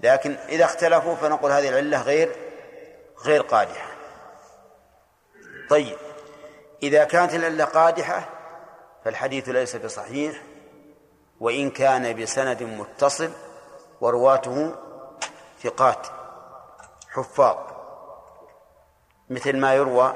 لكن 0.00 0.36
إذا 0.48 0.64
اختلفوا 0.64 1.14
فنقول 1.14 1.52
هذه 1.52 1.68
العلة 1.68 2.02
غير 2.02 2.36
غير 3.24 3.42
قادحة. 3.42 3.88
طيب. 5.70 5.96
إذا 6.82 7.04
كانت 7.04 7.34
العلة 7.34 7.64
قادحة 7.64 8.33
فالحديث 9.04 9.48
ليس 9.48 9.76
بصحيح 9.76 10.42
وإن 11.40 11.70
كان 11.70 12.22
بسند 12.22 12.62
متصل 12.62 13.30
ورواته 14.00 14.74
ثقات 15.62 16.06
حفاظ. 17.10 17.56
مثل 19.30 19.56
ما 19.56 19.74
يروى 19.74 20.14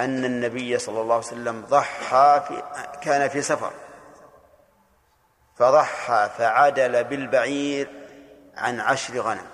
أن 0.00 0.24
النبي 0.24 0.78
صلى 0.78 1.00
الله 1.00 1.14
عليه 1.14 1.26
وسلم 1.26 1.64
ضحى 1.68 2.42
في 2.48 2.62
كان 3.02 3.28
في 3.28 3.42
سفر 3.42 3.72
فضحى 5.56 6.30
فعدل 6.38 7.04
بالبعير 7.04 8.08
عن 8.56 8.80
عشر 8.80 9.20
غنم 9.20 9.46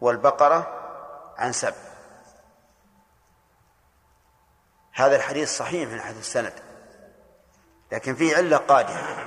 والبقرة 0.00 0.66
عن 1.36 1.52
سبع. 1.52 1.76
هذا 4.92 5.16
الحديث 5.16 5.56
صحيح 5.56 5.88
من 5.88 6.00
حيث 6.00 6.18
السند. 6.18 6.67
لكن 7.92 8.14
فيه 8.14 8.36
علة 8.36 8.56
قادحة 8.56 9.26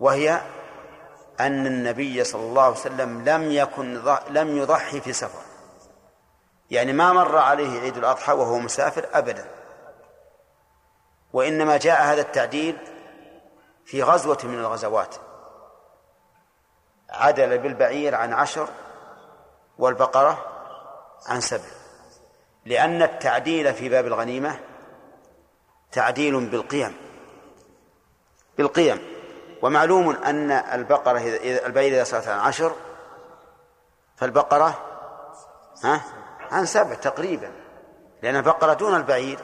وهي 0.00 0.40
أن 1.40 1.66
النبي 1.66 2.24
صلى 2.24 2.42
الله 2.42 2.62
عليه 2.62 2.76
وسلم 2.76 3.28
لم 3.28 3.52
يكن 3.52 4.02
لم 4.30 4.56
يضحي 4.56 5.00
في 5.00 5.12
سفر. 5.12 5.42
يعني 6.70 6.92
ما 6.92 7.12
مر 7.12 7.38
عليه 7.38 7.80
عيد 7.80 7.96
الأضحى 7.96 8.32
وهو 8.32 8.58
مسافر 8.58 9.08
أبدا. 9.12 9.46
وإنما 11.32 11.76
جاء 11.76 12.02
هذا 12.02 12.20
التعديل 12.20 12.78
في 13.84 14.02
غزوة 14.02 14.38
من 14.44 14.58
الغزوات. 14.58 15.14
عدل 17.10 17.58
بالبعير 17.58 18.14
عن 18.14 18.32
عشر 18.32 18.68
والبقرة 19.78 20.46
عن 21.26 21.40
سبع. 21.40 21.68
لأن 22.64 23.02
التعديل 23.02 23.74
في 23.74 23.88
باب 23.88 24.06
الغنيمة 24.06 24.60
تعديل 25.92 26.46
بالقيم. 26.46 26.96
بالقيم. 28.58 28.98
ومعلوم 29.62 30.10
أن 30.10 30.50
البقرة 30.50 31.18
إذا 31.18 31.66
البعير 31.66 31.92
إذا 31.92 32.04
صارت 32.04 32.28
عن 32.28 32.38
عشر 32.38 32.72
فالبقرة 34.16 34.78
ها؟ 35.84 36.00
عن 36.50 36.66
سبع 36.66 36.94
تقريبا. 36.94 37.50
لأن 38.22 38.36
البقرة 38.36 38.72
دون 38.72 38.94
البعير. 38.94 39.38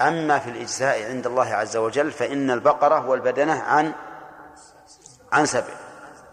أما 0.00 0.38
في 0.38 0.50
الإجزاء 0.50 1.10
عند 1.10 1.26
الله 1.26 1.54
عز 1.54 1.76
وجل 1.76 2.12
فإن 2.12 2.50
البقرة 2.50 3.06
والبدنة 3.06 3.62
عن 3.62 3.92
عن 5.32 5.46
سبع. 5.46 5.74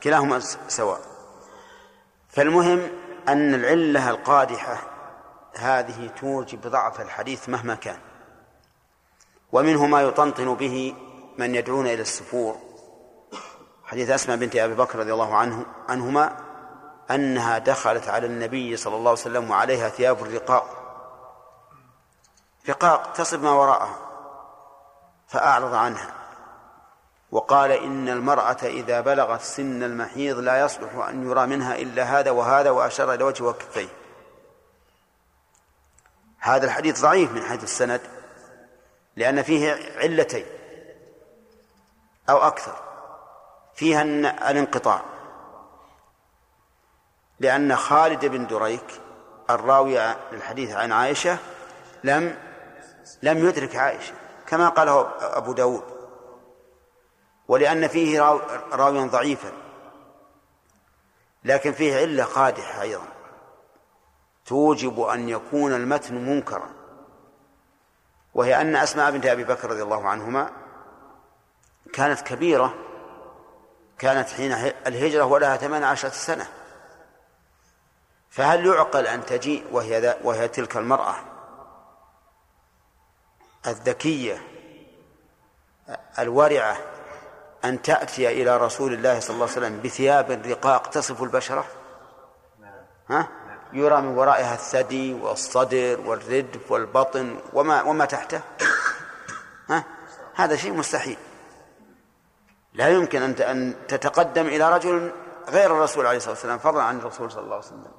كلاهما 0.03 0.39
سواء. 0.67 0.99
فالمهم 2.29 2.89
أن 3.27 3.53
العلة 3.53 4.09
القادحة 4.09 4.77
هذه 5.55 6.09
توجب 6.19 6.67
ضعف 6.67 7.01
الحديث 7.01 7.49
مهما 7.49 7.75
كان. 7.75 7.97
ومنه 9.54 9.86
ما 9.86 10.01
يطنطن 10.01 10.56
به 10.56 10.95
من 11.38 11.56
يدعون 11.56 11.88
إلى 11.88 12.01
السفور. 12.01 12.58
حديث 13.84 14.10
أسماء 14.10 14.38
بنت 14.38 14.56
أبي 14.56 14.74
بكر 14.74 14.99
رضي 14.99 15.14
الله 15.14 15.36
عنه 15.36 15.66
عنهما 15.89 16.38
أنها 17.12 17.58
دخلت 17.58 18.08
على 18.08 18.26
النبي 18.26 18.78
صلى 18.78 18.95
الله 18.95 19.10
عليه 19.10 19.22
وسلم 19.22 19.51
وعليها 19.51 19.89
ثياب 19.89 20.22
الرقاق. 20.22 20.80
رقاق 22.70 23.14
تصب 23.14 23.43
ما 23.43 23.51
وراءها 23.51 23.99
فأعرض 25.28 25.74
عنها 25.74 26.14
وقال 27.32 27.72
إن 27.72 28.10
المرأة 28.10 28.58
إذا 28.64 29.01
بلغت 29.01 29.41
سن 29.41 29.84
المحيض 29.84 30.38
لا 30.38 30.66
يصلح 30.66 30.95
أن 30.95 31.30
يرى 31.30 31.45
منها 31.45 31.76
إلا 31.76 32.04
هذا 32.04 32.32
وهذا 32.32 32.70
وأشار 32.70 33.14
إلى 33.14 33.24
وجهه 33.24 33.45
وكفيه. 33.45 33.88
هذا 36.39 36.66
الحديث 36.66 37.01
ضعيف 37.01 37.32
من 37.32 37.41
حيث 37.43 37.64
السند 37.64 38.01
لأن 39.16 39.41
فيه 39.41 39.80
علتين 39.97 40.45
أو 42.30 42.38
أكثر. 42.38 42.76
فيها 43.76 44.01
الانقطاع. 44.51 45.01
لأن 47.39 47.76
خالد 47.76 48.26
بن 48.26 48.47
دريك 48.47 49.01
الراوي 49.49 50.16
للحديث 50.32 50.72
عن 50.72 50.91
عائشة 50.91 51.38
لم 52.03 52.38
لم 53.24 53.47
يدرك 53.47 53.76
عائشة 53.76 54.14
كما 54.47 54.70
قاله 54.70 55.09
أبو 55.38 55.53
داود. 55.53 55.84
ولأن 57.47 57.88
فيه 57.88 58.22
راويا 58.72 59.05
ضعيفا. 59.05 59.51
لكن 61.43 61.72
فيه 61.72 61.95
علة 61.95 62.24
قادحة 62.24 62.82
أيضا. 62.82 63.07
توجب 64.45 65.01
أن 65.01 65.30
يكون 65.30 65.74
المتن 65.74 66.16
منكرا. 66.16 66.70
وهي 68.34 68.61
أن 68.61 68.75
أسماء 68.75 69.11
بنت 69.11 69.25
أبي 69.25 69.43
بكر 69.43 69.69
رضي 69.69 69.84
الله 69.84 70.07
عنهما 70.07 70.51
كانت 71.93 72.21
كبيرة 72.21 72.73
كانت 73.97 74.29
حين 74.29 74.51
الهجرة 74.88 75.23
ولها 75.23 75.57
ثمان 75.57 75.84
عشرة 75.84 76.09
سنة. 76.09 76.47
فهل 78.29 78.65
يعقل 78.65 79.07
أن 79.07 79.25
تجيء 79.25 79.65
وهي, 79.71 79.99
ذا 79.99 80.17
وهي 80.23 80.47
تلك 80.47 80.77
المرأة 80.77 81.15
الذكية 83.67 84.41
الورعة 86.19 86.77
أن 87.65 87.81
تأتي 87.81 88.41
إلى 88.41 88.57
رسول 88.57 88.93
الله 88.93 89.19
صلى 89.19 89.34
الله 89.34 89.47
عليه 89.47 89.57
وسلم 89.57 89.81
بثياب 89.81 90.31
رقاق 90.31 90.89
تصف 90.89 91.23
البشرة؟ 91.23 91.65
ها؟ 93.09 93.27
يرى 93.74 94.01
من 94.01 94.17
ورائها 94.17 94.53
الثدي 94.53 95.13
والصدر 95.13 95.99
والردف 96.05 96.71
والبطن 96.71 97.39
وما 97.53 97.82
وما 97.82 98.05
تحته. 98.05 98.41
ها؟ 99.69 99.84
هذا 100.36 100.55
شيء 100.55 100.74
مستحيل. 100.74 101.17
لا 102.74 102.89
يمكن 102.89 103.21
أن 103.21 103.32
أن 103.32 103.76
تتقدم 103.88 104.47
إلى 104.47 104.74
رجل 104.76 105.11
غير 105.49 105.71
الرسول 105.71 106.05
عليه 106.05 106.17
الصلاة 106.17 106.34
والسلام 106.34 106.59
فضلا 106.59 106.84
عن 106.84 106.97
الرسول 106.97 107.32
صلى 107.32 107.43
الله 107.43 107.55
عليه 107.55 107.65
وسلم. 107.65 107.91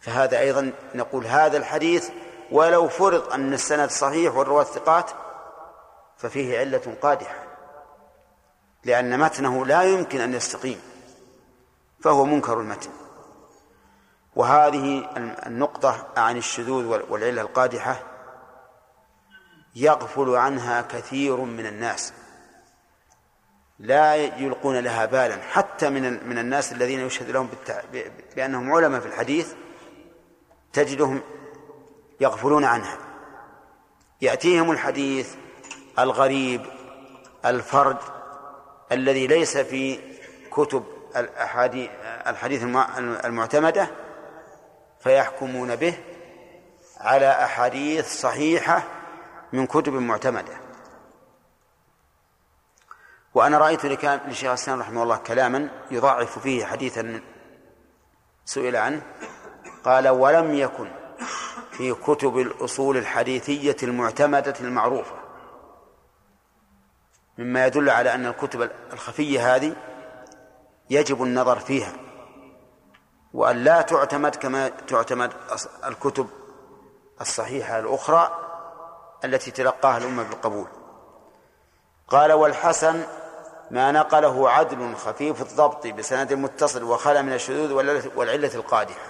فهذا 0.00 0.38
أيضا 0.38 0.72
نقول 0.94 1.26
هذا 1.26 1.56
الحديث 1.56 2.10
ولو 2.52 2.88
فرض 2.88 3.32
أن 3.32 3.52
السند 3.52 3.90
صحيح 3.90 4.34
والرواة 4.34 4.64
ثقات 4.64 5.10
ففيه 6.16 6.58
علة 6.58 6.96
قادحة. 7.02 7.46
لأن 8.84 9.18
متنه 9.18 9.66
لا 9.66 9.82
يمكن 9.82 10.20
أن 10.20 10.34
يستقيم 10.34 10.80
فهو 12.00 12.24
منكر 12.24 12.60
المتن. 12.60 12.90
وهذه 14.36 15.10
النقطة 15.46 16.06
عن 16.16 16.36
الشذوذ 16.36 16.84
والعلة 16.84 17.42
القادحة 17.42 18.02
يغفل 19.76 20.36
عنها 20.36 20.82
كثير 20.82 21.36
من 21.36 21.66
الناس. 21.66 22.12
لا 23.78 24.14
يلقون 24.14 24.78
لها 24.78 25.06
بالا. 25.06 25.42
حتى 25.42 25.90
من 25.90 26.28
من 26.28 26.38
الناس 26.38 26.72
الذين 26.72 27.00
يشهد 27.00 27.30
لهم 27.30 27.48
بأنهم 28.36 28.72
علماء 28.72 29.00
في 29.00 29.06
الحديث 29.06 29.52
تجدهم 30.72 31.22
يغفلون 32.20 32.64
عنها. 32.64 32.98
يأتيهم 34.20 34.70
الحديث 34.70 35.34
الغريب 35.98 36.66
الفرد 37.44 37.98
الذي 38.92 39.26
ليس 39.26 39.58
في 39.58 39.98
كتب 40.50 40.84
الحديث 42.26 42.62
المعتمدة 43.24 44.05
فيحكمون 45.06 45.76
به 45.76 45.98
على 47.00 47.30
أحاديث 47.30 48.20
صحيحة 48.20 48.82
من 49.52 49.66
كتب 49.66 49.92
معتمدة. 49.92 50.52
وأنا 53.34 53.58
رأيت 53.58 53.86
لشيخ 53.86 54.48
الإسلام 54.48 54.80
رحمه 54.80 55.02
الله 55.02 55.16
كلاما 55.16 55.68
يضاعف 55.90 56.38
فيه 56.38 56.64
حديثا 56.64 57.20
سئل 58.44 58.76
عنه 58.76 59.02
قال 59.84 60.08
ولم 60.08 60.54
يكن 60.54 60.90
في 61.70 61.94
كتب 61.94 62.38
الأصول 62.38 62.96
الحديثية 62.96 63.76
المعتمدة 63.82 64.54
المعروفة. 64.60 65.16
مما 67.38 67.66
يدل 67.66 67.90
على 67.90 68.14
أن 68.14 68.26
الكتب 68.26 68.70
الخفية 68.92 69.56
هذه 69.56 69.76
يجب 70.90 71.22
النظر 71.22 71.58
فيها. 71.58 72.05
وأن 73.36 73.64
لا 73.64 73.82
تعتمد 73.82 74.34
كما 74.34 74.68
تعتمد 74.68 75.32
الكتب 75.84 76.28
الصحيحة 77.20 77.78
الأخرى 77.78 78.38
التي 79.24 79.50
تلقاها 79.50 79.98
الأمة 79.98 80.22
بالقبول. 80.22 80.66
قال 82.08 82.32
والحسن 82.32 83.02
ما 83.70 83.92
نقله 83.92 84.50
عدل 84.50 84.96
خفيف 84.96 85.42
الضبط 85.42 85.86
بسند 85.86 86.32
متصل 86.32 86.82
وخلى 86.82 87.22
من 87.22 87.32
الشذوذ 87.32 87.72
والعلة 88.16 88.54
القادحة. 88.54 89.06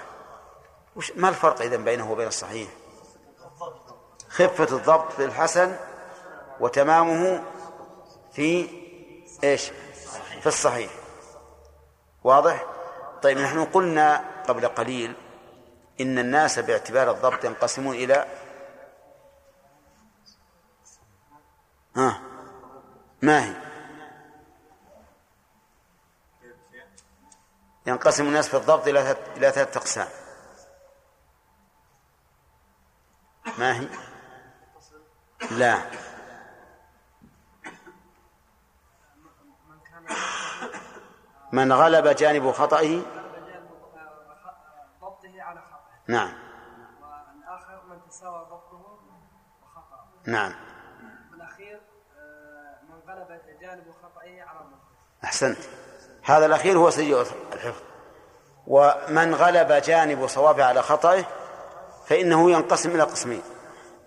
وش 0.96 1.12
ما 1.16 1.28
الفرق 1.28 1.62
إذن 1.62 1.84
بينه 1.84 2.12
وبين 2.12 2.28
الصحيح؟ 2.28 2.68
خفة 4.28 4.76
الضبط 4.76 5.12
في 5.12 5.24
الحسن 5.24 5.76
وتمامه 6.60 7.42
في 8.32 8.68
إيش؟ 9.44 9.70
في 10.40 10.46
الصحيح. 10.46 10.90
واضح؟ 12.24 12.75
طيب 13.22 13.38
نحن 13.38 13.64
قلنا 13.64 14.24
قبل 14.48 14.68
قليل 14.68 15.16
إن 16.00 16.18
الناس 16.18 16.58
باعتبار 16.58 17.10
الضبط 17.10 17.44
ينقسمون 17.44 17.94
إلى 17.96 18.26
ها؟ 21.96 22.20
ما 23.22 23.44
هي؟ 23.44 23.54
ينقسم 27.86 28.26
الناس 28.26 28.48
في 28.48 28.56
الضبط 28.56 28.88
إلى 28.88 29.12
إلى 29.36 29.50
ثلاثة 29.50 29.80
أقسام. 29.80 30.08
ما 33.58 33.80
هي؟ 33.80 33.88
لا. 35.50 35.90
من 39.68 40.35
غلب 41.64 42.08
جانب 42.08 42.52
خطئه. 42.52 43.02
ضبطه 45.00 45.42
على 45.42 45.60
نعم. 46.08 46.32
والآخر 47.02 47.82
من 47.88 47.98
تساوى 48.08 48.38
ضبطه 48.38 48.98
وخطأه. 49.62 50.08
نعم. 50.26 50.52
والأخير 51.32 51.80
آه، 52.18 52.78
من 52.88 53.12
غلب 53.12 53.40
جانب 53.60 53.84
خطئه 54.02 54.42
على 54.42 54.58
ضبطه. 54.58 55.24
أحسنت. 55.24 55.58
هذا 56.22 56.46
الأخير 56.46 56.78
هو 56.78 56.90
سيء 56.90 57.20
الحفظ. 57.52 57.82
ومن 58.66 59.34
غلب 59.34 59.72
جانب 59.72 60.26
صوابه 60.26 60.64
على 60.64 60.82
خطئه 60.82 61.24
فإنه 62.06 62.50
ينقسم 62.50 62.90
إلى 62.90 63.02
قسمين. 63.02 63.42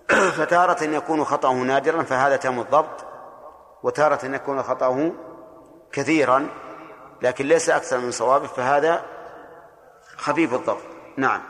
فتارة 0.37 0.83
يكون 0.83 1.23
خطأه 1.23 1.53
نادرا 1.53 2.03
فهذا 2.03 2.35
تم 2.35 2.59
الضبط. 2.59 3.05
وتارة 3.83 4.25
يكون 4.25 4.63
خطأه 4.63 5.11
كثيرا. 5.91 6.49
لكن 7.21 7.45
ليس 7.45 7.69
أكثر 7.69 7.97
من 7.97 8.11
صوابه 8.11 8.47
فهذا 8.47 9.05
خفيف 10.17 10.53
الضبط. 10.53 10.81
نعم. 11.17 11.41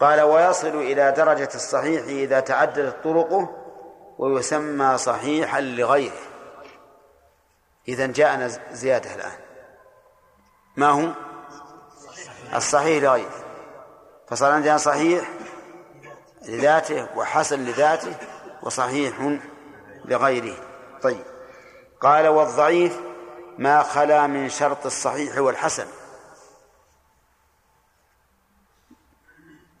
قال 0.00 0.20
ويصل 0.20 0.68
إلى 0.68 1.12
درجة 1.12 1.48
الصحيح 1.54 2.02
إذا 2.02 2.40
تعددت 2.40 3.04
طرقه 3.04 3.56
ويسمى 4.18 4.98
صحيحا 4.98 5.60
لغيره. 5.60 6.20
إذا 7.88 8.06
جاءنا 8.06 8.48
زيادة 8.72 9.14
الآن. 9.14 9.38
ما 10.76 10.88
هو؟ 10.88 11.08
الصحيح 12.54 13.02
لغيره. 13.02 13.30
فصار 14.28 14.52
عندنا 14.52 14.76
صحيح 14.76 15.28
لذاته 16.48 17.08
وحسن 17.16 17.64
لذاته 17.64 18.14
وصحيح 18.62 19.38
لغيره. 20.04 20.56
طيب. 21.02 21.24
قال 22.00 22.28
والضعيف 22.28 23.00
ما 23.60 23.82
خلا 23.82 24.26
من 24.26 24.48
شرط 24.48 24.86
الصحيح 24.86 25.38
والحسن. 25.38 25.86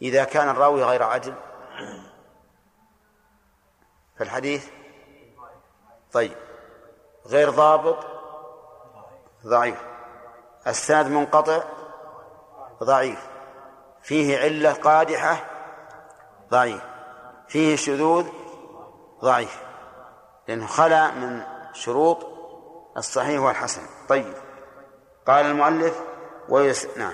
إذا 0.02 0.24
كان 0.24 0.48
الراوي 0.48 0.84
غير 0.84 1.02
عدل 1.02 1.34
فالحديث 4.18 4.68
طيب. 6.12 6.36
غير 7.26 7.50
ضابط 7.50 8.06
ضعيف. 9.46 9.82
السند 10.66 11.06
منقطع 11.06 11.62
ضعيف. 12.82 13.28
فيه 14.02 14.38
علة 14.38 14.72
قادحة 14.72 15.46
ضعيف. 16.50 16.82
فيه 17.48 17.76
شذوذ 17.76 18.26
ضعيف. 19.20 19.62
لأنه 20.48 20.66
خلا 20.66 21.10
من 21.10 21.42
شروط 21.72 22.39
الصحيح 22.96 23.40
والحسن. 23.40 23.82
طيب. 24.08 24.34
قال 25.26 25.46
المؤلف 25.46 26.00
ويس... 26.48 26.88
نعم. 26.96 27.12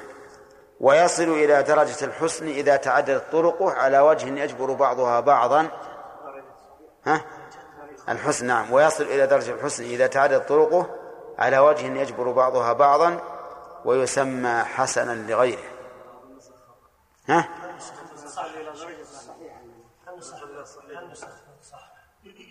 ويصل 0.81 1.23
إلى 1.23 1.63
درجة 1.63 2.05
الحسن 2.05 2.49
إذا 2.49 2.77
تعددت 2.77 3.33
طرقه 3.33 3.73
على 3.73 3.99
وجه 3.99 4.27
يجبر 4.27 4.73
بعضها 4.73 5.21
بعضا. 5.21 5.69
ها؟ 7.07 7.25
الحسن 8.09 8.47
نعم. 8.47 8.73
ويصل 8.73 9.05
إلى 9.05 9.27
درجة 9.27 9.51
الحسن 9.53 9.85
إذا 9.85 10.07
تعددت 10.07 10.49
طرقه 10.49 10.87
على 11.39 11.59
وجه 11.59 11.87
يجبر 11.87 12.31
بعضها 12.31 12.73
بعضا 12.73 13.21
ويسمى 13.85 14.63
حسنا 14.65 15.13
لغيره. 15.13 15.63
ها؟ 17.29 17.49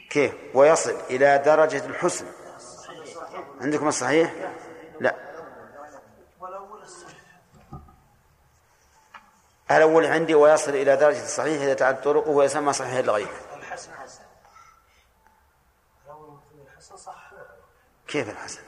كيف؟ 0.10 0.34
ويصل 0.54 0.96
إلى 1.10 1.38
درجة 1.46 1.86
الحسن 1.86 2.26
عندكم 3.62 3.88
الصحيح؟ 3.88 4.34
لا. 5.00 5.16
الأول 9.72 10.06
عندي 10.06 10.36
ويصل 10.36 10.72
إلى 10.72 10.96
درجة 10.96 11.24
الصحيح 11.24 11.62
إذا 11.62 11.74
تعد 11.74 12.02
طرقه 12.02 12.30
ويسمى 12.30 12.74
صحيح 12.74 12.94
الغيب. 12.94 13.28
الحسن 13.54 13.92
كيف 18.08 18.30
الحسن؟ 18.30 18.62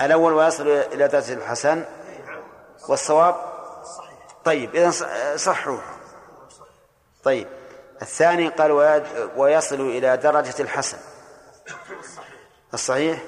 الأول 0.00 0.32
ويصل 0.32 0.68
إلى 0.68 1.08
درجة 1.08 1.32
الحسن. 1.34 1.84
والصواب؟ 2.88 3.34
طيب 4.44 4.74
إذا 4.74 4.90
صحوه. 5.36 5.97
طيب 7.24 7.48
الثاني 8.02 8.48
قال 8.48 8.72
ويصل 9.36 9.80
إلى 9.80 10.16
درجة 10.16 10.62
الحسن. 10.62 10.98
الصحيح؟ 12.74 13.18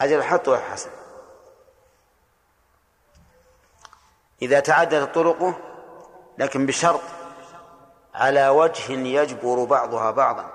أجل 0.00 0.22
حطوا 0.22 0.56
الحسن 0.56 0.90
إذا 4.42 4.60
تعددت 4.60 5.14
طرقه 5.14 5.54
لكن 6.38 6.66
بشرط 6.66 7.00
على 8.14 8.48
وجه 8.48 8.92
يجبر 8.92 9.64
بعضها 9.64 10.10
بعضا. 10.10 10.50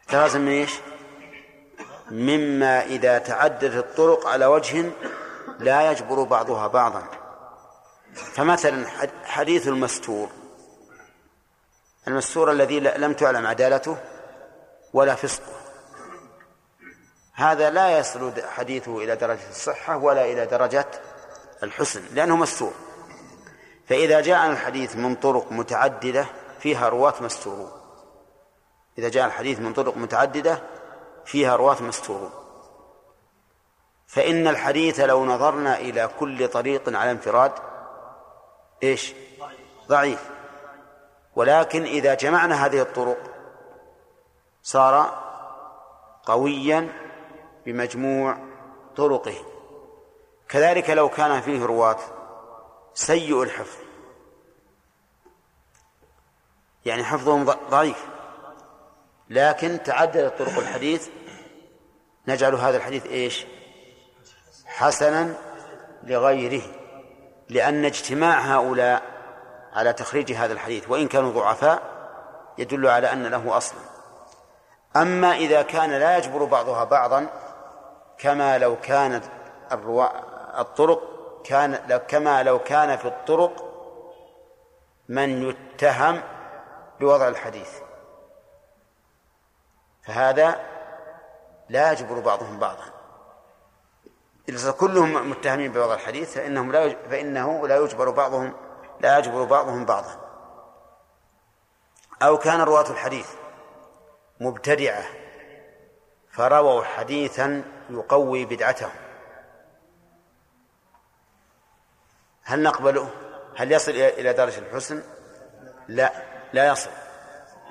احترازا 0.00 0.38
من 0.38 0.48
إيش؟ 0.48 0.80
مما 2.10 2.84
إذا 2.84 3.18
تعددت 3.18 3.74
الطرق 3.74 4.26
على 4.26 4.46
وجه 4.46 4.90
لا 5.58 5.90
يجبر 5.90 6.22
بعضها 6.22 6.66
بعضا. 6.66 7.02
فمثلا 8.14 8.86
حديث 9.24 9.68
المستور. 9.68 10.28
المستور 12.08 12.50
الذي 12.52 12.80
لم 12.80 13.12
تعلم 13.12 13.46
عدالته 13.46 13.96
ولا 14.92 15.14
فسقه. 15.14 15.52
هذا 17.34 17.70
لا 17.70 17.98
يصل 17.98 18.32
حديثه 18.42 18.98
إلى 18.98 19.16
درجة 19.16 19.48
الصحة 19.50 19.96
ولا 19.96 20.24
إلى 20.24 20.46
درجة 20.46 20.86
الحسن 21.62 22.02
لأنه 22.14 22.36
مستور 22.36 22.72
فإذا 23.88 24.20
جاء 24.20 24.50
الحديث 24.50 24.96
من 24.96 25.14
طرق 25.14 25.52
متعددة 25.52 26.26
فيها 26.60 26.88
رواة 26.88 27.14
مستورون. 27.20 27.70
إذا 28.98 29.08
جاء 29.08 29.26
الحديث 29.26 29.60
من 29.60 29.72
طرق 29.72 29.96
متعددة 29.96 30.62
فيها 31.24 31.56
رواة 31.56 31.82
مستورون. 31.82 32.30
فإن 34.06 34.48
الحديث 34.48 35.00
لو 35.00 35.24
نظرنا 35.24 35.78
إلى 35.78 36.10
كل 36.20 36.48
طريق 36.48 36.96
على 36.96 37.10
انفراد 37.10 37.52
إيش؟ 38.82 39.14
ضعيف. 39.88 40.37
ولكن 41.38 41.84
إذا 41.84 42.14
جمعنا 42.14 42.66
هذه 42.66 42.82
الطرق 42.82 43.18
صار 44.62 45.24
قويا 46.24 46.88
بمجموع 47.66 48.38
طرقه. 48.96 49.34
كذلك 50.48 50.90
لو 50.90 51.08
كان 51.08 51.40
فيه 51.40 51.64
رواة 51.64 51.98
سيء 52.94 53.42
الحفظ. 53.42 53.76
يعني 56.84 57.04
حفظهم 57.04 57.44
ضعيف. 57.70 58.06
لكن 59.30 59.82
تعددت 59.82 60.38
طرق 60.38 60.58
الحديث 60.58 61.08
نجعل 62.28 62.54
هذا 62.54 62.76
الحديث 62.76 63.06
إيش؟ 63.06 63.46
حسنا 64.66 65.34
لغيره. 66.02 66.62
لأن 67.48 67.84
اجتماع 67.84 68.40
هؤلاء 68.40 69.17
على 69.72 69.92
تخريج 69.92 70.32
هذا 70.32 70.52
الحديث 70.52 70.90
وإن 70.90 71.08
كانوا 71.08 71.32
ضعفاء 71.32 71.82
يدل 72.58 72.86
على 72.86 73.12
أن 73.12 73.26
له 73.26 73.56
أصلا 73.56 73.80
أما 74.96 75.32
إذا 75.36 75.62
كان 75.62 75.90
لا 75.90 76.18
يجبر 76.18 76.44
بعضها 76.44 76.84
بعضا 76.84 77.26
كما 78.18 78.58
لو 78.58 78.76
كانت 78.80 79.24
الطرق 80.58 81.02
كان 81.44 81.98
كما 82.08 82.42
لو 82.42 82.58
كان 82.58 82.96
في 82.96 83.08
الطرق 83.08 83.64
من 85.08 85.42
يتهم 85.42 86.22
بوضع 87.00 87.28
الحديث. 87.28 87.70
فهذا 90.06 90.60
لا 91.68 91.92
يجبر 91.92 92.20
بعضهم 92.20 92.58
بعضا. 92.58 92.84
إذا 94.48 94.70
كلهم 94.70 95.30
متهمين 95.30 95.72
بوضع 95.72 95.94
الحديث 95.94 96.34
فإنهم 96.34 96.72
لا 96.72 96.96
فإنه 97.10 97.68
لا 97.68 97.76
يجبر 97.76 98.10
بعضهم 98.10 98.54
لا 99.00 99.18
يجبر 99.18 99.44
بعضهم 99.44 99.84
بعضا 99.84 100.28
أو 102.22 102.38
كان 102.38 102.60
رواة 102.60 102.90
الحديث 102.90 103.28
مبتدعة 104.40 105.04
فرووا 106.30 106.84
حديثا 106.84 107.64
يقوي 107.90 108.44
بدعتهم 108.44 108.90
هل 112.42 112.62
نقبله؟ 112.62 113.10
هل 113.56 113.72
يصل 113.72 113.92
إلى 113.92 114.32
درجة 114.32 114.58
الحسن؟ 114.58 115.02
لا 115.88 116.12
لا 116.52 116.66
يصل 116.66 116.90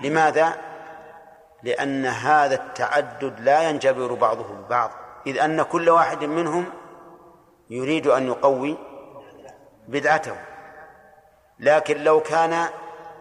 لماذا؟ 0.01 0.57
لأن 1.63 2.05
هذا 2.05 2.55
التعدد 2.55 3.39
لا 3.39 3.69
ينجبر 3.69 4.13
بعضه 4.13 4.53
ببعض 4.53 4.91
إذ 5.27 5.37
أن 5.37 5.63
كل 5.63 5.89
واحد 5.89 6.23
منهم 6.23 6.65
يريد 7.69 8.07
أن 8.07 8.27
يقوي 8.27 8.77
بدعته 9.87 10.35
لكن 11.59 12.03
لو 12.03 12.21
كان 12.21 12.69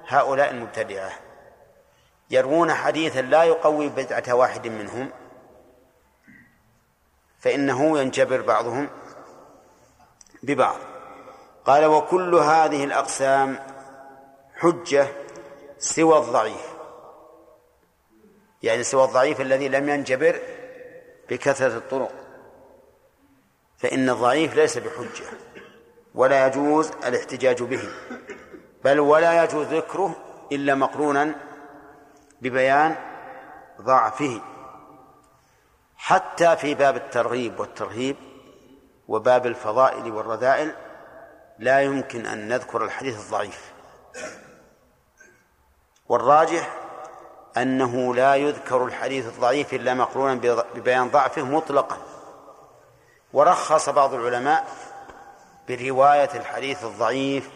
هؤلاء 0.07 0.51
المبتدعة 0.51 1.13
يروون 2.31 2.75
حديثا 2.75 3.21
لا 3.21 3.45
يقوي 3.45 3.89
بدعة 3.89 4.35
واحد 4.35 4.67
منهم 4.69 5.11
فإنه 7.39 7.99
ينجبر 7.99 8.41
بعضهم 8.41 8.89
ببعض. 10.43 10.79
قال 11.65 11.85
وكل 11.85 12.35
هذه 12.35 12.85
الأقسام 12.85 13.59
حجة 14.57 15.09
سوى 15.79 16.19
الضعيف. 16.19 16.77
يعني 18.63 18.83
سوى 18.83 19.05
الضعيف 19.05 19.41
الذي 19.41 19.69
لم 19.69 19.89
ينجبر 19.89 20.41
بكثرة 21.31 21.77
الطرق. 21.77 22.13
فإن 23.79 24.11
الضعيف 24.11 24.55
ليس 24.55 24.79
بحجة 24.79 25.27
ولا 26.15 26.47
يجوز 26.47 26.91
الاحتجاج 27.07 27.63
به. 27.63 27.89
بل 28.85 29.01
ولا 29.01 29.45
يجوز 29.45 29.67
ذكره 29.67 30.17
إلا 30.53 30.75
مقرونا 30.75 31.35
ببيان 32.43 32.97
ضعفه 33.81 34.41
حتى 35.97 36.57
في 36.57 36.75
باب 36.75 36.97
الترغيب 36.97 37.61
والترهيب 37.61 38.17
وباب 39.09 39.47
الفضائل 39.47 40.13
والرذائل 40.13 40.73
لا 41.59 41.81
يمكن 41.81 42.27
أن 42.27 42.49
نذكر 42.49 42.85
الحديث 42.85 43.25
الضعيف. 43.25 43.73
والراجح 46.09 46.77
أنه 47.57 48.15
لا 48.15 48.35
يذكر 48.35 48.85
الحديث 48.85 49.27
الضعيف 49.27 49.75
إلا 49.75 49.95
مقرونا 49.95 50.35
ببيان 50.75 51.11
ضعفه 51.11 51.43
مطلقا. 51.43 51.99
ورخص 53.33 53.89
بعض 53.89 54.15
العلماء 54.15 54.67
برواية 55.69 56.31
الحديث 56.35 56.85
الضعيف 56.85 57.51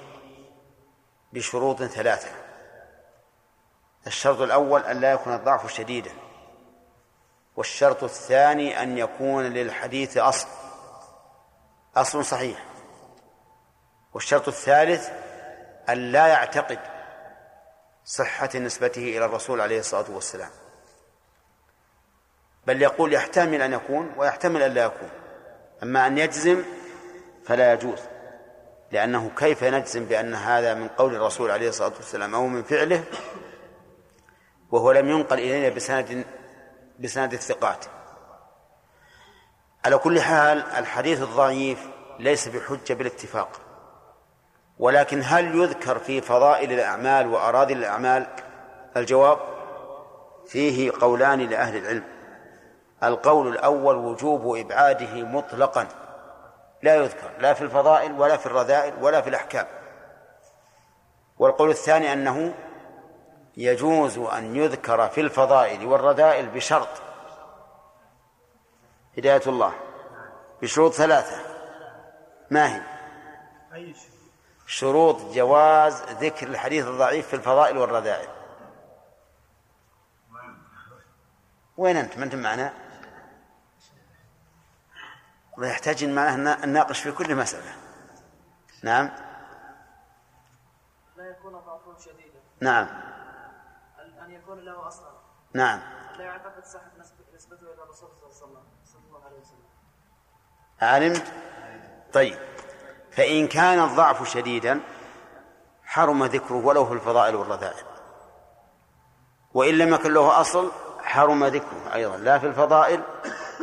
بشروط 1.33 1.83
ثلاثة. 1.83 2.31
الشرط 4.07 4.41
الأول 4.41 4.83
أن 4.83 5.01
لا 5.01 5.13
يكون 5.13 5.35
الضعف 5.35 5.73
شديدا. 5.73 6.11
والشرط 7.57 8.05
الثاني 8.05 8.83
أن 8.83 8.99
يكون 8.99 9.45
للحديث 9.45 10.17
أصل. 10.17 10.49
أصل 11.97 12.25
صحيح. 12.25 12.65
والشرط 14.15 14.49
الثالث 14.49 15.11
أن 15.89 16.13
لا 16.13 16.27
يعتقد 16.27 16.79
صحة 18.05 18.51
نسبته 18.55 19.03
إلى 19.03 19.25
الرسول 19.25 19.61
عليه 19.61 19.79
الصلاة 19.79 20.11
والسلام. 20.11 20.51
بل 22.67 22.83
يقول 22.83 23.13
يحتمل 23.13 23.63
أن 23.63 23.73
يكون 23.73 24.15
ويحتمل 24.17 24.63
أن 24.63 24.75
لا 24.75 24.85
يكون. 24.85 25.11
أما 25.83 26.07
أن 26.07 26.19
يجزم 26.19 26.65
فلا 27.47 27.73
يجوز. 27.73 27.99
لأنه 28.93 29.31
كيف 29.37 29.65
نجزم 29.65 30.05
بأن 30.05 30.35
هذا 30.35 30.75
من 30.75 30.89
قول 30.89 31.15
الرسول 31.15 31.51
عليه 31.51 31.69
الصلاة 31.69 31.93
والسلام 31.97 32.35
أو 32.35 32.47
من 32.47 32.63
فعله 32.63 33.05
وهو 34.71 34.93
لم 34.93 35.11
ينقل 35.11 35.39
إلينا 35.39 35.69
بسند 35.69 36.25
بسند 36.99 37.33
الثقات. 37.33 37.85
على 39.85 39.99
كل 39.99 40.21
حال 40.21 40.63
الحديث 40.63 41.23
الضعيف 41.23 41.89
ليس 42.19 42.49
بحجة 42.49 42.95
بالاتفاق 42.95 43.61
ولكن 44.79 45.21
هل 45.25 45.55
يذكر 45.55 45.99
في 45.99 46.21
فضائل 46.21 46.73
الأعمال 46.73 47.27
وأراضي 47.27 47.75
الأعمال؟ 47.75 48.27
الجواب 48.97 49.39
فيه 50.47 50.93
قولان 51.01 51.41
لأهل 51.41 51.77
العلم. 51.77 52.05
القول 53.03 53.49
الأول 53.49 53.97
وجوب 53.97 54.57
إبعاده 54.57 55.15
مطلقا. 55.15 55.89
لا 56.83 56.95
يذكر 56.95 57.31
لا 57.39 57.55
في 57.55 57.63
الفضائل 57.63 58.13
ولا 58.13 58.37
في 58.37 58.47
الرذائل 58.47 58.95
ولا 59.03 59.21
في 59.21 59.29
الأحكام. 59.31 59.67
والقول 61.39 61.71
الثاني 61.71 62.13
أنه 62.13 62.55
يجوز 63.57 64.19
أن 64.19 64.57
يذكر 64.57 65.09
في 65.09 65.21
الفضائل 65.21 65.87
والرذائل 65.87 66.49
بشرط. 66.49 66.89
هداية 69.19 69.43
الله. 69.47 69.73
بشروط 70.63 70.93
ثلاثة. 70.93 71.37
ما 72.51 72.77
هي؟ 72.77 72.83
شروط 74.67 75.17
جواز 75.35 76.03
ذكر 76.03 76.47
الحديث 76.47 76.87
الضعيف 76.87 77.27
في 77.29 77.37
الفضائل 77.37 77.79
والرذائل. 77.79 78.29
وين 81.77 81.97
أنت؟ 81.97 82.19
ما 82.19 82.25
أنت 82.25 82.35
معنا؟ 82.35 82.73
ويحتاج 85.61 86.05
معناه 86.05 86.65
أن 86.65 86.69
نناقش 86.69 87.01
في 87.01 87.13
كل 87.13 87.35
مسألة. 87.37 87.73
نعم. 88.83 89.11
لا 91.17 91.25
يكون 91.31 91.53
ضعفه 91.53 91.99
شديدا. 91.99 92.41
نعم. 92.61 92.89
أن 94.25 94.31
يكون 94.31 94.59
له 94.59 94.89
أصلا. 94.89 95.11
نعم. 95.55 95.81
لا 96.19 96.25
يعتقد 96.25 96.65
صحة 96.65 96.91
نسب- 96.99 97.35
نسبته 97.35 97.63
إلى 97.75 97.83
الرسول 97.83 98.09
صلى 98.33 98.49
الله 98.49 98.63
صلى 98.85 99.01
الله 99.09 99.25
عليه 99.25 99.41
وسلم. 99.41 99.61
علمت 100.83 101.33
طيب. 102.13 102.39
فإن 103.13 103.49
كان 103.49 103.81
الضعف 103.85 104.29
شديدا 104.29 104.81
حرم 105.85 106.25
ذكره 106.25 106.67
ولو 106.67 106.87
في 106.87 106.93
الفضائل 106.93 107.35
والرذائل. 107.37 107.85
وإن 109.55 109.75
لم 109.79 109.95
يكن 109.95 110.13
له 110.13 110.41
أصل 110.41 110.73
حرم 111.03 111.45
ذكره 111.45 111.95
أيضا. 111.95 112.17
لا 112.17 112.39
في 112.39 112.47
الفضائل 112.47 113.03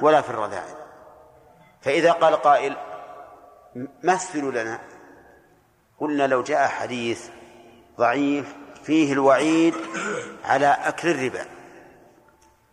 ولا 0.02 0.22
في 0.22 0.30
الرذائل. 0.30 0.77
فإذا 1.82 2.12
قال 2.12 2.36
قائل 2.36 2.78
مثلوا 4.04 4.52
لنا. 4.52 4.80
قلنا 6.00 6.28
لو 6.28 6.44
جاء 6.44 6.68
حديث 6.68 7.30
ضعيف 7.98 8.56
فيه 8.84 9.14
الوعيد 9.14 9.76
على 10.46 10.68
أكل 10.68 11.10
الربا 11.10 11.46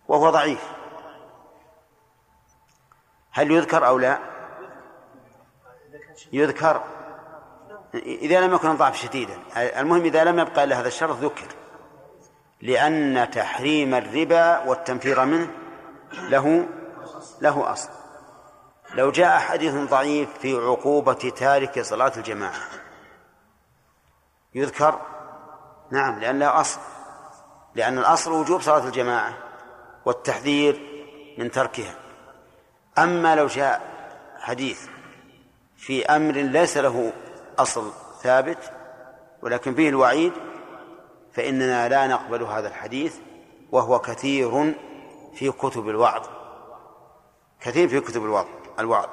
وهو 0.09 0.31
ضعيف. 0.31 0.65
هل 3.33 3.51
يذكر 3.51 3.87
أو 3.87 3.99
لا؟ 3.99 4.19
يذكر. 6.33 6.83
إذا 7.95 8.41
لم 8.41 8.55
يكن 8.55 8.71
الضعف 8.71 8.97
شديدا. 8.97 9.39
المهم 9.57 10.05
إذا 10.05 10.25
لم 10.25 10.39
يبقى 10.39 10.65
إلا 10.65 10.81
هذا 10.81 10.89
الشرط 10.89 11.17
ذكر. 11.17 11.47
لأن 12.63 13.31
تحريم 13.31 13.95
الربا 13.95 14.59
والتنفير 14.69 15.25
منه 15.25 15.51
له 16.13 16.67
له 17.41 17.73
أصل. 17.73 17.91
لو 18.95 19.11
جاء 19.11 19.39
حديث 19.39 19.75
ضعيف 19.75 20.39
في 20.39 20.55
عقوبة 20.57 21.33
تارك 21.37 21.81
صلاة 21.81 22.12
الجماعة. 22.16 22.61
يذكر؟ 24.55 25.01
نعم 25.91 26.19
لأن 26.19 26.39
له 26.39 26.61
أصل. 26.61 26.81
لأن 27.75 27.99
الأصل 27.99 28.33
وجوب 28.33 28.61
صلاة 28.61 28.87
الجماعة 28.87 29.39
والتحذير 30.05 30.81
من 31.39 31.51
تركها. 31.51 31.95
أما 32.99 33.37
لو 33.37 33.47
جاء 33.47 33.83
حديث 34.39 34.87
في 35.77 36.07
أمر 36.07 36.33
ليس 36.33 36.77
له 36.77 37.12
أصل 37.59 37.93
ثابت 38.23 38.73
ولكن 39.43 39.75
فيه 39.75 39.89
الوعيد 39.89 40.33
فإننا 41.33 41.89
لا 41.89 42.07
نقبل 42.07 42.43
هذا 42.43 42.69
الحديث 42.69 43.16
وهو 43.73 43.99
كثير 43.99 44.75
في 45.35 45.51
كتب 45.51 45.89
الوعظ. 45.89 46.27
كثير 47.61 47.89
في 47.89 48.01
كتب 48.01 48.25
الوعظ. 48.25 48.47
الوعظ 48.79 49.09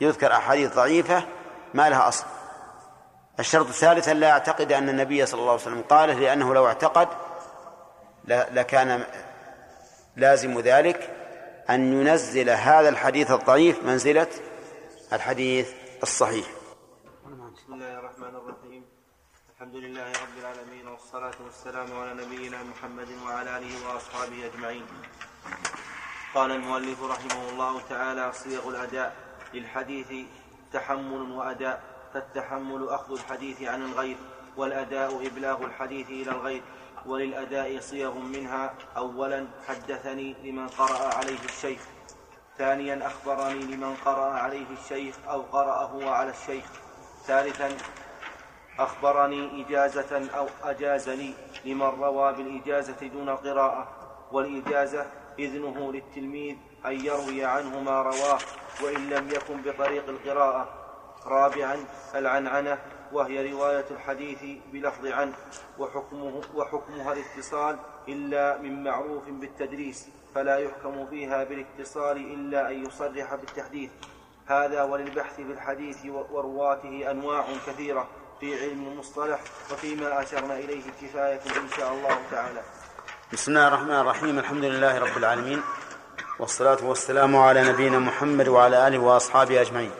يذكر 0.00 0.32
أحاديث 0.32 0.74
ضعيفة 0.74 1.22
ما 1.74 1.88
لها 1.90 2.08
أصل. 2.08 2.24
الشرط 3.40 3.66
الثالث 3.66 4.08
لا 4.08 4.28
يعتقد 4.28 4.72
أن 4.72 4.88
النبي 4.88 5.26
صلى 5.26 5.40
الله 5.40 5.52
عليه 5.52 5.62
وسلم 5.62 5.82
قاله 5.82 6.14
لأنه 6.14 6.54
لو 6.54 6.66
اعتقد 6.66 7.08
لكان 8.28 9.04
لازم 10.16 10.60
ذلك 10.60 11.10
أن 11.70 12.00
ينزل 12.00 12.50
هذا 12.50 12.88
الحديث 12.88 13.30
الضعيف 13.30 13.82
منزلة 13.82 14.26
الحديث 15.12 15.72
الصحيح. 16.02 16.46
بسم 17.56 17.74
الله 17.74 17.98
الرحمن 17.98 18.36
الرحيم. 18.36 18.84
الحمد 19.54 19.74
لله 19.74 20.06
رب 20.06 20.38
العالمين 20.40 20.88
والصلاة 20.88 21.34
والسلام 21.44 22.00
على 22.00 22.14
نبينا 22.24 22.62
محمد 22.62 23.08
وعلى 23.26 23.56
آله 23.58 23.88
وأصحابه 23.88 24.46
أجمعين. 24.46 24.86
قال 26.34 26.52
المؤلف 26.52 27.02
رحمه 27.02 27.48
الله 27.48 27.80
تعالى 27.88 28.32
صيغ 28.32 28.68
الأداء 28.68 29.16
للحديث 29.54 30.26
تحمل 30.72 31.30
وأداء 31.30 31.82
فالتحمل 32.14 32.88
أخذ 32.88 33.12
الحديث 33.12 33.62
عن 33.62 33.82
الغير 33.82 34.16
والأداء 34.56 35.26
إبلاغ 35.26 35.64
الحديث 35.64 36.10
إلى 36.10 36.30
الغير 36.30 36.62
وللأداء 37.06 37.80
صيغ 37.80 38.18
منها 38.18 38.74
أولا 38.96 39.46
حدثني 39.68 40.34
لمن 40.44 40.68
قرأ 40.68 41.14
عليه 41.14 41.44
الشيخ 41.44 41.80
ثانيا 42.58 43.06
أخبرني 43.06 43.60
لمن 43.60 43.94
قرأ 44.04 44.30
عليه 44.30 44.66
الشيخ 44.82 45.14
أو 45.28 45.42
قرأ 45.42 45.82
هو 45.82 46.08
على 46.08 46.30
الشيخ 46.30 46.64
ثالثا 47.26 47.76
أخبرني 48.78 49.64
إجازة 49.66 50.28
أو 50.38 50.46
أجازني 50.64 51.34
لمن 51.64 51.82
روى 51.86 52.32
بالإجازة 52.32 53.06
دون 53.06 53.30
قراءة 53.30 53.88
والإجازة 54.32 55.06
إذنه 55.38 55.92
للتلميذ 55.92 56.56
أن 56.86 57.06
يروي 57.06 57.44
عنه 57.44 57.80
ما 57.80 58.02
رواه 58.02 58.38
وإن 58.84 59.10
لم 59.10 59.28
يكن 59.28 59.62
بطريق 59.62 60.08
القراءة. 60.08 60.68
رابعا 61.26 61.84
العنعنة 62.14 62.78
وهي 63.12 63.52
رواية 63.52 63.84
الحديث 63.90 64.38
بلفظ 64.72 65.06
عن 65.06 65.32
وحكمه 65.78 66.40
وحكمها 66.54 67.12
الاتصال 67.12 67.78
إلا 68.08 68.58
من 68.58 68.84
معروف 68.84 69.28
بالتدريس 69.28 70.08
فلا 70.34 70.58
يحكم 70.58 71.06
فيها 71.06 71.44
بالاتصال 71.44 72.16
إلا 72.16 72.70
أن 72.70 72.86
يصرح 72.86 73.34
بالتحديث. 73.34 73.90
هذا 74.46 74.82
وللبحث 74.82 75.36
في 75.36 75.42
الحديث 75.52 76.06
ورواته 76.06 77.10
أنواع 77.10 77.44
كثيرة 77.66 78.08
في 78.40 78.60
علم 78.60 78.86
المصطلح 78.88 79.40
وفيما 79.72 80.22
أشرنا 80.22 80.58
إليه 80.58 80.82
كفاية 81.02 81.40
إن 81.40 81.68
شاء 81.76 81.92
الله 81.92 82.18
تعالى. 82.30 82.62
بسم 83.32 83.50
الله 83.50 83.68
الرحمن 83.68 83.94
الرحيم 83.94 84.38
الحمد 84.38 84.64
لله 84.64 84.98
رب 84.98 85.16
العالمين 85.16 85.62
والصلاة 86.38 86.84
والسلام 86.84 87.36
على 87.36 87.62
نبينا 87.62 87.98
محمد 87.98 88.48
وعلى 88.48 88.88
آله 88.88 88.98
وأصحابه 88.98 89.60
أجمعين. 89.60 89.90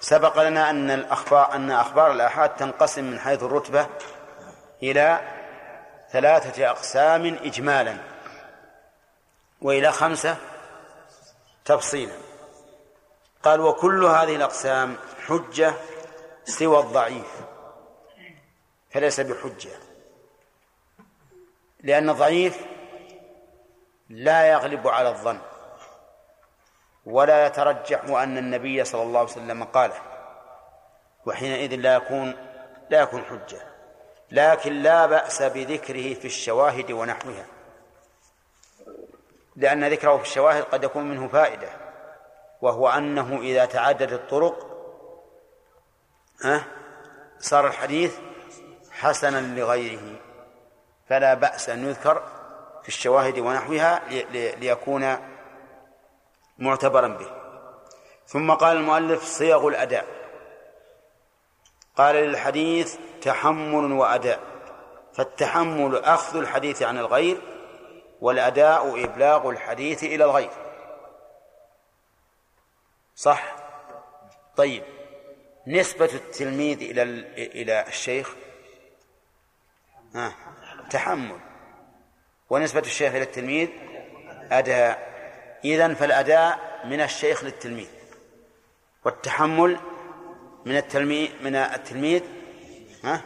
سبق 0.00 0.42
لنا 0.42 0.70
أن 0.70 0.90
الأخبار 0.90 1.54
أن 1.54 1.70
أخبار 1.70 2.12
الآحاد 2.12 2.56
تنقسم 2.56 3.04
من 3.04 3.18
حيث 3.18 3.42
الرتبة 3.42 3.86
إلى 4.82 5.20
ثلاثة 6.12 6.70
أقسام 6.70 7.26
إجمالا 7.26 7.96
وإلى 9.62 9.92
خمسة 9.92 10.36
تفصيلا. 11.64 12.14
قال 13.42 13.60
وكل 13.60 14.04
هذه 14.04 14.36
الأقسام 14.36 14.96
حجة 15.26 15.74
سوى 16.44 16.80
الضعيف 16.80 17.30
فليس 18.90 19.20
بحجة. 19.20 19.83
لأن 21.84 22.10
الضعيف 22.10 22.66
لا 24.08 24.46
يغلب 24.46 24.88
على 24.88 25.08
الظن 25.08 25.38
ولا 27.06 27.46
يترجح 27.46 28.04
أن 28.04 28.38
النبي 28.38 28.84
صلى 28.84 29.02
الله 29.02 29.20
عليه 29.20 29.30
وسلم 29.30 29.64
قاله 29.64 30.00
وحينئذ 31.26 31.74
لا 31.74 31.94
يكون 31.94 32.36
لا 32.90 33.00
يكون 33.00 33.24
حجة. 33.24 33.62
لكن 34.30 34.72
لا 34.72 35.06
بأس 35.06 35.42
بذكره 35.42 36.14
في 36.14 36.24
الشواهد 36.24 36.92
ونحوها. 36.92 37.46
لأن 39.56 39.84
ذكره 39.84 40.16
في 40.16 40.22
الشواهد 40.22 40.62
قد 40.62 40.84
يكون 40.84 41.04
منه 41.04 41.28
فائدة. 41.28 41.68
وهو 42.62 42.88
أنه 42.88 43.40
إذا 43.40 43.64
تعددت 43.64 44.12
الطرق 44.12 44.70
صار 47.38 47.66
الحديث 47.66 48.18
حسنا 48.90 49.60
لغيره. 49.60 50.20
فلا 51.08 51.34
بأس 51.34 51.68
أن 51.68 51.88
يذكر 51.88 52.22
في 52.82 52.88
الشواهد 52.88 53.38
ونحوها 53.38 54.02
ليكون 54.56 55.18
معتبرا 56.58 57.08
به. 57.08 57.30
ثم 58.26 58.52
قال 58.52 58.76
المؤلف 58.76 59.24
صيغ 59.24 59.68
الأداء. 59.68 60.06
قال 61.96 62.16
للحديث 62.16 62.96
تحمل 63.22 63.92
وأداء. 63.92 64.40
فالتحمل 65.12 65.96
أخذ 66.04 66.36
الحديث 66.36 66.82
عن 66.82 66.98
الغير 66.98 67.40
والأداء 68.20 69.04
إبلاغ 69.04 69.50
الحديث 69.50 70.04
إلى 70.04 70.24
الغير. 70.24 70.50
صح؟ 73.16 73.56
طيب. 74.56 74.84
نسبة 75.66 76.10
التلميذ 76.14 76.82
إلى 76.82 77.02
إلى 77.36 77.86
الشيخ؟ 77.86 78.34
ها. 80.14 80.34
تحمل. 80.90 81.40
ونسبة 82.50 82.80
الشيخ 82.80 83.14
إلى 83.14 83.22
التلميذ 83.22 83.68
أداء. 84.52 85.14
إذن 85.64 85.94
فالأداء 85.94 86.80
من 86.84 87.00
الشيخ 87.00 87.44
للتلميذ. 87.44 87.88
والتحمل 89.04 89.80
من 90.64 90.76
التلميذ 90.76 91.30
من 91.42 91.56
التلميذ 91.56 92.22
ها؟ 93.04 93.20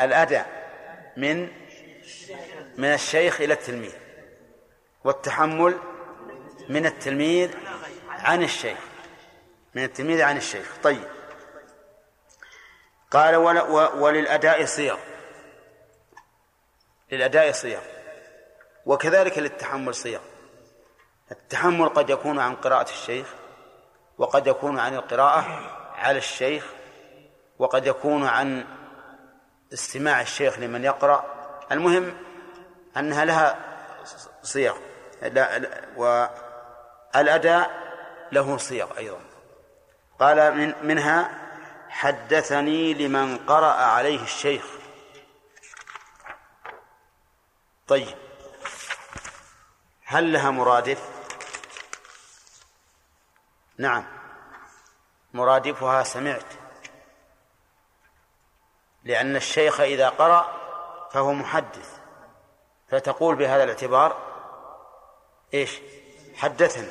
الأداء 0.00 0.46
من 1.16 1.48
من 2.76 2.94
الشيخ 2.94 3.40
إلى 3.40 3.54
التلميذ. 3.54 3.94
والتحمل 5.04 5.78
من 6.68 6.86
التلميذ 6.86 7.50
عن 8.08 8.42
الشيخ 8.42 8.78
من 9.74 9.84
التلميذ 9.84 10.22
عن 10.22 10.36
الشيخ. 10.36 10.76
طيب. 10.82 11.15
قال 13.10 13.36
وللأداء 13.96 14.64
صيغ 14.64 14.98
للأداء 17.12 17.52
صيغ 17.52 17.80
وكذلك 18.86 19.38
للتحمل 19.38 19.94
صيغ 19.94 20.20
التحمل 21.30 21.88
قد 21.88 22.10
يكون 22.10 22.38
عن 22.38 22.56
قراءة 22.56 22.90
الشيخ 22.90 23.34
وقد 24.18 24.46
يكون 24.46 24.78
عن 24.78 24.94
القراءة 24.94 25.40
على 25.94 26.18
الشيخ 26.18 26.66
وقد 27.58 27.86
يكون 27.86 28.26
عن 28.26 28.66
استماع 29.72 30.20
الشيخ 30.20 30.58
لمن 30.58 30.84
يقرأ. 30.84 31.24
المهم 31.72 32.16
أنها 32.96 33.24
لها 33.24 33.58
صيغ 34.42 34.76
لا 35.22 35.60
والأداء 35.96 37.70
له 38.32 38.56
صيغ 38.56 38.98
أيضا. 38.98 39.18
قال 40.18 40.56
من 40.56 40.74
منها 40.82 41.45
حدثني 41.96 42.94
لمن 42.94 43.38
قرأ 43.38 43.72
عليه 43.72 44.22
الشيخ. 44.22 44.64
طيب. 47.88 48.16
هل 50.04 50.32
لها 50.32 50.50
مرادف؟ 50.50 51.08
نعم. 53.78 54.06
مرادفها 55.34 56.02
سمعت. 56.02 56.52
لأن 59.04 59.36
الشيخ 59.36 59.80
إذا 59.80 60.08
قرأ 60.08 60.56
فهو 61.12 61.32
محدث. 61.32 61.98
فتقول 62.88 63.34
بهذا 63.34 63.64
الاعتبار 63.64 64.16
إيش؟ 65.54 65.80
حدثني. 66.36 66.90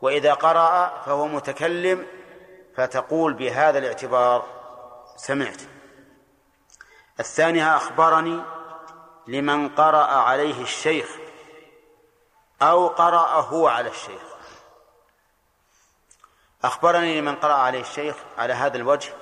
وإذا 0.00 0.34
قرأ 0.34 1.02
فهو 1.06 1.26
متكلم 1.26 2.19
فتقول 2.76 3.34
بهذا 3.34 3.78
الاعتبار 3.78 4.46
سمعت. 5.16 5.62
الثانية 7.20 7.76
أخبرني 7.76 8.42
لمن 9.26 9.68
قرأ 9.68 10.04
عليه 10.04 10.62
الشيخ 10.62 11.16
أو 12.62 12.88
قرأ 12.88 13.40
هو 13.40 13.68
على 13.68 13.88
الشيخ. 13.88 14.22
أخبرني 16.64 17.20
لمن 17.20 17.34
قرأ 17.34 17.54
عليه 17.54 17.80
الشيخ 17.80 18.16
على 18.38 18.52
هذا 18.52 18.76
الوجه 18.76 19.12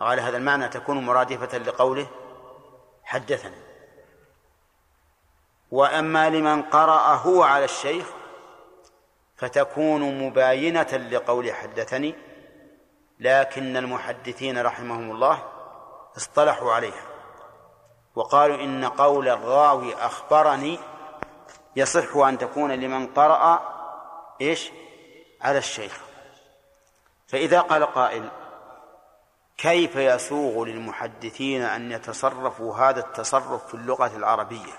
وعلى 0.00 0.22
هذا 0.22 0.36
المعنى 0.36 0.68
تكون 0.68 1.04
مرادفة 1.04 1.58
لقوله 1.58 2.06
حدثني. 3.04 3.60
وأما 5.70 6.30
لمن 6.30 6.62
قرأ 6.62 7.14
هو 7.14 7.42
على 7.42 7.64
الشيخ 7.64 8.06
فتكون 9.36 10.26
مباينة 10.26 11.08
لقول 11.10 11.52
حدثني 11.52 12.14
لكن 13.24 13.76
المحدثين 13.76 14.62
رحمهم 14.62 15.10
الله 15.10 15.42
اصطلحوا 16.16 16.72
عليها 16.72 17.02
وقالوا 18.14 18.56
إن 18.56 18.84
قول 18.84 19.28
الراوي 19.28 19.94
أخبرني 19.94 20.78
يصح 21.76 22.16
أن 22.16 22.38
تكون 22.38 22.72
لمن 22.72 23.06
قرأ 23.06 23.74
إيش؟ 24.40 24.70
على 25.40 25.58
الشيخ. 25.58 26.00
فإذا 27.26 27.60
قال 27.60 27.86
قائل 27.86 28.28
كيف 29.58 29.96
يسوغ 29.96 30.64
للمحدثين 30.64 31.62
أن 31.62 31.92
يتصرفوا 31.92 32.76
هذا 32.76 33.00
التصرف 33.00 33.66
في 33.66 33.74
اللغة 33.74 34.16
العربية؟ 34.16 34.72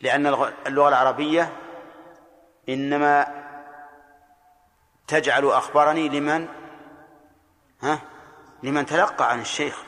لأن 0.00 0.26
اللغة 0.66 0.88
العربية 0.88 1.52
إنما 2.68 3.43
تجعل 5.06 5.46
أخبرني 5.46 6.08
لمن؟ 6.08 6.48
ها؟ 7.82 8.00
لمن 8.62 8.86
تلقى 8.86 9.30
عن 9.30 9.40
الشيخ 9.40 9.82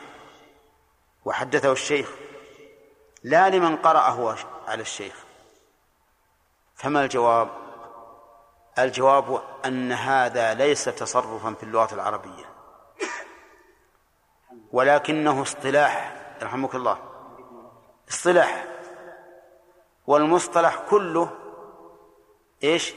وحدثه 1.24 1.72
الشيخ 1.72 2.10
لا 3.22 3.48
لمن 3.48 3.76
قرأه 3.76 4.36
على 4.66 4.82
الشيخ. 4.82 5.14
فما 6.74 7.05
الجواب؟ 7.05 7.48
الجواب 8.78 9.43
أن 9.64 9.93
هذا 9.93 10.55
ليس 10.55 10.84
تصرفا 10.84 11.55
في 11.55 11.62
اللغة 11.62 11.94
العربية 11.94 12.44
ولكنه 14.72 15.43
اصطلاح 15.43 16.16
يرحمك 16.43 16.74
الله. 16.74 16.98
اصطلاح 18.09 18.66
والمصطلح 20.06 20.78
كله 20.90 21.30
إيش؟ 22.64 22.94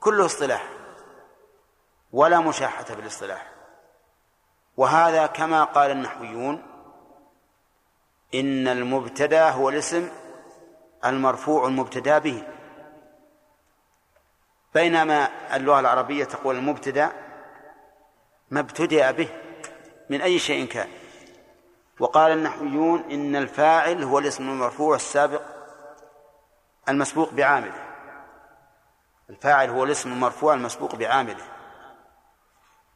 كله 0.00 0.26
اصطلاح. 0.26 0.75
ولا 2.12 2.40
مشاحة 2.40 2.84
في 2.84 3.00
الاصطلاح. 3.00 3.52
وهذا 4.76 5.26
كما 5.26 5.64
قال 5.64 5.90
النحويون 5.90 6.62
إن 8.34 8.68
المبتدا 8.68 9.50
هو 9.50 9.68
الاسم 9.68 10.08
المرفوع 11.04 11.66
المبتدا 11.66 12.18
به. 12.18 12.48
بينما 14.74 15.28
اللغة 15.56 15.80
العربية 15.80 16.24
تقول 16.24 16.56
المبتدا 16.56 17.12
ما 18.50 18.60
ابتدأ 18.60 19.10
به 19.10 19.28
من 20.10 20.20
أي 20.20 20.38
شيء 20.38 20.66
كان. 20.66 20.88
وقال 22.00 22.32
النحويون 22.32 23.00
إن 23.10 23.36
الفاعل 23.36 24.02
هو 24.02 24.18
الاسم 24.18 24.48
المرفوع 24.48 24.96
السابق 24.96 25.42
المسبوق 26.88 27.32
بعامله. 27.32 27.86
الفاعل 29.30 29.70
هو 29.70 29.84
الاسم 29.84 30.12
المرفوع 30.12 30.54
المسبوق 30.54 30.94
بعامله. 30.94 31.55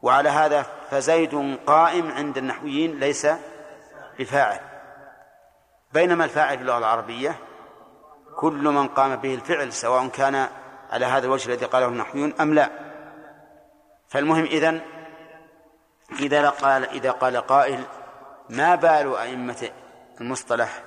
وعلى 0.02 0.28
هذا 0.28 0.66
فزيد 0.90 1.59
قائم 1.66 2.10
عند 2.12 2.39
النحويين 2.39 3.01
ليس 3.01 3.27
بفاعل. 4.18 4.60
بينما 5.93 6.24
الفاعل 6.24 6.56
في 6.56 6.62
اللغة 6.62 6.78
العربية 6.78 7.36
كل 8.36 8.64
من 8.64 8.89
قام 8.89 9.16
به 9.16 9.35
الفعل 9.35 9.72
سواء 9.72 10.09
كان 10.09 10.48
على 10.90 11.06
هذا 11.06 11.27
الوجه 11.27 11.52
الذي 11.52 11.66
قاله 11.66 11.86
النحويون 11.86 12.35
أم 12.40 12.55
لا. 12.55 12.70
فالمهم 14.09 14.44
إذن 14.44 14.81
إذا 16.20 16.51
قال 16.51 16.89
إذا 16.89 17.10
قال 17.10 17.36
قائل 17.36 17.85
ما 18.51 18.74
بال 18.74 19.16
أئمة 19.16 19.70
المصطلح 20.20 20.82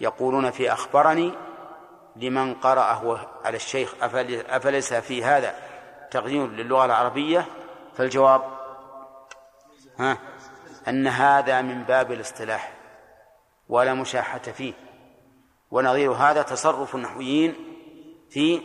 يقولون 0.00 0.50
في 0.50 0.72
أخبرني 0.72 1.32
لمن 2.16 2.54
قرأه 2.54 3.20
على 3.44 3.56
الشيخ 3.56 3.94
أفليس 4.48 4.94
في 4.94 5.24
هذا 5.24 5.54
تغيير 6.10 6.46
للغة 6.46 6.84
العربية؟ 6.84 7.46
فالجواب 7.96 8.42
ها؟ 9.98 10.18
أن 10.88 11.06
هذا 11.06 11.62
من 11.62 11.84
باب 11.84 12.12
الاصطلاح 12.12 12.72
ولا 13.68 13.94
مشاحة 13.94 14.38
فيه. 14.38 14.74
ونظير 15.70 16.12
هذا 16.12 16.42
تصرف 16.42 16.94
النحويين 16.94 17.54
في 18.30 18.62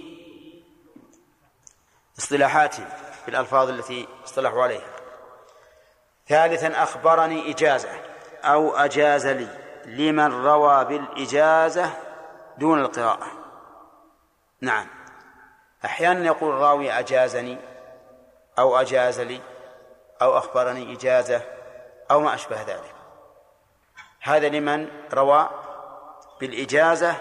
اصطلاحاتهم 2.20 2.88
في 3.24 3.32
الألفاظ 3.32 3.70
التي 3.70 4.08
اصطلحوا 4.24 4.64
عليها. 4.64 4.96
ثالثا 6.28 6.84
أخبرني 6.84 7.52
إجازة 7.52 7.90
أو 8.44 8.76
أجاز 8.76 9.28
لي. 9.28 9.66
لمن 9.86 10.46
روى 10.46 10.86
بالإجازة 10.86 11.94
دون 12.58 12.80
القراءة؟ 12.82 13.32
نعم. 14.62 14.88
أحيانا 15.86 16.26
يقول 16.26 16.54
الراوي 16.54 16.92
أجازني. 16.92 17.58
أو 18.60 18.78
أجاز 18.78 19.20
لي 19.20 19.42
أو 20.22 20.38
أخبرني 20.38 20.94
إجازة 20.94 21.42
أو 22.12 22.20
ما 22.20 22.34
أشبه 22.34 22.62
ذلك. 22.62 22.96
هذا 24.22 24.50
لمن 24.50 24.88
روى 25.14 25.50
بالإجازة 26.40 27.16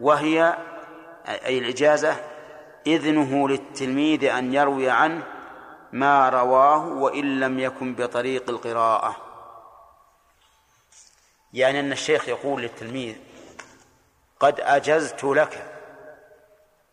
وهي 0.00 0.56
أي 1.26 1.58
الإجازة 1.58 2.16
إذنه 2.86 3.48
للتلميذ 3.48 4.24
أن 4.24 4.54
يروي 4.54 4.90
عنه 4.90 5.22
ما 5.92 6.28
رواه 6.28 6.86
وإن 6.86 7.40
لم 7.40 7.58
يكن 7.58 7.94
بطريق 7.94 8.50
القراءة. 8.50 9.16
يعني 11.52 11.80
أن 11.80 11.92
الشيخ 11.92 12.28
يقول 12.28 12.62
للتلميذ 12.62 13.16
قد 14.40 14.60
أجزت 14.60 15.24
لك 15.24 15.64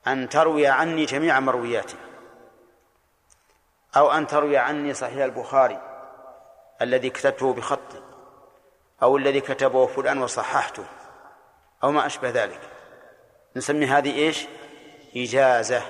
أن 0.08 0.30
تروي 0.30 0.68
عني 0.68 1.06
جميع 1.06 1.40
مروياتي. 1.40 1.96
أو 3.98 4.12
أن 4.12 4.28
تروي 4.28 4.58
عني 4.58 4.94
صحيح 4.94 5.24
البخاري 5.24 5.82
الذي 6.82 7.10
كتبته 7.10 7.54
بخطي 7.54 8.02
أو 9.04 9.18
الذي 9.18 9.42
كتبه 9.42 9.88
فلان 9.88 10.22
وصححته 10.22 10.86
أو 11.84 11.92
ما 11.92 12.06
أشبه 12.06 12.30
ذلك. 12.30 12.60
نسمي 13.56 13.86
هذه 13.86 14.18
إيش؟ 14.18 14.48
إجازة. 15.16 15.82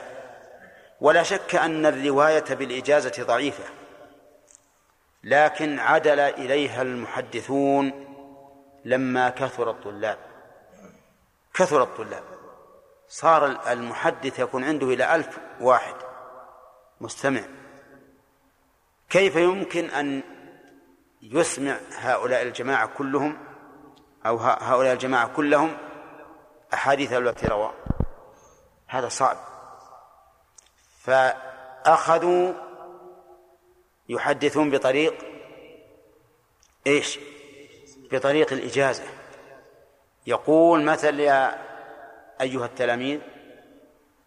ولا 1.02 1.24
شك 1.24 1.56
أن 1.56 1.86
الرواية 1.86 2.46
بالإجازة 2.50 3.24
ضعيفة 3.24 3.64
لكن 5.24 5.80
عدل 5.80 6.20
إليها 6.20 6.82
المحدثون 6.82 8.06
لما 8.86 9.30
كثر 9.30 9.70
الطلاب. 9.70 10.18
كثر 11.54 11.84
الطلاب. 11.84 12.24
صار 13.08 13.72
المحدث 13.72 14.40
يكون 14.40 14.64
عنده 14.64 14.88
إلى 14.88 15.16
ألف 15.16 15.38
واحد 15.62 15.96
مستمع. 17.02 17.42
كيف 19.10 19.36
يمكن 19.36 19.90
أن 19.90 20.24
يسمع 21.22 21.78
هؤلاء 21.92 22.42
الجماعة 22.42 22.88
كلهم 22.98 23.38
أو 24.26 24.38
هؤلاء 24.38 24.94
الجماعة 24.94 25.28
كلهم 25.28 25.78
أحاديث 26.74 27.14
التي 27.14 27.48
روى 27.48 27.74
هذا 28.88 29.10
صعب. 29.10 29.38
فأخذوا 31.00 32.54
يحدثون 34.10 34.70
بطريق 34.70 35.14
إيش؟ 36.88 37.20
بطريق 38.12 38.54
الإجازة. 38.54 39.04
يقول 40.28 40.84
مثل 40.84 41.20
يا 41.20 41.66
أيها 42.42 42.66
التلاميذ 42.66 43.20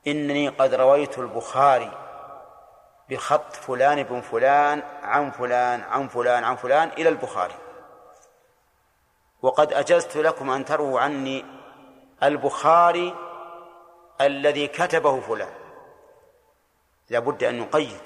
إنني 0.06 0.48
قد 0.48 0.74
رويت 0.74 1.18
البخاري 1.18 2.07
بخط 3.10 3.56
فلان 3.56 4.02
بن 4.02 4.20
فلان 4.20 4.82
عن 5.02 5.30
فلان 5.30 5.80
عن 5.80 6.08
فلان 6.08 6.44
عن 6.44 6.56
فلان 6.56 6.88
إلى 6.88 7.08
البخاري. 7.08 7.54
وقد 9.42 9.72
أجزت 9.72 10.16
لكم 10.16 10.50
أن 10.50 10.64
تروا 10.64 11.00
عني 11.00 11.44
البخاري 12.22 13.14
الذي 14.20 14.66
كتبه 14.66 15.20
فلان. 15.20 15.52
لابد 17.10 17.44
أن 17.44 17.58
نقيد 17.58 18.00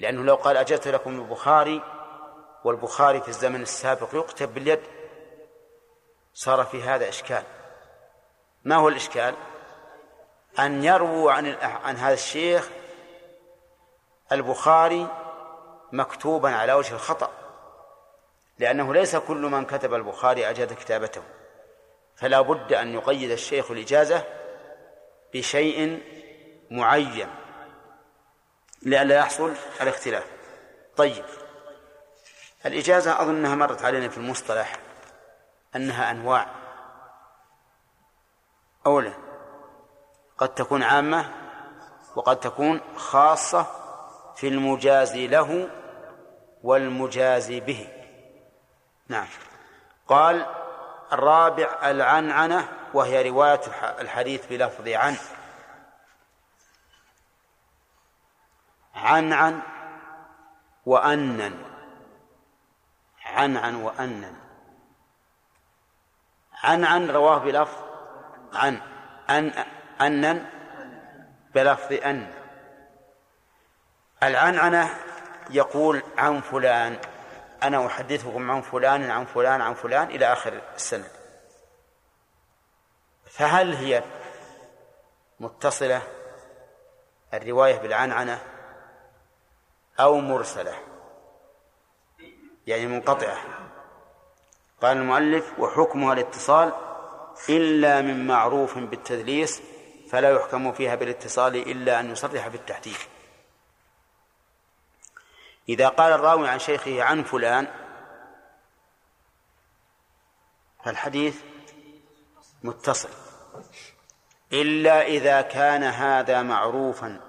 لأنه 0.00 0.22
لو 0.22 0.34
قال 0.34 0.56
أجزت 0.56 0.88
لكم 0.88 1.20
البخاري 1.20 1.82
والبخاري 2.64 3.20
في 3.20 3.28
الزمن 3.28 3.62
السابق 3.62 4.08
يكتب 4.12 4.54
باليد 4.54 4.80
صار 6.34 6.64
في 6.64 6.82
هذا 6.82 7.08
إشكال. 7.08 7.42
ما 8.64 8.76
هو 8.76 8.88
الإشكال؟ 8.88 9.34
أن 10.58 10.84
يرووا 10.84 11.32
عن 11.32 11.46
عن 11.62 11.96
هذا 11.96 12.14
الشيخ 12.14 12.68
البخاري 14.32 15.08
مكتوبا 15.92 16.50
على 16.50 16.72
وجه 16.72 16.94
الخطأ 16.94 17.30
لأنه 18.58 18.94
ليس 18.94 19.16
كل 19.16 19.42
من 19.42 19.64
كتب 19.64 19.94
البخاري 19.94 20.50
أجاد 20.50 20.72
كتابته. 20.72 21.22
فلا 22.16 22.40
بد 22.40 22.72
أن 22.72 22.94
يقيد 22.94 23.30
الشيخ 23.30 23.70
الإجازة 23.70 24.24
بشيء 25.34 26.02
معين 26.70 27.28
لئلا 28.82 29.16
يحصل 29.16 29.54
الاختلاف. 29.80 30.26
طيب 30.96 31.24
الإجازة 32.66 33.22
أظنها 33.22 33.54
مرت 33.54 33.84
علينا 33.84 34.08
في 34.08 34.18
المصطلح 34.18 34.76
أنها 35.76 36.10
أنواع. 36.10 36.46
أولا 38.86 39.12
قد 40.38 40.54
تكون 40.54 40.82
عامة 40.82 41.32
وقد 42.16 42.40
تكون 42.40 42.80
خاصة 42.96 43.85
في 44.36 44.48
المجازي 44.48 45.26
له 45.26 45.68
والمجازي 46.62 47.60
به. 47.60 47.88
نعم. 49.08 49.26
قال 50.08 50.46
الرابع 51.12 51.90
العنعنة 51.90 52.68
وهي 52.94 53.30
رواية 53.30 53.60
الحديث 54.00 54.46
بلفظ 54.46 54.88
عن. 54.88 55.16
عنعن 58.94 59.62
وأنن. 60.86 61.64
عنعن 63.24 63.74
وأنن. 63.74 64.36
عنعن 66.62 67.10
رواه 67.10 67.38
بلفظ 67.38 67.82
عن. 68.54 68.80
أن 69.30 69.64
أنن 70.00 70.46
بلفظ 71.54 71.92
أن. 71.92 72.45
العنعنة 74.22 74.94
يقول 75.50 76.02
عن 76.18 76.40
فلان 76.40 76.98
أنا 77.62 77.86
أحدثكم 77.86 78.50
عن 78.50 78.62
فلان 78.62 79.10
عن 79.10 79.24
فلان 79.24 79.60
عن 79.60 79.74
فلان 79.74 80.08
إلى 80.08 80.32
آخر 80.32 80.60
السند. 80.74 81.10
فهل 83.30 83.74
هي 83.74 84.02
متصلة 85.40 86.02
الرواية 87.34 87.78
بالعنعنة 87.78 88.42
أو 90.00 90.20
مرسلة؟ 90.20 90.74
يعني 92.66 92.86
منقطعة. 92.86 93.36
قال 94.82 94.96
المؤلف 94.96 95.58
وحكمها 95.58 96.12
الاتصال 96.12 96.72
إلا 97.48 98.00
من 98.00 98.26
معروف 98.26 98.78
بالتدليس 98.78 99.62
فلا 100.10 100.30
يحكم 100.30 100.72
فيها 100.72 100.94
بالاتصال 100.94 101.56
إلا 101.56 102.00
أن 102.00 102.10
يصرح 102.10 102.48
بالتحديث. 102.48 103.15
إذا 105.68 105.88
قال 105.88 106.12
الراوي 106.12 106.48
عن 106.48 106.58
شيخه 106.58 107.02
عن 107.02 107.24
فلان 107.24 107.68
فالحديث 110.84 111.42
متصل. 112.62 113.08
إلا 114.52 115.02
إذا 115.02 115.40
كان 115.40 115.82
هذا 115.82 116.42
معروفا 116.42 117.20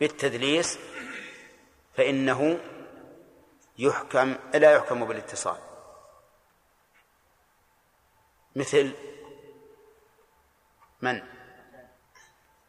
بالتدليس 0.00 0.78
فإنه 1.96 2.60
يحكم 3.78 4.36
لا 4.54 4.72
يحكم 4.72 5.04
بالاتصال. 5.04 5.58
مثل 8.56 8.92
من؟ 11.00 11.22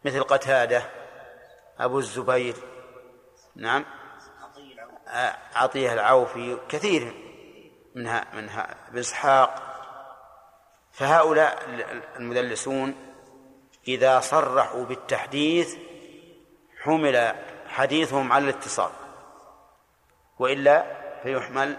مثل 0.05 0.23
قتادة 0.23 0.89
أبو 1.79 1.99
الزبير. 1.99 2.72
نعم. 3.55 3.85
عطيه 5.55 5.93
العوفي 5.93 6.57
كثير 6.69 7.13
منها 7.95 8.25
منها 8.33 8.75
ابن 8.89 8.99
إسحاق. 8.99 9.73
فهؤلاء 10.91 11.63
المدلسون 12.19 12.95
إذا 13.87 14.19
صرحوا 14.19 14.85
بالتحديث 14.85 15.75
حمل 16.81 17.35
حديثهم 17.67 18.31
على 18.33 18.43
الاتصال 18.43 18.91
وإلا 20.39 20.85
فيحمل 21.23 21.77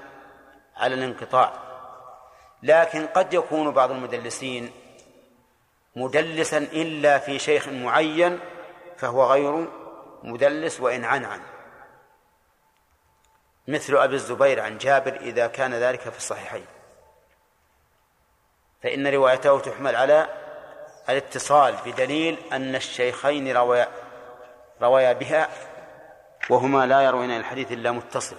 على 0.77 0.95
الانقطاع. 0.95 1.53
لكن 2.63 3.07
قد 3.07 3.35
يكون 3.35 3.71
بعض 3.71 3.91
المدلسين 3.91 4.71
مدلسا 5.97 6.59
إلا 6.59 7.19
في 7.19 7.39
شيخ 7.39 7.69
معين 7.69 8.39
فهو 8.97 9.25
غير 9.25 9.69
مدلس 10.23 10.81
وإن 10.81 11.05
عن 11.05 11.25
عن 11.25 11.41
مثل 13.69 13.97
أبي 13.97 14.15
الزبير 14.15 14.61
عن 14.61 14.78
جابر 14.78 15.16
إذا 15.16 15.47
كان 15.47 15.74
ذلك 15.74 16.01
في 16.01 16.16
الصحيحين. 16.16 16.66
فإن 18.82 19.07
روايته 19.07 19.61
تحمل 19.61 19.97
على 19.97 20.28
الاتصال 21.09 21.74
بدليل 21.86 22.39
أن 22.53 22.74
الشيخين 22.74 23.57
رويا 23.57 23.89
رويا 24.82 25.12
بها 25.12 25.49
وهما 26.51 26.86
لا 26.86 27.01
يروين 27.01 27.31
الحديث 27.31 27.73
إلا 27.73 27.93
متصلا. 27.93 28.39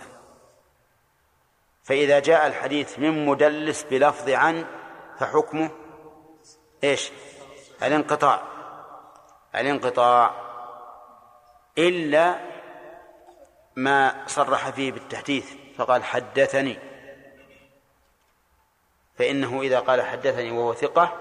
فإذا 1.84 2.20
جاء 2.20 2.48
الحديث 2.48 3.00
من 3.00 3.26
مدلس 3.26 3.84
بلفظ 3.84 4.30
عن 4.30 4.66
فحكمه 5.20 5.70
إيش؟ 6.84 7.12
الانقطاع. 7.84 8.44
الانقطاع. 9.56 10.32
إلا 11.78 12.55
ما 13.76 14.28
صرح 14.28 14.70
فيه 14.70 14.92
بالتحديث 14.92 15.54
فقال 15.78 16.04
حدثني. 16.04 16.80
فإنه 19.18 19.62
إذا 19.62 19.80
قال 19.80 20.02
حدثني 20.02 20.52
وهو 20.52 20.74
ثقة 20.74 21.18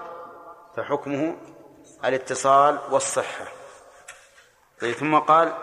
فحكمه 0.75 1.37
الاتصال 2.05 2.79
والصحة. 2.91 3.45
طيب 4.81 4.93
ثم 4.93 5.17
قال 5.17 5.57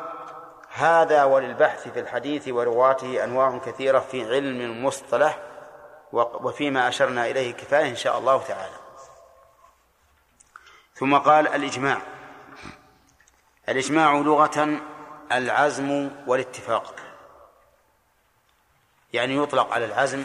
هذا 0.68 1.24
وللبحث 1.24 1.88
في 1.88 2.00
الحديث 2.00 2.48
ورواته 2.48 3.24
أنواع 3.24 3.58
كثيرة 3.58 3.98
في 3.98 4.24
علم 4.24 4.60
المصطلح 4.60 5.38
وفيما 6.12 6.88
أشرنا 6.88 7.26
إليه 7.26 7.52
كفاية 7.52 7.90
إن 7.90 7.96
شاء 7.96 8.18
الله 8.18 8.42
تعالى. 8.42 8.76
ثم 10.94 11.18
قال 11.18 11.48
الإجماع. 11.48 11.98
الإجماع 13.68 14.14
لغة 14.14 14.80
العزم 15.32 16.10
والاتفاق. 16.26 16.94
يعني 19.12 19.36
يطلق 19.36 19.72
على 19.72 19.84
العزم 19.84 20.24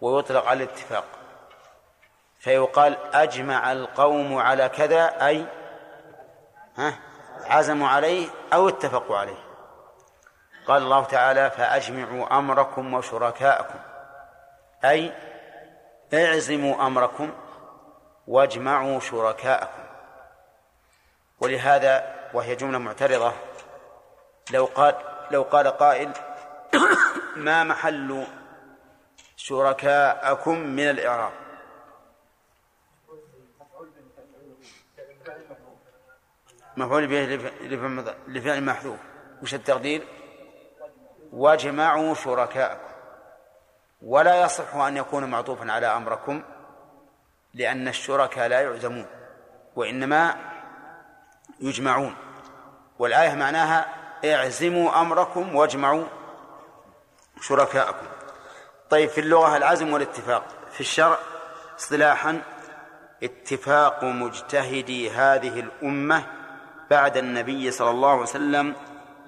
ويطلق 0.00 0.46
على 0.46 0.64
الاتفاق. 0.64 1.04
فيقال 2.38 2.96
أجمع 3.14 3.72
القوم 3.72 4.38
على 4.38 4.68
كذا 4.68 5.26
أي 5.26 5.46
ها 6.76 6.98
عزموا 7.44 7.88
عليه 7.88 8.28
أو 8.52 8.68
اتفقوا 8.68 9.18
عليه. 9.18 9.46
قال 10.66 10.82
الله 10.82 11.04
تعالى 11.04 11.50
فأجمعوا 11.50 12.38
أمركم 12.38 12.94
وشركاءكم. 12.94 13.78
أي 14.84 15.12
اعزموا 16.14 16.86
أمركم 16.86 17.32
واجمعوا 18.26 19.00
شركاءكم. 19.00 19.82
ولهذا 21.40 22.14
وهي 22.34 22.54
جملة 22.54 22.78
معترضة 22.78 23.32
لو 24.50 24.64
قال 24.64 24.94
لو 25.30 25.42
قال 25.42 25.68
قائل 25.68 26.12
ما 27.36 27.64
محل 27.64 28.26
شركاءكم 29.36 30.58
من 30.58 30.90
الإعراب؟ 30.90 31.32
مفعول 36.76 37.06
به 37.06 37.24
لف- 37.36 38.14
لفعل 38.28 38.62
محذوف. 38.64 38.98
وش 39.42 39.54
التقدير؟ 39.54 40.06
واجمعوا 41.32 42.14
شركاءكم. 42.14 42.86
ولا 44.02 44.40
يصح 44.44 44.74
أن 44.74 44.96
يكون 44.96 45.24
معطوفا 45.24 45.72
على 45.72 45.86
أمركم 45.86 46.42
لأن 47.54 47.88
الشركاء 47.88 48.48
لا 48.48 48.60
يعزمون 48.60 49.06
وإنما 49.76 50.34
يجمعون. 51.60 52.16
والآية 52.98 53.34
معناها 53.34 53.86
اعزموا 54.24 55.00
أمركم 55.00 55.56
واجمعوا 55.56 56.04
شركاءكم. 57.40 58.06
طيب 58.90 59.08
في 59.08 59.20
اللغة 59.20 59.56
العزم 59.56 59.92
والاتفاق 59.92 60.44
في 60.72 60.80
الشرع 60.80 61.18
اصطلاحا 61.78 62.42
اتفاق 63.22 64.04
مجتهدي 64.04 65.10
هذه 65.10 65.60
الأمة 65.60 66.26
بعد 66.90 67.16
النبي 67.16 67.70
صلى 67.70 67.90
الله 67.90 68.10
عليه 68.10 68.22
وسلم 68.22 68.76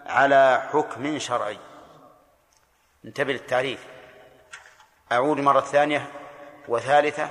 على 0.06 0.68
حكم 0.72 1.18
شرعي. 1.18 1.58
انتبه 3.04 3.32
للتعريف. 3.32 3.86
أعود 5.12 5.40
مرة 5.40 5.60
ثانية 5.60 6.10
وثالثة 6.68 7.30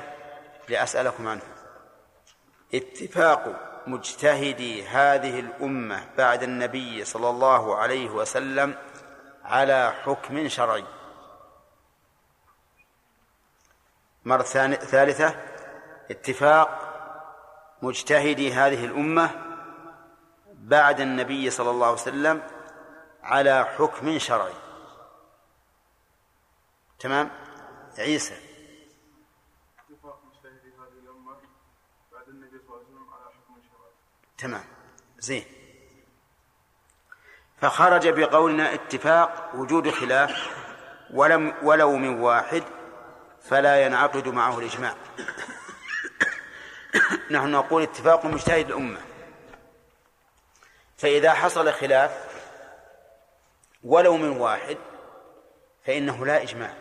لأسألكم 0.70 1.28
عنه. 1.28 1.42
اتفاق 2.74 3.68
مجتهدي 3.88 4.88
هذه 4.88 5.40
الأمة 5.40 6.10
بعد 6.18 6.44
النبي 6.44 7.06
صلى 7.06 7.30
الله 7.30 7.76
عليه 7.76 8.10
وسلم 8.10 8.78
على 9.44 9.94
حكم 10.04 10.48
شرعي. 10.48 10.86
مرة 14.26 14.44
ثالثة 14.44 15.36
اتفاق 16.12 16.70
مجتهدي 17.82 18.54
هذه 18.54 18.86
الأمة 18.86 19.30
بعد 20.54 21.00
النبي 21.00 21.50
صلى 21.50 21.70
الله 21.70 21.86
عليه 21.86 21.96
وسلم 21.96 22.44
على 23.24 23.66
حكم 23.66 24.20
شرعي. 24.20 24.54
تمام؟ 27.00 27.30
عيسى 27.98 28.36
اتفاق 29.80 30.22
مجتهدي 30.26 30.74
هذه 30.74 31.00
الأمة 31.04 31.38
بعد 32.12 32.28
النبي 32.28 32.60
صلى 32.60 32.68
الله 32.68 32.78
عليه 32.78 32.88
وسلم 32.88 33.14
على 33.14 33.26
حكم 33.30 33.62
شرعي 33.62 33.94
تمام. 34.38 34.64
زين. 35.20 35.46
فخرج 37.62 38.08
بقولنا 38.08 38.74
اتفاق 38.74 39.52
وجود 39.56 39.90
خلاف 39.90 40.50
ولم 41.14 41.54
ولو 41.64 41.98
من 41.98 42.20
واحد 42.20 42.64
فلا 43.42 43.86
ينعقد 43.86 44.28
معه 44.28 44.60
الإجماع. 44.60 44.96
نحن 47.32 47.52
نقول 47.52 47.84
اتفاق 47.84 48.26
مجتهد 48.26 48.68
الأمة. 48.68 49.02
فإذا 50.98 51.34
حصل 51.34 51.74
خلاف 51.74 52.12
ولو 53.84 54.18
من 54.18 54.30
واحد 54.30 54.78
فإنه 55.86 56.26
لا 56.26 56.44
إجماع. 56.44 56.74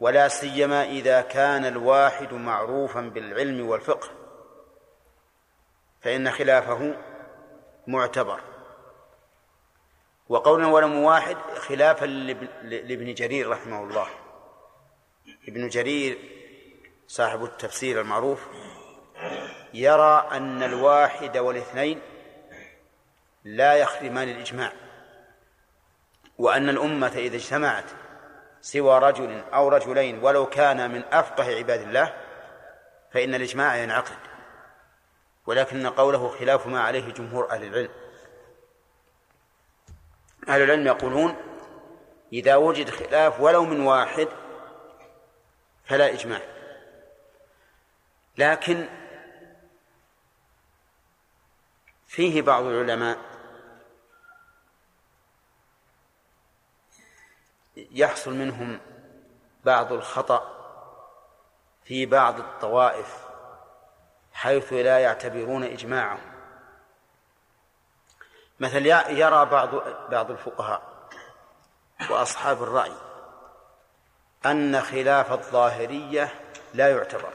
ولا 0.00 0.28
سيما 0.28 0.84
إذا 0.84 1.20
كان 1.20 1.64
الواحد 1.64 2.32
معروفا 2.32 3.00
بالعلم 3.00 3.68
والفقه. 3.68 4.19
فإن 6.02 6.30
خلافه 6.30 6.96
معتبر. 7.86 8.40
وقولنا 10.28 10.68
ولم 10.68 10.98
واحد 10.98 11.36
خلافا 11.36 12.04
لابن- 12.06 13.14
جرير 13.14 13.48
رحمه 13.50 13.84
الله. 13.84 14.06
ابن 15.48 15.68
جرير 15.68 16.18
صاحب 17.06 17.44
التفسير 17.44 18.00
المعروف 18.00 18.46
يرى 19.74 20.28
أن 20.32 20.62
الواحد 20.62 21.36
والاثنين 21.38 22.00
لا 23.44 23.74
يخرمان 23.74 24.28
الإجماع 24.28 24.72
وأن 26.38 26.68
الأمة 26.68 27.12
إذا 27.16 27.36
اجتمعت 27.36 27.84
سوى 28.60 28.98
رجل 28.98 29.42
أو 29.54 29.68
رجلين 29.68 30.18
ولو 30.24 30.46
كان 30.46 30.90
من 30.90 31.04
أفقه 31.12 31.56
عباد 31.56 31.80
الله 31.80 32.14
فإن 33.12 33.34
الإجماع 33.34 33.76
ينعقد. 33.76 34.29
ولكن 35.50 35.86
قوله 35.86 36.28
خلاف 36.28 36.66
ما 36.66 36.80
عليه 36.80 37.12
جمهور 37.12 37.50
أهل 37.50 37.64
العلم. 37.64 37.90
أهل 40.48 40.62
العلم 40.62 40.86
يقولون 40.86 41.36
إذا 42.32 42.56
وجد 42.56 42.90
خلاف 42.90 43.40
ولو 43.40 43.64
من 43.64 43.80
واحد 43.80 44.28
فلا 45.84 46.12
إجماع. 46.12 46.40
لكن 48.38 48.88
فيه 52.06 52.42
بعض 52.42 52.64
العلماء 52.64 53.18
يحصل 57.76 58.34
منهم 58.34 58.80
بعض 59.64 59.92
الخطأ 59.92 60.56
في 61.84 62.06
بعض 62.06 62.38
الطوائف 62.38 63.29
حيث 64.40 64.72
لا 64.72 64.98
يعتبرون 64.98 65.64
إجماعهم. 65.64 66.32
مثل 68.60 68.86
يرى 68.86 69.44
بعض 69.44 69.68
بعض 70.10 70.30
الفقهاء 70.30 70.82
وأصحاب 72.10 72.62
الرأي 72.62 72.92
أن 74.46 74.80
خلاف 74.80 75.32
الظاهرية 75.32 76.34
لا 76.74 76.88
يعتبر. 76.88 77.32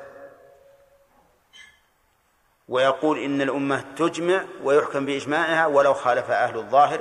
ويقول 2.68 3.20
إن 3.20 3.42
الأمة 3.42 3.84
تجمع 3.98 4.46
ويحكم 4.64 5.06
بإجماعها 5.06 5.66
ولو 5.66 5.94
خالف 5.94 6.32
أهل 6.32 6.58
الظاهر 6.58 7.00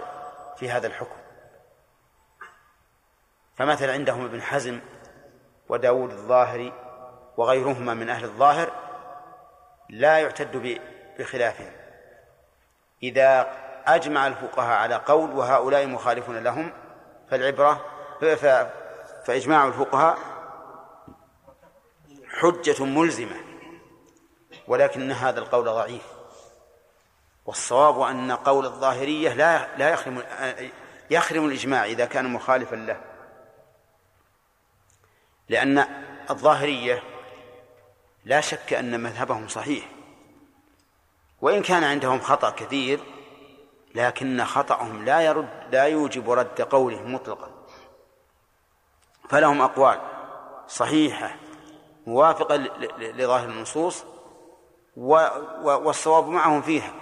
في 0.56 0.70
هذا 0.70 0.86
الحكم. 0.86 1.20
فمثل 3.56 3.90
عندهم 3.90 4.24
ابن 4.24 4.42
حزم 4.42 4.80
وداود 5.68 6.10
الظاهري 6.10 6.72
وغيرهما 7.36 7.94
من 7.94 8.10
أهل 8.10 8.24
الظاهر 8.24 8.83
لا 9.94 10.18
يعتد 10.18 10.80
بخلافهم. 11.18 11.72
إذا 13.02 13.56
أجمع 13.86 14.26
الفقهاء 14.26 14.78
على 14.78 14.94
قول 14.94 15.30
وهؤلاء 15.30 15.86
مخالفون 15.86 16.38
لهم 16.38 16.72
فالعبرة 17.30 17.84
فإجماع 19.24 19.66
الفقهاء 19.66 20.18
حجة 22.28 22.84
ملزمة 22.84 23.36
ولكن 24.68 25.12
هذا 25.12 25.40
القول 25.40 25.64
ضعيف. 25.64 26.06
والصواب 27.46 28.00
أن 28.00 28.32
قول 28.32 28.64
الظاهرية 28.64 29.34
لا 29.34 29.76
لا 29.76 29.90
يخرم 29.90 30.22
يخرم 31.10 31.46
الإجماع 31.46 31.84
إذا 31.84 32.04
كان 32.04 32.32
مخالفا 32.32 32.76
له. 32.76 33.00
لأن 35.48 35.84
الظاهرية 36.30 37.02
لا 38.24 38.40
شك 38.40 38.72
أن 38.72 39.00
مذهبهم 39.00 39.48
صحيح. 39.48 39.88
وإن 41.40 41.62
كان 41.62 41.84
عندهم 41.84 42.20
خطأ 42.20 42.50
كثير 42.50 43.00
لكن 43.94 44.44
خطأهم 44.44 45.04
لا 45.04 45.20
يرد 45.20 45.48
لا 45.72 45.84
يوجب 45.84 46.30
رد 46.30 46.62
قولهم 46.62 47.14
مطلقا. 47.14 47.50
فلهم 49.28 49.60
أقوال 49.60 50.00
صحيحة 50.68 51.36
موافقة 52.06 52.56
لظاهر 52.98 53.48
النصوص 53.48 54.04
والصواب 54.96 56.28
معهم 56.28 56.62
فيها. 56.62 56.92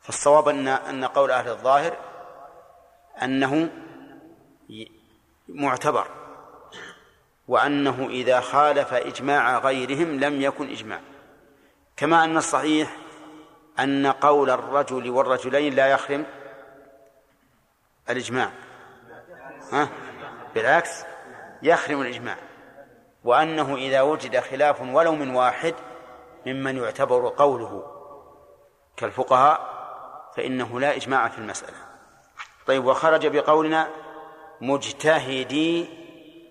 فالصواب 0.00 0.48
أن 0.48 0.68
أن 0.68 1.04
قول 1.04 1.30
أهل 1.30 1.48
الظاهر 1.48 1.96
أنه 3.22 3.70
معتبر. 5.48 6.23
وأنه 7.48 8.06
إذا 8.10 8.40
خالف 8.40 8.94
إجماع 8.94 9.58
غيرهم 9.58 10.20
لم 10.20 10.40
يكن 10.40 10.70
إجماع. 10.70 11.00
كما 11.96 12.24
أن 12.24 12.36
الصحيح 12.36 12.96
أن 13.78 14.06
قول 14.06 14.50
الرجل 14.50 15.10
والرجلين 15.10 15.74
لا 15.74 15.86
يخرم 15.86 16.26
الإجماع. 18.10 18.50
ها؟ 19.72 19.88
بالعكس 20.54 21.04
يخرم 21.62 22.00
الإجماع. 22.00 22.36
وأنه 23.24 23.76
إذا 23.76 24.00
وجد 24.00 24.40
خلاف 24.40 24.80
ولو 24.80 25.14
من 25.14 25.34
واحد 25.34 25.74
ممن 26.46 26.76
يعتبر 26.76 27.28
قوله 27.36 27.86
كالفقهاء 28.96 29.74
فإنه 30.36 30.80
لا 30.80 30.96
إجماع 30.96 31.28
في 31.28 31.38
المسألة. 31.38 31.76
طيب 32.66 32.84
وخرج 32.84 33.26
بقولنا 33.26 33.90
مجتهدي 34.60 36.03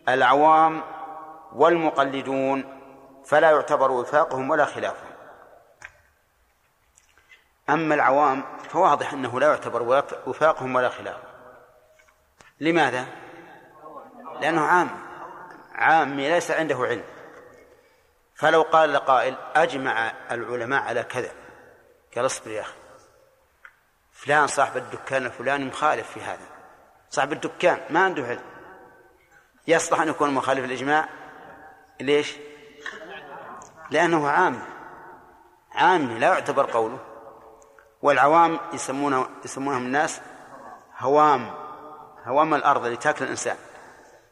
العوام 0.09 0.83
والمقلدون 1.53 2.79
فلا 3.25 3.51
يعتبر 3.51 3.91
وفاقهم 3.91 4.49
ولا 4.49 4.65
خلافهم. 4.65 5.13
أما 7.69 7.95
العوام 7.95 8.43
فواضح 8.69 9.13
أنه 9.13 9.39
لا 9.39 9.47
يعتبر 9.47 10.03
وفاقهم 10.27 10.75
ولا 10.75 10.89
خلافهم. 10.89 11.33
لماذا؟ 12.59 13.05
لأنه 14.39 14.61
عام. 14.61 14.89
عامي 15.75 16.29
ليس 16.29 16.51
عنده 16.51 16.75
علم. 16.75 17.03
فلو 18.35 18.61
قال 18.61 18.93
لقائل 18.93 19.37
أجمع 19.55 20.11
العلماء 20.31 20.83
على 20.83 21.03
كذا. 21.03 21.31
قال 22.15 22.25
اصبر 22.25 22.51
يا 22.51 22.61
أخي. 22.61 22.73
فلان 24.11 24.47
صاحب 24.47 24.77
الدكان 24.77 25.25
الفلاني 25.25 25.65
مخالف 25.65 26.11
في 26.11 26.21
هذا. 26.21 26.45
صاحب 27.09 27.31
الدكان 27.31 27.79
ما 27.89 28.03
عنده 28.03 28.23
علم. 28.23 28.52
يصلح 29.67 30.01
أن 30.01 30.07
يكون 30.07 30.33
مخالف 30.33 30.65
الإجماع 30.65 31.09
ليش؟ 32.01 32.35
لأنه 33.91 34.29
عام. 34.29 34.59
عامي 35.71 36.19
لا 36.19 36.27
يعتبر 36.27 36.71
قوله. 36.71 36.99
والعوام 38.01 38.59
يسمونه 38.73 39.27
يسمونهم 39.45 39.85
الناس 39.85 40.21
هوام. 40.99 41.51
هوام 42.25 42.53
الأرض 42.53 42.85
اللي 42.85 42.97
تاكل 42.97 43.25
الإنسان. 43.25 43.57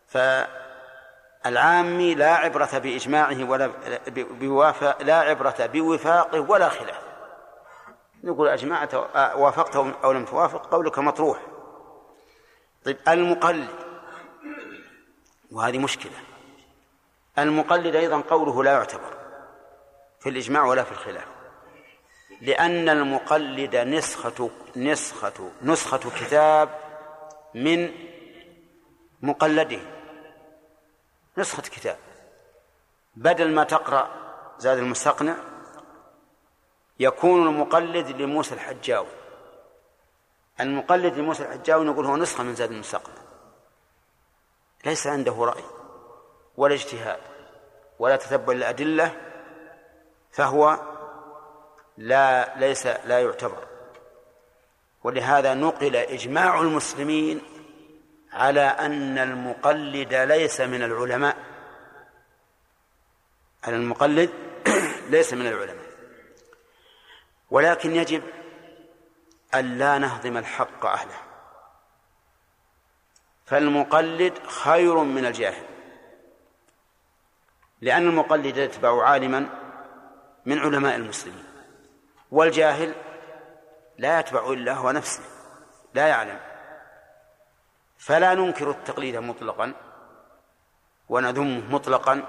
فالعامي 0.08 2.16
لا 2.16 2.36
عبرة 2.36 2.78
بإجماعه 2.78 3.44
ولا 3.44 3.72
بوافق 4.18 5.02
لا 5.02 5.20
عبرة 5.20 5.70
بوفاقه 5.74 6.40
ولا 6.40 6.70
خلاف. 6.70 7.02
نقول 8.24 8.48
أجمعت 8.48 8.94
وافقته 9.16 9.94
أو 10.04 10.12
لم 10.12 10.26
توافق 10.26 10.66
قولك 10.66 11.00
مطروح. 11.00 11.38
طيب 12.86 12.98
المقلد. 13.08 13.70
وهذه 15.52 15.78
مشكلة. 15.78 16.20
المقلد 17.40 17.96
أيضا 17.96 18.22
قوله 18.22 18.64
لا 18.64 18.72
يعتبر 18.72 19.18
في 20.20 20.30
الإجماع 20.30 20.64
ولا 20.64 20.84
في 20.84 20.92
الخلاف 20.92 21.28
لأن 22.42 22.90
المقلد 22.90 23.76
نسخة 23.76 24.50
نسخة 24.76 25.52
نسخة 25.62 26.10
كتاب 26.20 26.70
من 27.56 27.92
مقلده. 29.22 29.80
نسخة 31.38 31.62
كتاب. 31.62 31.98
بدل 33.16 33.52
ما 33.52 33.64
تقرأ 33.64 34.10
زاد 34.58 34.78
المستقنع 34.78 35.36
يكون 37.00 37.48
المقلد 37.48 38.08
لموسى 38.22 38.56
الحجاوي. 38.56 39.08
المقلد 40.60 41.18
لموسى 41.18 41.44
الحجاوي 41.44 41.86
نقول 41.86 42.06
هو 42.06 42.18
نسخة 42.18 42.44
من 42.44 42.56
زاد 42.56 42.72
المستقنع. 42.72 43.21
ليس 44.86 45.08
عنده 45.08 45.34
رأي 45.34 45.64
ولا 46.58 46.74
اجتهاد 46.74 47.20
ولا 48.00 48.16
تتبع 48.16 48.54
الأدلة 48.54 49.18
فهو 50.32 50.80
لا 51.98 52.60
ليس 52.60 52.88
لا 52.88 53.20
يعتبر. 53.20 53.68
ولهذا 55.04 55.54
نقل 55.54 55.96
إجماع 55.96 56.62
المسلمين 56.62 57.42
على 58.34 58.62
أن 58.62 59.18
المقلد 59.18 60.14
ليس 60.14 60.62
من 60.62 60.84
العلماء. 60.84 61.38
على 63.64 63.76
المقلد 63.76 64.30
ليس 65.10 65.34
من 65.34 65.48
العلماء. 65.48 65.92
ولكن 67.52 67.96
يجب 67.96 68.24
أن 69.56 69.78
لا 69.78 69.98
نهضم 69.98 70.38
الحق 70.38 70.86
أهله. 70.86 71.31
فالمقلد 73.52 74.34
خير 74.48 74.98
من 74.98 75.26
الجاهل. 75.26 75.66
لأن 77.82 78.08
المقلد 78.08 78.58
يتبع 78.58 79.04
عالما 79.04 79.50
من 80.46 80.60
علماء 80.60 80.96
المسلمين 80.96 81.44
والجاهل 82.32 82.94
لا 83.98 84.20
يتبع 84.20 84.50
إلا 84.50 84.74
هو 84.74 84.92
نفسه 84.92 85.24
لا 85.94 86.08
يعلم. 86.08 86.40
فلا 87.98 88.34
ننكر 88.34 88.72
التقليد 88.72 89.16
مطلقا 89.16 89.74
ونذمه 91.10 91.74
مطلقا 91.74 92.24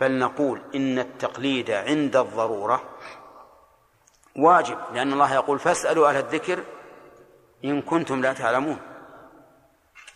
بل 0.00 0.18
نقول 0.18 0.62
إن 0.74 0.98
التقليد 0.98 1.70
عند 1.70 2.16
الضرورة 2.16 2.82
واجب 4.36 4.78
لأن 4.94 5.12
الله 5.12 5.34
يقول 5.34 5.58
فاسألوا 5.58 6.08
أهل 6.08 6.16
الذكر 6.16 6.64
إن 7.64 7.82
كنتم 7.82 8.22
لا 8.22 8.32
تعلمون. 8.32 8.89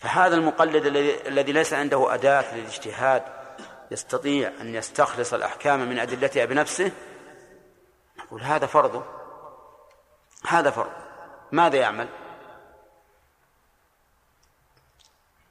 فهذا 0.05 0.37
المقلد 0.37 0.87
الذي 1.27 1.53
ليس 1.53 1.73
عنده 1.73 2.15
أداة 2.15 2.55
للاجتهاد 2.55 3.23
يستطيع 3.91 4.53
أن 4.61 4.75
يستخلص 4.75 5.35
الأحكام 5.35 5.89
من 5.89 5.99
أدلتها 5.99 6.45
بنفسه؟ 6.45 6.93
نقول 8.19 8.43
هذا 8.43 8.67
فرضه 8.67 9.03
هذا 10.47 10.71
فرض. 10.71 10.91
ماذا 11.53 11.77
يعمل؟ 11.77 12.09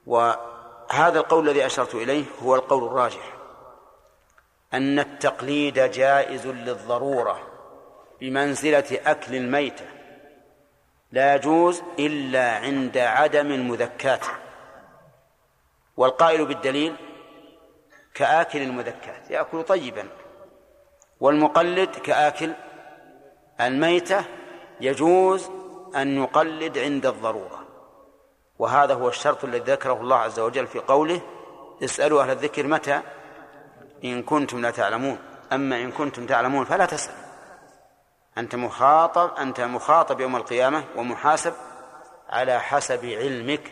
وهذا 0.05 1.19
القول 1.19 1.49
الذي 1.49 1.65
أشرت 1.65 1.95
إليه 1.95 2.25
هو 2.43 2.55
القول 2.55 2.83
الراجح. 2.83 3.33
أن 4.73 4.99
التقليد 4.99 5.79
جائز 5.79 6.47
للضرورة 6.47 7.47
بمنزلة 8.21 8.99
أكل 9.05 9.35
الميتة. 9.35 9.85
لا 11.11 11.35
يجوز 11.35 11.83
إلا 11.99 12.55
عند 12.55 12.97
عدم 12.97 13.51
المذكات. 13.51 14.25
والقائل 15.97 16.45
بالدليل 16.45 16.95
كآكل 18.13 18.61
المذكات 18.61 19.31
يأكل 19.31 19.63
طيبا. 19.63 20.07
والمقلد 21.19 21.89
كآكل 21.89 22.53
الميتة 23.61 24.25
يجوز 24.81 25.49
أن 25.95 26.23
يقلد 26.23 26.77
عند 26.77 27.05
الضرورة. 27.05 27.67
وهذا 28.59 28.93
هو 28.93 29.09
الشرط 29.09 29.43
الذي 29.43 29.71
ذكره 29.71 30.01
الله 30.01 30.15
عز 30.15 30.39
وجل 30.39 30.67
في 30.67 30.79
قوله 30.79 31.21
اسألوا 31.83 32.21
أهل 32.21 32.29
الذكر 32.29 32.67
متى؟ 32.67 33.01
إن 34.03 34.23
كنتم 34.23 34.61
لا 34.61 34.71
تعلمون. 34.71 35.17
أما 35.53 35.81
إن 35.81 35.91
كنتم 35.91 36.25
تعلمون 36.25 36.65
فلا 36.65 36.85
تسأل 36.85 37.13
أنت 38.37 38.55
مخاطب 38.55 39.35
أنت 39.35 39.61
مخاطب 39.61 40.19
يوم 40.19 40.35
القيامة 40.35 40.83
ومحاسب 40.95 41.53
على 42.29 42.59
حسب 42.59 43.05
علمك 43.05 43.71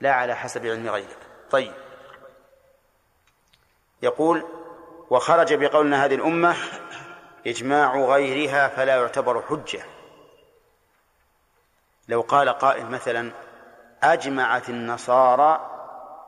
لا 0.00 0.12
على 0.12 0.36
حسب 0.36 0.66
علم 0.66 0.88
غيرك. 0.88 1.21
طيب. 1.52 1.72
يقول 4.02 4.44
وخرج 5.10 5.54
بقولنا 5.54 6.04
هذه 6.04 6.14
الأمة 6.14 6.56
إجماع 7.46 7.96
غيرها 7.96 8.68
فلا 8.68 8.96
يعتبر 8.96 9.42
حجة. 9.42 9.82
لو 12.08 12.20
قال 12.20 12.48
قائل 12.48 12.86
مثلا 12.86 13.32
أجمعت 14.02 14.68
النصارى 14.68 15.70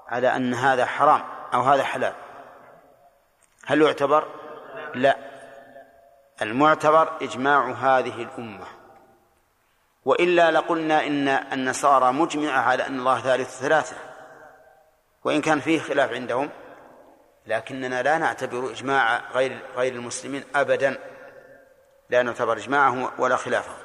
على 0.08 0.36
أن 0.36 0.54
هذا 0.54 0.86
حرام 0.86 1.22
أو 1.54 1.60
هذا 1.60 1.84
حلال 1.84 2.14
هل 3.66 3.82
يعتبر؟ 3.82 4.28
لا. 4.94 5.16
المعتبر 6.42 7.16
إجماع 7.22 7.70
هذه 7.70 8.22
الأمة. 8.22 8.66
وإلا 10.04 10.50
لقلنا 10.50 11.06
إن 11.06 11.28
النصارى 11.28 12.12
مجمعة 12.12 12.60
على 12.60 12.86
أن 12.86 12.98
الله 12.98 13.20
ثالث 13.20 13.60
ثلاثة. 13.60 14.13
وإن 15.24 15.40
كان 15.40 15.60
فيه 15.60 15.80
خلاف 15.80 16.12
عندهم 16.12 16.50
لكننا 17.46 18.02
لا 18.02 18.18
نعتبر 18.18 18.70
إجماع 18.70 19.20
غير 19.32 19.58
غير 19.76 19.92
المسلمين 19.92 20.44
أبدا. 20.54 20.98
لا 22.10 22.22
نعتبر 22.22 22.56
إجماعهم 22.56 23.10
ولا 23.18 23.36
خلافهم. 23.36 23.83